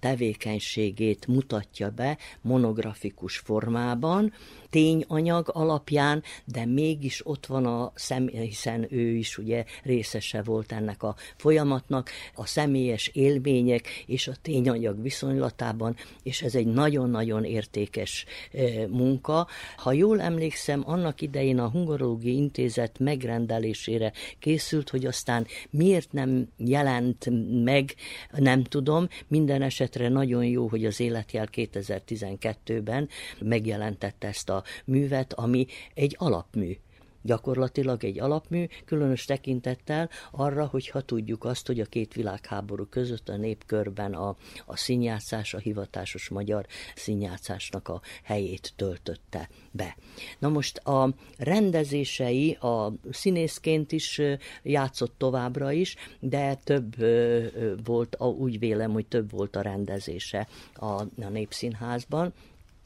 tevékenységét 0.00 1.26
mutatja 1.26 1.90
be 1.90 2.18
monografikus 2.40 3.36
formában, 3.36 4.32
tényanyag 4.74 5.50
alapján, 5.52 6.22
de 6.44 6.64
mégis 6.64 7.26
ott 7.26 7.46
van 7.46 7.66
a 7.66 7.92
személy, 7.94 8.46
hiszen 8.46 8.86
ő 8.90 9.16
is 9.16 9.38
ugye 9.38 9.64
részese 9.82 10.42
volt 10.42 10.72
ennek 10.72 11.02
a 11.02 11.14
folyamatnak, 11.36 12.10
a 12.34 12.46
személyes 12.46 13.06
élmények 13.06 13.88
és 14.06 14.28
a 14.28 14.32
tényanyag 14.42 15.02
viszonylatában, 15.02 15.96
és 16.22 16.42
ez 16.42 16.54
egy 16.54 16.66
nagyon-nagyon 16.66 17.44
értékes 17.44 18.24
e, 18.52 18.86
munka. 18.88 19.46
Ha 19.76 19.92
jól 19.92 20.20
emlékszem, 20.20 20.82
annak 20.86 21.20
idején 21.20 21.58
a 21.58 21.70
Hungarológiai 21.70 22.36
Intézet 22.36 22.98
megrendelésére 22.98 24.12
készült, 24.38 24.90
hogy 24.90 25.06
aztán 25.06 25.46
miért 25.70 26.12
nem 26.12 26.48
jelent 26.56 27.28
meg, 27.64 27.94
nem 28.32 28.64
tudom. 28.64 29.08
Minden 29.28 29.62
esetre 29.62 30.08
nagyon 30.08 30.44
jó, 30.44 30.66
hogy 30.66 30.84
az 30.84 31.00
Életjel 31.00 31.48
2012-ben 31.52 33.08
megjelentette 33.40 34.26
ezt 34.26 34.50
a 34.50 34.62
művet, 34.84 35.32
ami 35.32 35.66
egy 35.94 36.16
alapmű 36.18 36.76
gyakorlatilag 37.24 38.04
egy 38.04 38.20
alapmű, 38.20 38.66
különös 38.84 39.24
tekintettel 39.24 40.10
arra, 40.30 40.66
hogyha 40.66 41.00
tudjuk 41.00 41.44
azt, 41.44 41.66
hogy 41.66 41.80
a 41.80 41.84
két 41.84 42.14
világháború 42.14 42.86
között 42.86 43.28
a 43.28 43.36
népkörben 43.36 44.14
a, 44.14 44.36
a 44.66 44.76
színjátszás, 44.76 45.54
a 45.54 45.58
hivatásos 45.58 46.28
magyar 46.28 46.66
színjátszásnak 46.94 47.88
a 47.88 48.00
helyét 48.22 48.72
töltötte 48.76 49.48
be. 49.70 49.96
Na 50.38 50.48
most 50.48 50.78
a 50.78 51.14
rendezései 51.38 52.52
a 52.52 52.92
színészként 53.10 53.92
is 53.92 54.20
játszott 54.62 55.14
továbbra 55.18 55.72
is, 55.72 55.96
de 56.20 56.54
több 56.54 56.96
volt, 57.84 58.16
úgy 58.20 58.58
vélem, 58.58 58.92
hogy 58.92 59.06
több 59.06 59.30
volt 59.30 59.56
a 59.56 59.60
rendezése 59.60 60.48
a, 60.74 60.84
a 61.02 61.28
Népszínházban 61.30 62.32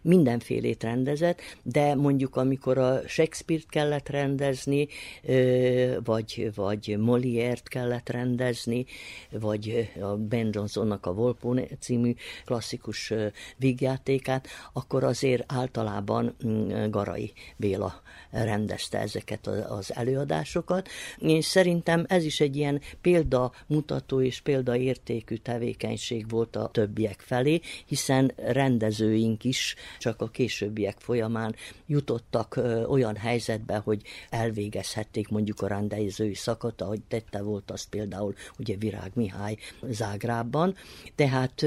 mindenfélét 0.09 0.82
rendezett, 0.82 1.40
de 1.62 1.94
mondjuk 1.94 2.36
amikor 2.36 2.78
a 2.78 3.00
Shakespeare-t 3.06 3.68
kellett 3.68 4.09
rendezni, 4.09 4.88
vagy, 6.04 6.50
vagy 6.54 6.96
Molière-t 6.98 7.68
kellett 7.68 8.09
rendezni, 8.09 8.86
vagy 9.30 9.90
a 10.00 10.16
Ben 10.16 10.50
Johnsonnak 10.52 11.06
a 11.06 11.12
Volpone 11.12 11.66
című 11.80 12.14
klasszikus 12.44 13.12
vígjátékát, 13.56 14.48
akkor 14.72 15.04
azért 15.04 15.52
általában 15.52 16.36
mm, 16.46 16.90
Garai 16.90 17.32
Béla 17.56 18.02
rendezte 18.31 18.99
ezeket 18.99 19.47
az 19.47 19.95
előadásokat. 19.95 20.89
Én 21.18 21.41
szerintem 21.41 22.05
ez 22.09 22.24
is 22.24 22.41
egy 22.41 22.57
ilyen 22.57 22.81
példamutató 23.01 24.20
és 24.20 24.41
példaértékű 24.41 25.37
tevékenység 25.37 26.31
volt 26.31 26.57
a 26.57 26.68
többiek 26.72 27.20
felé, 27.20 27.61
hiszen 27.87 28.33
rendezőink 28.37 29.45
is 29.45 29.74
csak 29.99 30.20
a 30.20 30.29
későbbiek 30.29 30.97
folyamán 30.99 31.55
jutottak 31.87 32.61
olyan 32.89 33.16
helyzetbe, 33.16 33.76
hogy 33.76 34.03
elvégezhették 34.31 35.29
mondjuk 35.29 35.61
a 35.61 35.66
rendezői 35.66 36.35
szakot, 36.35 36.83
ahogy 36.83 37.01
tette 37.09 37.43
volt 37.43 37.70
azt 37.70 37.89
például 37.89 38.35
ugye 38.59 38.76
Virág 38.76 39.11
Mihály 39.14 39.57
Zágrában. 39.83 40.74
Tehát 41.14 41.64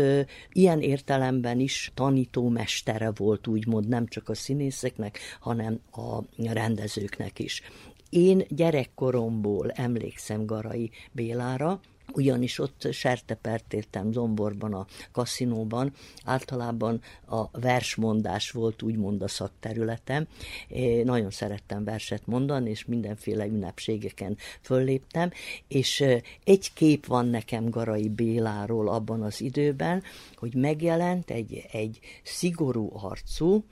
ilyen 0.51 0.81
értelemben 0.81 1.59
is 1.59 1.91
tanítómestere 1.93 3.11
volt 3.15 3.47
úgymond 3.47 3.87
nem 3.87 4.07
csak 4.07 4.29
a 4.29 4.35
színészeknek, 4.35 5.19
hanem 5.39 5.79
a 5.91 6.19
rendezőknek 6.53 7.39
is. 7.39 7.61
Én 8.09 8.45
gyerekkoromból 8.49 9.71
emlékszem 9.71 10.45
Garai 10.45 10.91
Bélára, 11.11 11.79
ugyanis 12.13 12.59
ott 12.59 12.87
sertepert 12.91 13.73
értem 13.73 14.11
Zomborban, 14.11 14.73
a 14.73 14.85
kaszinóban, 15.11 15.93
általában 16.25 17.01
a 17.25 17.59
versmondás 17.59 18.51
volt 18.51 18.81
úgymond 18.81 19.21
a 19.21 19.27
szakterületem. 19.27 20.27
Én 20.67 21.05
nagyon 21.05 21.31
szerettem 21.31 21.83
verset 21.83 22.25
mondani, 22.25 22.69
és 22.69 22.85
mindenféle 22.85 23.45
ünnepségeken 23.45 24.37
fölléptem, 24.61 25.31
és 25.67 26.03
egy 26.43 26.73
kép 26.73 27.05
van 27.05 27.25
nekem 27.25 27.69
Garai 27.69 28.09
Béláról 28.09 28.87
abban 28.87 29.21
az 29.21 29.41
időben, 29.41 30.03
hogy 30.35 30.55
megjelent 30.55 31.29
egy, 31.29 31.65
egy 31.71 31.99
szigorú 32.23 32.89
arcú, 32.93 33.63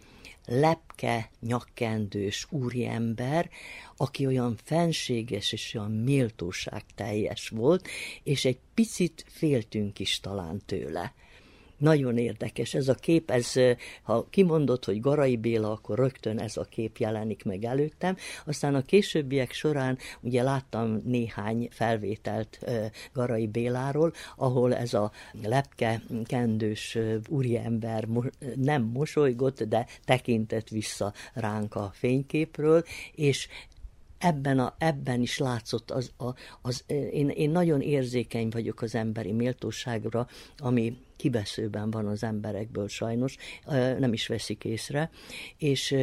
lepke, 0.50 1.30
nyakkendős 1.39 2.47
úriember, 2.50 3.50
aki 3.97 4.26
olyan 4.26 4.58
fenséges 4.64 5.52
és 5.52 5.74
olyan 5.74 5.91
méltóság 5.91 6.84
teljes 6.95 7.50
volt, 7.50 7.88
és 8.24 8.45
egy 8.45 8.60
picit 8.74 9.26
féltünk 9.28 10.00
is 10.00 10.20
talán 10.20 10.62
tőle. 10.66 11.14
Nagyon 11.80 12.18
érdekes 12.18 12.74
ez 12.74 12.88
a 12.88 12.94
kép, 12.94 13.32
ez, 13.32 13.54
ha 14.02 14.28
kimondott, 14.30 14.86
hogy 14.86 15.00
Garai 15.00 15.38
Béla, 15.38 15.72
akkor 15.72 15.98
rögtön 15.98 16.40
ez 16.40 16.58
a 16.58 16.64
kép 16.64 16.98
jelenik 16.98 17.44
meg 17.44 17.64
előttem. 17.64 18.16
Aztán 18.46 18.76
a 18.76 18.82
későbbiek 18.82 19.52
során 19.52 19.98
ugye 20.22 20.44
láttam 20.44 21.02
néhány 21.06 21.68
felvételt 21.72 22.60
Garai 23.14 23.48
Béláról, 23.48 24.14
ahol 24.36 24.76
ez 24.76 24.94
a 24.94 25.12
lepke 25.44 26.02
kendős 26.24 26.98
úriember 27.28 28.08
nem 28.56 28.82
mosolygott, 28.84 29.64
de 29.64 29.86
tekintett 30.06 30.68
vissza 30.70 31.14
ránk 31.34 31.76
a 31.76 31.92
fényképről, 31.94 32.84
és 33.16 33.48
ebben, 34.18 34.60
a, 34.60 34.76
ebben 34.78 35.22
is 35.22 35.38
látszott 35.38 35.92
az, 35.92 36.12
a, 36.18 36.34
az 36.62 36.84
én, 37.12 37.30
én 37.30 37.50
nagyon 37.50 37.82
érzékeny 37.82 38.50
vagyok 38.50 38.82
az 38.82 38.96
emberi 38.96 39.32
méltóságra, 39.32 40.28
ami 40.58 40.98
kibeszőben 41.20 41.91
van 41.91 42.07
az 42.07 42.24
emberekből 42.24 42.88
sajnos, 42.88 43.36
nem 43.97 44.13
is 44.13 44.28
veszik 44.28 44.63
észre, 44.63 45.09
és 45.57 45.95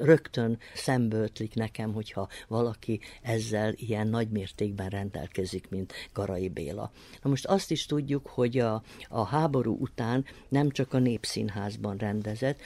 rögtön 0.00 0.58
szemböltlik 0.74 1.54
nekem, 1.54 1.92
hogyha 1.92 2.28
valaki 2.48 3.00
ezzel 3.22 3.72
ilyen 3.76 4.06
nagy 4.06 4.28
mértékben 4.28 4.88
rendelkezik, 4.88 5.68
mint 5.68 5.92
Garai 6.12 6.48
Béla. 6.48 6.92
Na 7.22 7.30
most 7.30 7.46
azt 7.46 7.70
is 7.70 7.86
tudjuk, 7.86 8.26
hogy 8.26 8.58
a, 8.58 8.82
a 9.08 9.24
háború 9.24 9.76
után 9.80 10.24
nem 10.48 10.70
csak 10.70 10.92
a 10.92 10.98
Népszínházban 10.98 11.96
rendezett, 11.96 12.58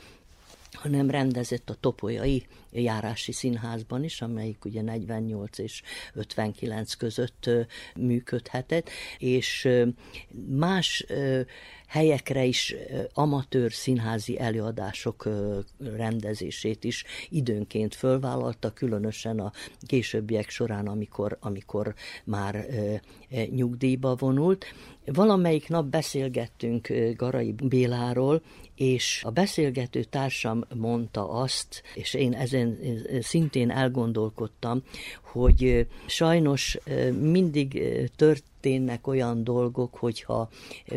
hanem 0.73 1.11
rendezett 1.11 1.71
a 1.71 1.77
Topolyai 1.81 2.47
járási 2.73 3.33
színházban 3.33 4.05
is, 4.05 4.23
amelyik 4.23 4.65
ugye 4.65 4.83
48 4.83 5.59
és 5.59 5.83
59 6.15 6.95
között 6.95 7.51
működhetett, 7.97 8.91
és 9.19 9.69
más 10.49 11.07
helyekre 11.89 12.45
is 12.45 12.75
amatőr 13.13 13.73
színházi 13.73 14.39
előadások 14.41 15.29
rendezését 15.79 16.85
is 16.85 17.05
időnként 17.29 17.95
fölvállalta, 17.95 18.73
különösen 18.73 19.39
a 19.39 19.53
későbbiek 19.87 20.49
során, 20.51 20.87
amikor, 20.87 21.37
amikor 21.41 21.95
már 22.25 22.67
nyugdíjba 23.51 24.15
vonult. 24.15 24.67
Valamelyik 25.13 25.69
nap 25.69 25.87
beszélgettünk 25.87 26.89
Garai 27.17 27.53
Béláról, 27.53 28.43
és 28.75 29.23
a 29.27 29.31
beszélgető 29.31 30.05
társam 30.05 30.65
mondta 30.75 31.31
azt, 31.31 31.83
és 31.95 32.15
én 32.15 32.33
ezen 32.33 32.79
szintén 33.21 33.71
elgondolkodtam, 33.71 34.83
hogy 35.23 35.87
sajnos 36.07 36.79
mindig 37.21 37.83
történnek 38.17 39.07
olyan 39.07 39.45
dolgok, 39.45 39.95
hogyha 39.95 40.49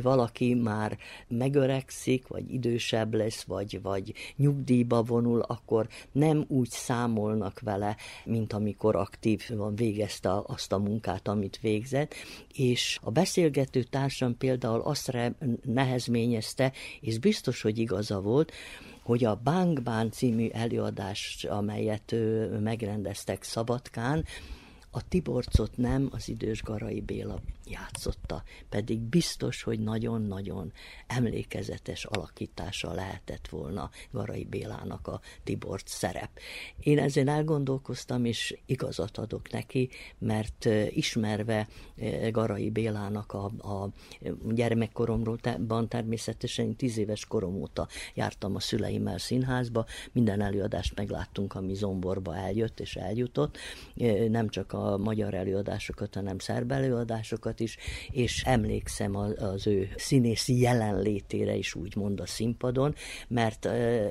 valaki 0.01 0.53
már 0.53 0.97
megöregszik, 1.27 2.27
vagy 2.27 2.53
idősebb 2.53 3.13
lesz, 3.13 3.43
vagy, 3.43 3.79
vagy 3.81 4.13
nyugdíjba 4.35 5.03
vonul, 5.03 5.39
akkor 5.39 5.87
nem 6.11 6.45
úgy 6.47 6.69
számolnak 6.69 7.59
vele, 7.59 7.95
mint 8.25 8.53
amikor 8.53 8.95
aktív 8.95 9.41
van 9.49 9.75
végezte 9.75 10.41
azt 10.45 10.71
a 10.71 10.77
munkát, 10.77 11.27
amit 11.27 11.59
végzett, 11.61 12.13
és 12.53 12.99
a 13.01 13.11
beszélgető 13.11 13.83
társam 14.01 14.37
például 14.37 14.81
azt 14.81 15.17
nehezményezte, 15.63 16.71
és 17.01 17.19
biztos, 17.19 17.61
hogy 17.61 17.77
igaza 17.77 18.21
volt, 18.21 18.51
hogy 19.03 19.23
a 19.23 19.35
Bánkbán 19.35 20.11
című 20.11 20.47
előadás, 20.47 21.45
amelyet 21.49 22.15
megrendeztek 22.59 23.43
Szabadkán, 23.43 24.25
a 24.91 25.07
Tiborcot 25.07 25.77
nem 25.77 26.09
az 26.11 26.29
idős 26.29 26.63
Garai 26.63 27.01
Béla 27.01 27.39
játszotta, 27.65 28.43
pedig 28.69 28.99
biztos, 28.99 29.63
hogy 29.63 29.79
nagyon-nagyon 29.79 30.71
emlékezetes 31.07 32.05
alakítása 32.05 32.93
lehetett 32.93 33.47
volna 33.47 33.89
Garai 34.11 34.43
Bélának 34.43 35.07
a 35.07 35.21
Tibort 35.43 35.87
szerep. 35.87 36.29
Én 36.79 36.99
ezen 36.99 37.27
elgondolkoztam, 37.27 38.25
és 38.25 38.57
igazat 38.65 39.17
adok 39.17 39.51
neki, 39.51 39.89
mert 40.17 40.65
ismerve 40.89 41.67
Garai 42.31 42.69
Bélának 42.69 43.33
a, 43.33 43.45
a 43.45 43.89
gyermekkoromról, 44.49 45.39
természetesen 45.87 46.75
tíz 46.75 46.97
éves 46.97 47.25
korom 47.25 47.55
óta 47.55 47.87
jártam 48.13 48.55
a 48.55 48.59
szüleimmel 48.59 49.17
színházba, 49.17 49.85
minden 50.11 50.41
előadást 50.41 50.95
megláttunk, 50.95 51.53
ami 51.53 51.73
Zomborba 51.73 52.35
eljött 52.35 52.79
és 52.79 52.95
eljutott, 52.95 53.57
nem 54.29 54.49
csak 54.49 54.73
a 54.73 54.97
magyar 54.97 55.33
előadásokat, 55.33 56.15
hanem 56.15 56.39
szerb 56.39 56.71
előadásokat 56.71 57.50
is, 57.59 57.77
és 58.11 58.43
emlékszem 58.43 59.15
az 59.15 59.67
ő 59.67 59.89
színészi 59.95 60.59
jelenlétére 60.59 61.55
is 61.55 61.75
úgymond 61.75 62.19
a 62.19 62.25
színpadon, 62.25 62.95
mert 63.27 63.65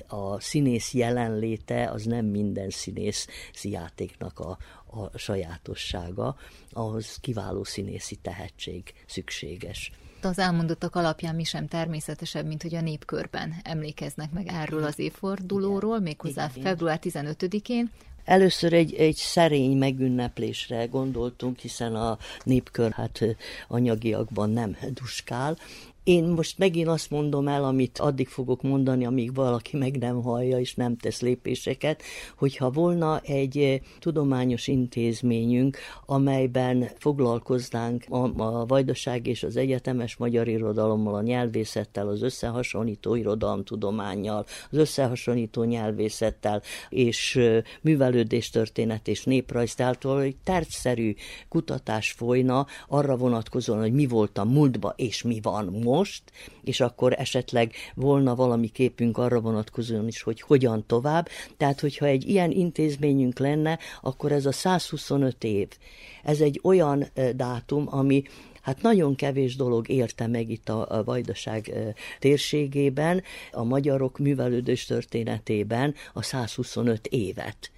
a 0.07 0.41
színész 0.41 0.95
jelenléte 0.95 1.91
az 1.91 2.05
nem 2.05 2.27
minden 2.27 2.71
színész 2.71 3.27
játéknak 3.63 4.39
a, 4.39 4.59
a 4.87 5.19
sajátossága, 5.19 6.37
ahhoz 6.73 7.17
kiváló 7.21 7.65
színészi 7.65 8.17
tehetség 8.17 8.93
szükséges. 9.07 9.93
Az 10.23 10.39
elmondottak 10.39 10.97
alapján 10.97 11.35
mi 11.35 11.45
sem 11.45 11.67
természetesebb, 11.67 12.47
mint 12.47 12.63
hogy 12.63 12.75
a 12.75 12.81
népkörben 12.81 13.55
emlékeznek 13.63 14.31
meg 14.33 14.47
erről 14.47 14.85
az 14.85 14.99
évfordulóról, 14.99 16.01
méghozzá 16.01 16.49
február 16.49 16.99
15-én, 17.03 17.91
Először 18.31 18.73
egy, 18.73 18.95
egy 18.95 19.17
szerény 19.17 19.77
megünneplésre 19.77 20.85
gondoltunk, 20.85 21.59
hiszen 21.59 21.95
a 21.95 22.19
népkör 22.45 22.91
hát 22.91 23.21
anyagiakban 23.69 24.51
nem 24.51 24.77
duskál, 24.93 25.57
én 26.05 26.25
most 26.25 26.59
megint 26.59 26.89
azt 26.89 27.11
mondom 27.11 27.49
el, 27.49 27.65
amit 27.65 27.99
addig 27.99 28.29
fogok 28.29 28.63
mondani, 28.63 29.07
amíg 29.07 29.35
valaki 29.35 29.77
meg 29.77 29.99
nem 29.99 30.23
hallja 30.23 30.59
és 30.59 30.75
nem 30.75 30.97
tesz 30.97 31.21
lépéseket, 31.21 32.03
hogyha 32.37 32.71
volna 32.71 33.21
egy 33.21 33.57
eh, 33.57 33.79
tudományos 33.99 34.67
intézményünk, 34.67 35.79
amelyben 36.07 36.89
foglalkoznánk 36.99 38.05
a, 38.09 38.43
a 38.43 38.67
vajdaság 38.67 39.27
és 39.27 39.43
az 39.43 39.57
egyetemes 39.57 40.17
magyar 40.17 40.49
irodalommal, 40.49 41.15
a 41.15 41.23
nyelvészettel, 41.23 42.09
az 42.09 42.23
összehasonlító 42.23 43.15
irodalomtudományjal, 43.15 44.45
az 44.71 44.79
összehasonlító 44.79 45.63
nyelvészettel 45.63 46.63
és 46.89 47.37
eh, 47.37 47.63
művelődés 47.81 48.51
történet 48.51 49.09
és 49.09 49.25
néprajz, 49.25 49.75
tehát 49.75 50.05
egy 50.05 50.37
tárgyszerű 50.45 51.15
kutatás 51.49 52.11
folyna 52.11 52.67
arra 52.89 53.17
vonatkozóan, 53.17 53.81
hogy 53.81 53.93
mi 53.93 54.07
volt 54.07 54.39
a 54.39 54.45
múltba 54.45 54.93
és 54.97 55.23
mi 55.23 55.41
van 55.43 55.65
most, 55.65 55.89
most, 55.91 56.23
és 56.65 56.81
akkor 56.81 57.15
esetleg 57.19 57.73
volna 57.95 58.35
valami 58.35 58.69
képünk 58.69 59.19
arra 59.19 59.41
vonatkozóan 59.41 60.07
is, 60.07 60.23
hogy 60.23 60.41
hogyan 60.41 60.85
tovább. 60.87 61.29
Tehát, 61.57 61.81
hogyha 61.81 62.07
egy 62.07 62.29
ilyen 62.29 62.51
intézményünk 62.51 63.39
lenne, 63.39 63.79
akkor 64.01 64.33
ez 64.33 64.47
a 64.47 64.53
125 64.53 65.45
év. 65.45 65.69
Ez 66.23 66.41
egy 66.41 66.61
olyan 66.63 67.07
dátum, 67.35 67.87
ami 67.91 68.23
Hát 68.61 68.83
nagyon 68.83 69.15
kevés 69.15 69.57
dolog 69.57 69.89
érte 69.89 70.27
meg 70.27 70.51
itt 70.51 70.69
a, 70.69 71.03
Vajdaság 71.05 71.73
térségében, 72.19 73.23
a 73.53 73.65
magyarok 73.65 74.19
művelődés 74.19 74.85
történetében 74.85 75.95
a 76.13 76.23
125 76.23 77.07
évet. 77.07 77.71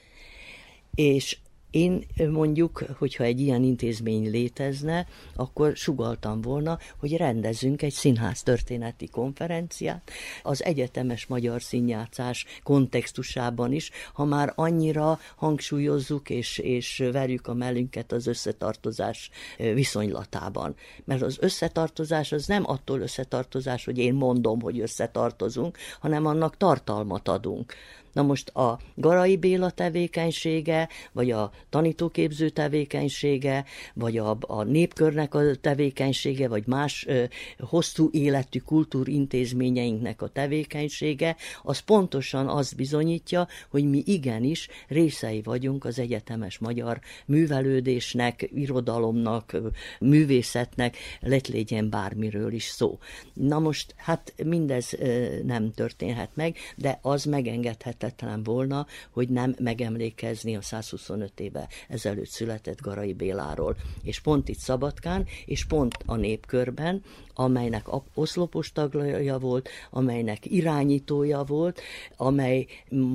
És 0.95 1.39
én 1.73 2.07
mondjuk, 2.31 2.85
hogyha 2.99 3.25
egy 3.25 3.41
ilyen 3.41 3.63
intézmény 3.63 4.31
létezne, 4.31 5.07
akkor 5.37 5.77
sugaltam 5.77 6.41
volna, 6.41 6.79
hogy 6.97 7.17
rendezünk 7.17 7.83
egy 7.83 7.93
színház 7.93 8.43
történeti 8.43 9.09
konferenciát 9.09 10.11
az 10.43 10.65
egyetemes 10.65 11.27
magyar 11.27 11.63
színjátszás 11.63 12.47
kontextusában 12.63 13.73
is, 13.73 13.91
ha 14.13 14.25
már 14.25 14.53
annyira 14.55 15.19
hangsúlyozzuk 15.37 16.31
és, 16.31 16.59
és 16.59 17.09
verjük 17.13 17.47
a 17.47 17.55
mellünket 17.55 18.13
az 18.13 18.27
összetartozás 18.27 19.31
viszonylatában. 19.57 20.75
Mert 21.05 21.23
az 21.23 21.37
összetartozás 21.41 22.33
az 22.33 22.47
nem 22.47 22.63
attól 22.67 23.01
összetartozás, 23.01 23.85
hogy 23.85 23.99
én 23.99 24.15
mondom, 24.15 24.61
hogy 24.61 24.81
összetartozunk, 24.81 25.79
hanem 26.01 26.27
annak 26.27 26.57
tartalmat 26.57 27.29
adunk. 27.29 27.75
Na 28.13 28.23
most 28.23 28.49
a 28.49 28.79
Garai 28.95 29.37
Béla 29.37 29.71
tevékenysége, 29.71 30.89
vagy 31.13 31.31
a 31.31 31.51
tanítóképző 31.71 32.49
tevékenysége, 32.49 33.65
vagy 33.95 34.19
a, 34.19 34.39
a 34.41 34.63
népkörnek 34.63 35.35
a 35.35 35.55
tevékenysége, 35.61 36.49
vagy 36.49 36.67
más 36.67 37.07
ö, 37.07 37.25
hosszú 37.59 38.09
életű 38.13 38.59
kultúrintézményeinknek 38.59 40.23
a 40.23 40.29
tevékenysége, 40.29 41.37
az 41.63 41.79
pontosan 41.79 42.49
azt 42.49 42.77
bizonyítja, 42.77 43.49
hogy 43.71 43.91
mi 43.91 44.03
igenis 44.07 44.69
részei 44.89 45.43
vagyunk 45.43 45.85
az 45.85 45.99
egyetemes 45.99 46.59
magyar 46.59 47.01
művelődésnek, 47.27 48.51
irodalomnak, 48.55 49.57
művészetnek, 50.01 50.97
lett 51.21 51.47
legyen 51.47 51.91
bármiről 51.91 52.53
is 52.53 52.65
szó. 52.65 52.99
Na 53.33 53.59
most, 53.59 53.95
hát 53.97 54.35
mindez 54.45 54.97
nem 55.45 55.73
történhet 55.73 56.31
meg, 56.35 56.57
de 56.77 56.99
az 57.03 57.25
megengedhet 57.25 58.02
lehetetlen 58.03 58.43
volna, 58.43 58.87
hogy 59.11 59.29
nem 59.29 59.55
megemlékezni 59.59 60.57
a 60.57 60.63
125 60.63 61.41
éve 61.41 61.69
ezelőtt 61.89 62.29
született 62.29 62.81
Garai 62.81 63.13
Béláról. 63.13 63.77
És 64.03 64.21
pont 64.21 64.49
itt 64.49 64.59
Szabadkán, 64.59 65.27
és 65.45 65.65
pont 65.65 65.97
a 66.07 66.17
népkörben, 66.17 67.03
amelynek 67.35 67.87
oszlopos 68.15 68.73
tagja 68.73 69.39
volt, 69.39 69.69
amelynek 69.91 70.51
irányítója 70.51 71.43
volt, 71.43 71.81
amely 72.17 72.67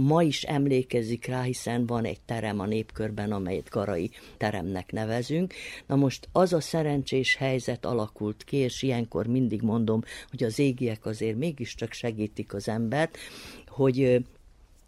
ma 0.07 0.23
is 0.23 0.43
emlékezik 0.43 1.25
rá, 1.25 1.41
hiszen 1.41 1.85
van 1.85 2.05
egy 2.05 2.21
terem 2.21 2.59
a 2.59 2.65
népkörben, 2.65 3.31
amelyet 3.31 3.69
Garai 3.69 4.11
teremnek 4.37 4.91
nevezünk. 4.91 5.53
Na 5.85 5.95
most 5.95 6.29
az 6.31 6.53
a 6.53 6.61
szerencsés 6.61 7.35
helyzet 7.35 7.85
alakult 7.85 8.43
ki, 8.43 8.57
és 8.57 8.81
ilyenkor 8.81 9.27
mindig 9.27 9.61
mondom, 9.61 10.01
hogy 10.29 10.43
az 10.43 10.59
égiek 10.59 11.05
azért 11.05 11.37
mégiscsak 11.37 11.91
segítik 11.91 12.53
az 12.53 12.67
embert, 12.67 13.17
hogy 13.67 14.25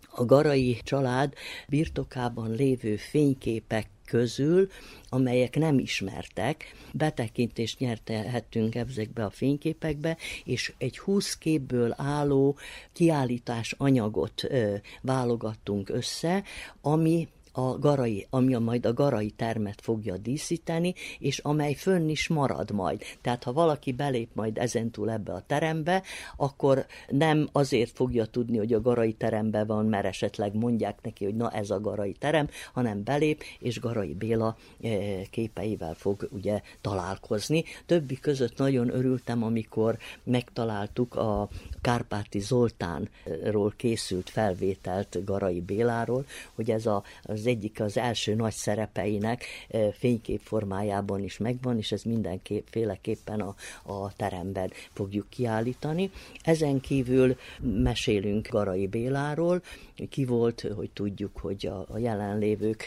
a 0.10 0.26
Garai 0.26 0.80
család 0.84 1.34
birtokában 1.68 2.52
lévő 2.52 2.96
fényképek 2.96 3.88
közül, 4.06 4.68
amelyek 5.10 5.56
nem 5.56 5.80
ismertek, 5.80 6.76
betekintést 6.94 7.80
nyertehettünk 7.80 8.76
ezekbe 8.76 9.26
a 9.26 9.30
fényképekbe, 9.30 10.18
és 10.44 10.74
egy 10.78 11.00
20 11.00 11.38
képből 11.38 11.94
álló 11.98 12.58
kiállítás 12.94 13.76
anyagot 13.78 14.44
ö, 14.44 14.76
válogattunk 15.02 15.90
össze, 15.90 16.44
ami 16.82 17.28
a 17.60 17.78
garai, 17.80 18.28
ami 18.30 18.54
a 18.54 18.60
majd 18.60 18.86
a 18.86 18.94
garai 18.94 19.30
termet 19.30 19.82
fogja 19.82 20.18
díszíteni, 20.18 20.94
és 21.20 21.38
amely 21.38 21.74
fönn 21.74 22.10
is 22.10 22.28
marad 22.28 22.72
majd. 22.72 23.02
Tehát 23.22 23.44
ha 23.44 23.54
valaki 23.54 23.92
belép 23.92 24.30
majd 24.34 24.58
ezentúl 24.58 25.10
ebbe 25.10 25.34
a 25.34 25.44
terembe, 25.48 26.04
akkor 26.38 26.86
nem 27.08 27.50
azért 27.52 27.92
fogja 27.96 28.26
tudni, 28.26 28.58
hogy 28.58 28.74
a 28.74 28.82
garai 28.82 29.14
terembe 29.14 29.64
van, 29.64 29.86
mert 29.86 30.06
esetleg 30.06 30.56
mondják 30.56 31.00
neki, 31.02 31.24
hogy 31.24 31.36
na 31.36 31.50
ez 31.52 31.70
a 31.70 31.80
garai 31.80 32.14
terem, 32.14 32.50
hanem 32.74 33.04
belép, 33.04 33.44
és 33.60 33.80
Garai 33.80 34.14
Béla 34.14 34.58
eh, 34.82 35.22
képeivel 35.30 35.94
fog 35.94 36.28
ugye 36.32 36.62
találkozni. 36.82 37.64
Többi 37.86 38.20
között 38.20 38.58
nagyon 38.58 38.94
örültem, 38.94 39.44
amikor 39.44 39.98
megtaláltuk 40.24 41.16
a 41.16 41.50
Kárpáti 41.82 42.40
Zoltánról 42.40 43.74
készült 43.76 44.30
felvételt 44.30 45.26
Garai 45.26 45.62
Béláról, 45.62 46.26
hogy 46.56 46.72
ez 46.72 46.86
a, 46.86 47.04
az 47.24 47.46
egyik 47.50 47.82
az 47.82 47.98
első 47.98 48.36
nagy 48.36 48.54
szerepeinek 48.54 49.44
fénykép 49.94 50.42
formájában 50.44 51.24
is 51.24 51.38
megvan, 51.38 51.78
és 51.78 51.92
ez 51.92 52.04
mindenféleképpen 52.04 53.40
a, 53.40 53.56
a 53.94 54.14
teremben 54.16 54.72
fogjuk 54.94 55.30
kiállítani. 55.30 56.12
Ezen 56.44 56.80
kívül 56.80 57.38
mesélünk 57.62 58.48
Garai 58.48 58.88
Béláról, 58.88 59.62
ki 60.10 60.26
volt, 60.26 60.68
hogy 60.76 60.90
tudjuk, 60.92 61.38
hogy 61.38 61.66
a, 61.66 61.86
a 61.90 61.98
jelenlévők 61.98 62.84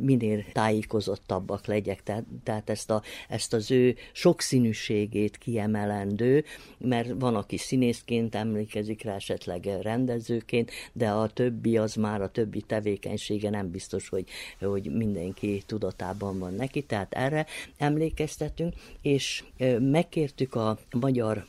minél 0.00 0.44
tájékozottabbak 0.52 1.66
legyek, 1.66 2.02
tehát, 2.02 2.24
tehát 2.42 2.70
ezt, 2.70 2.90
a, 2.90 3.02
ezt 3.28 3.52
az 3.52 3.70
ő 3.70 3.96
sokszínűségét 4.12 5.36
kiemelendő, 5.36 6.44
mert 6.78 7.10
van, 7.18 7.36
aki 7.36 7.56
színészként 7.56 8.34
emlékezik 8.34 9.02
rá, 9.02 9.14
esetleg 9.14 9.64
rendezőként, 9.82 10.70
de 10.92 11.10
a 11.10 11.28
többi 11.28 11.76
az 11.76 11.94
már 11.94 12.22
a 12.22 12.30
többi 12.30 12.60
tevékenysége 12.60 13.50
nem 13.50 13.70
biztos, 13.70 14.08
hogy, 14.08 14.28
hogy 14.60 14.90
mindenki 14.92 15.62
tudatában 15.66 16.38
van 16.38 16.54
neki, 16.54 16.82
tehát 16.82 17.14
erre 17.14 17.46
emlékeztetünk, 17.76 18.74
és 19.02 19.44
megkértük 19.78 20.54
a 20.54 20.78
magyar 20.92 21.46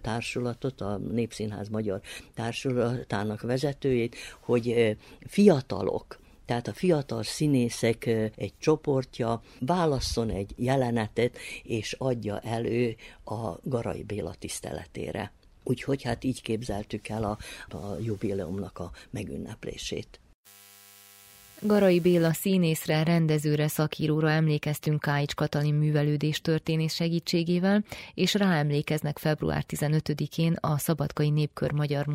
társulatot, 0.00 0.80
a 0.80 0.96
Népszínház 0.96 1.68
magyar 1.68 2.00
társulatának 2.34 3.40
vezetőjét, 3.40 4.16
hogy 4.40 4.96
fiatalok, 5.26 6.18
tehát 6.44 6.68
a 6.68 6.72
fiatal 6.72 7.22
színészek 7.22 8.06
egy 8.36 8.52
csoportja 8.58 9.42
válasszon 9.60 10.30
egy 10.30 10.52
jelenetet, 10.56 11.36
és 11.62 11.92
adja 11.98 12.40
elő 12.40 12.96
a 13.24 13.68
Garai 13.68 14.02
Béla 14.02 14.34
tiszteletére. 14.38 15.32
Úgyhogy 15.64 16.02
hát 16.02 16.24
így 16.24 16.42
képzeltük 16.42 17.08
el 17.08 17.24
a, 17.24 17.38
a 17.76 17.96
jubileumnak 18.00 18.78
a 18.78 18.90
megünneplését. 19.10 20.20
Garai 21.62 22.00
Béla 22.00 22.32
színészre, 22.32 23.02
rendezőre, 23.02 23.68
szakíróra 23.68 24.30
emlékeztünk 24.30 25.00
Káics 25.00 25.34
Katalin 25.34 25.74
művelődés 25.74 26.40
történés 26.40 26.94
segítségével, 26.94 27.84
és 28.14 28.34
ráemlékeznek 28.34 29.18
február 29.18 29.64
15-én 29.68 30.56
a 30.60 30.78
Szabadkai 30.78 31.30
Népkör 31.30 31.72
Magyar 31.72 32.06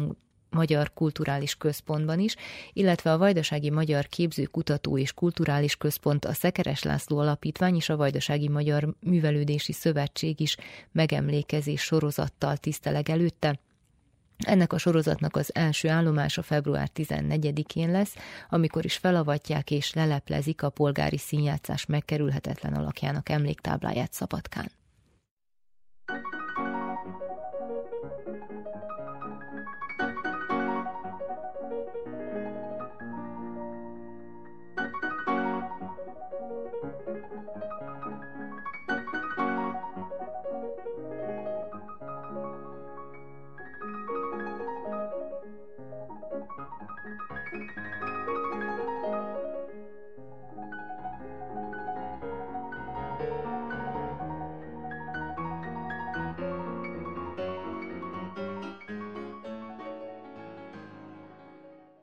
Magyar 0.54 0.94
Kulturális 0.94 1.56
Központban 1.56 2.20
is, 2.20 2.36
illetve 2.74 3.12
a 3.12 3.18
Vajdasági 3.18 3.70
Magyar 3.70 4.08
Képző 4.08 4.44
Kutató 4.44 4.98
és 4.98 5.14
Kulturális 5.14 5.76
Központ, 5.76 6.26
a 6.26 6.34
Szekeres 6.34 6.84
László 6.84 7.18
Alapítvány 7.18 7.76
és 7.76 7.90
a 7.90 7.96
Vajdasági 7.96 8.50
Magyar 8.50 8.94
Művelődési 9.00 9.74
Szövetség 9.74 10.40
is 10.40 10.58
megemlékezés 10.92 11.82
sorozattal 11.82 12.58
tiszteleg 12.58 13.10
előtte. 13.10 13.60
Ennek 14.38 14.74
a 14.74 14.78
sorozatnak 14.78 15.36
az 15.36 15.56
első 15.56 15.90
állomása 15.90 16.42
február 16.42 16.90
14-én 16.96 17.92
lesz, 17.92 18.16
amikor 18.50 18.86
is 18.86 18.98
felavatják 18.98 19.72
és 19.72 19.94
leleplezik 19.94 20.64
a 20.64 20.70
polgári 20.70 21.18
színjátszás 21.18 21.86
megkerülhetetlen 21.86 22.74
alakjának 22.74 23.30
emléktábláját 23.30 24.14
Szabadkán. 24.14 24.72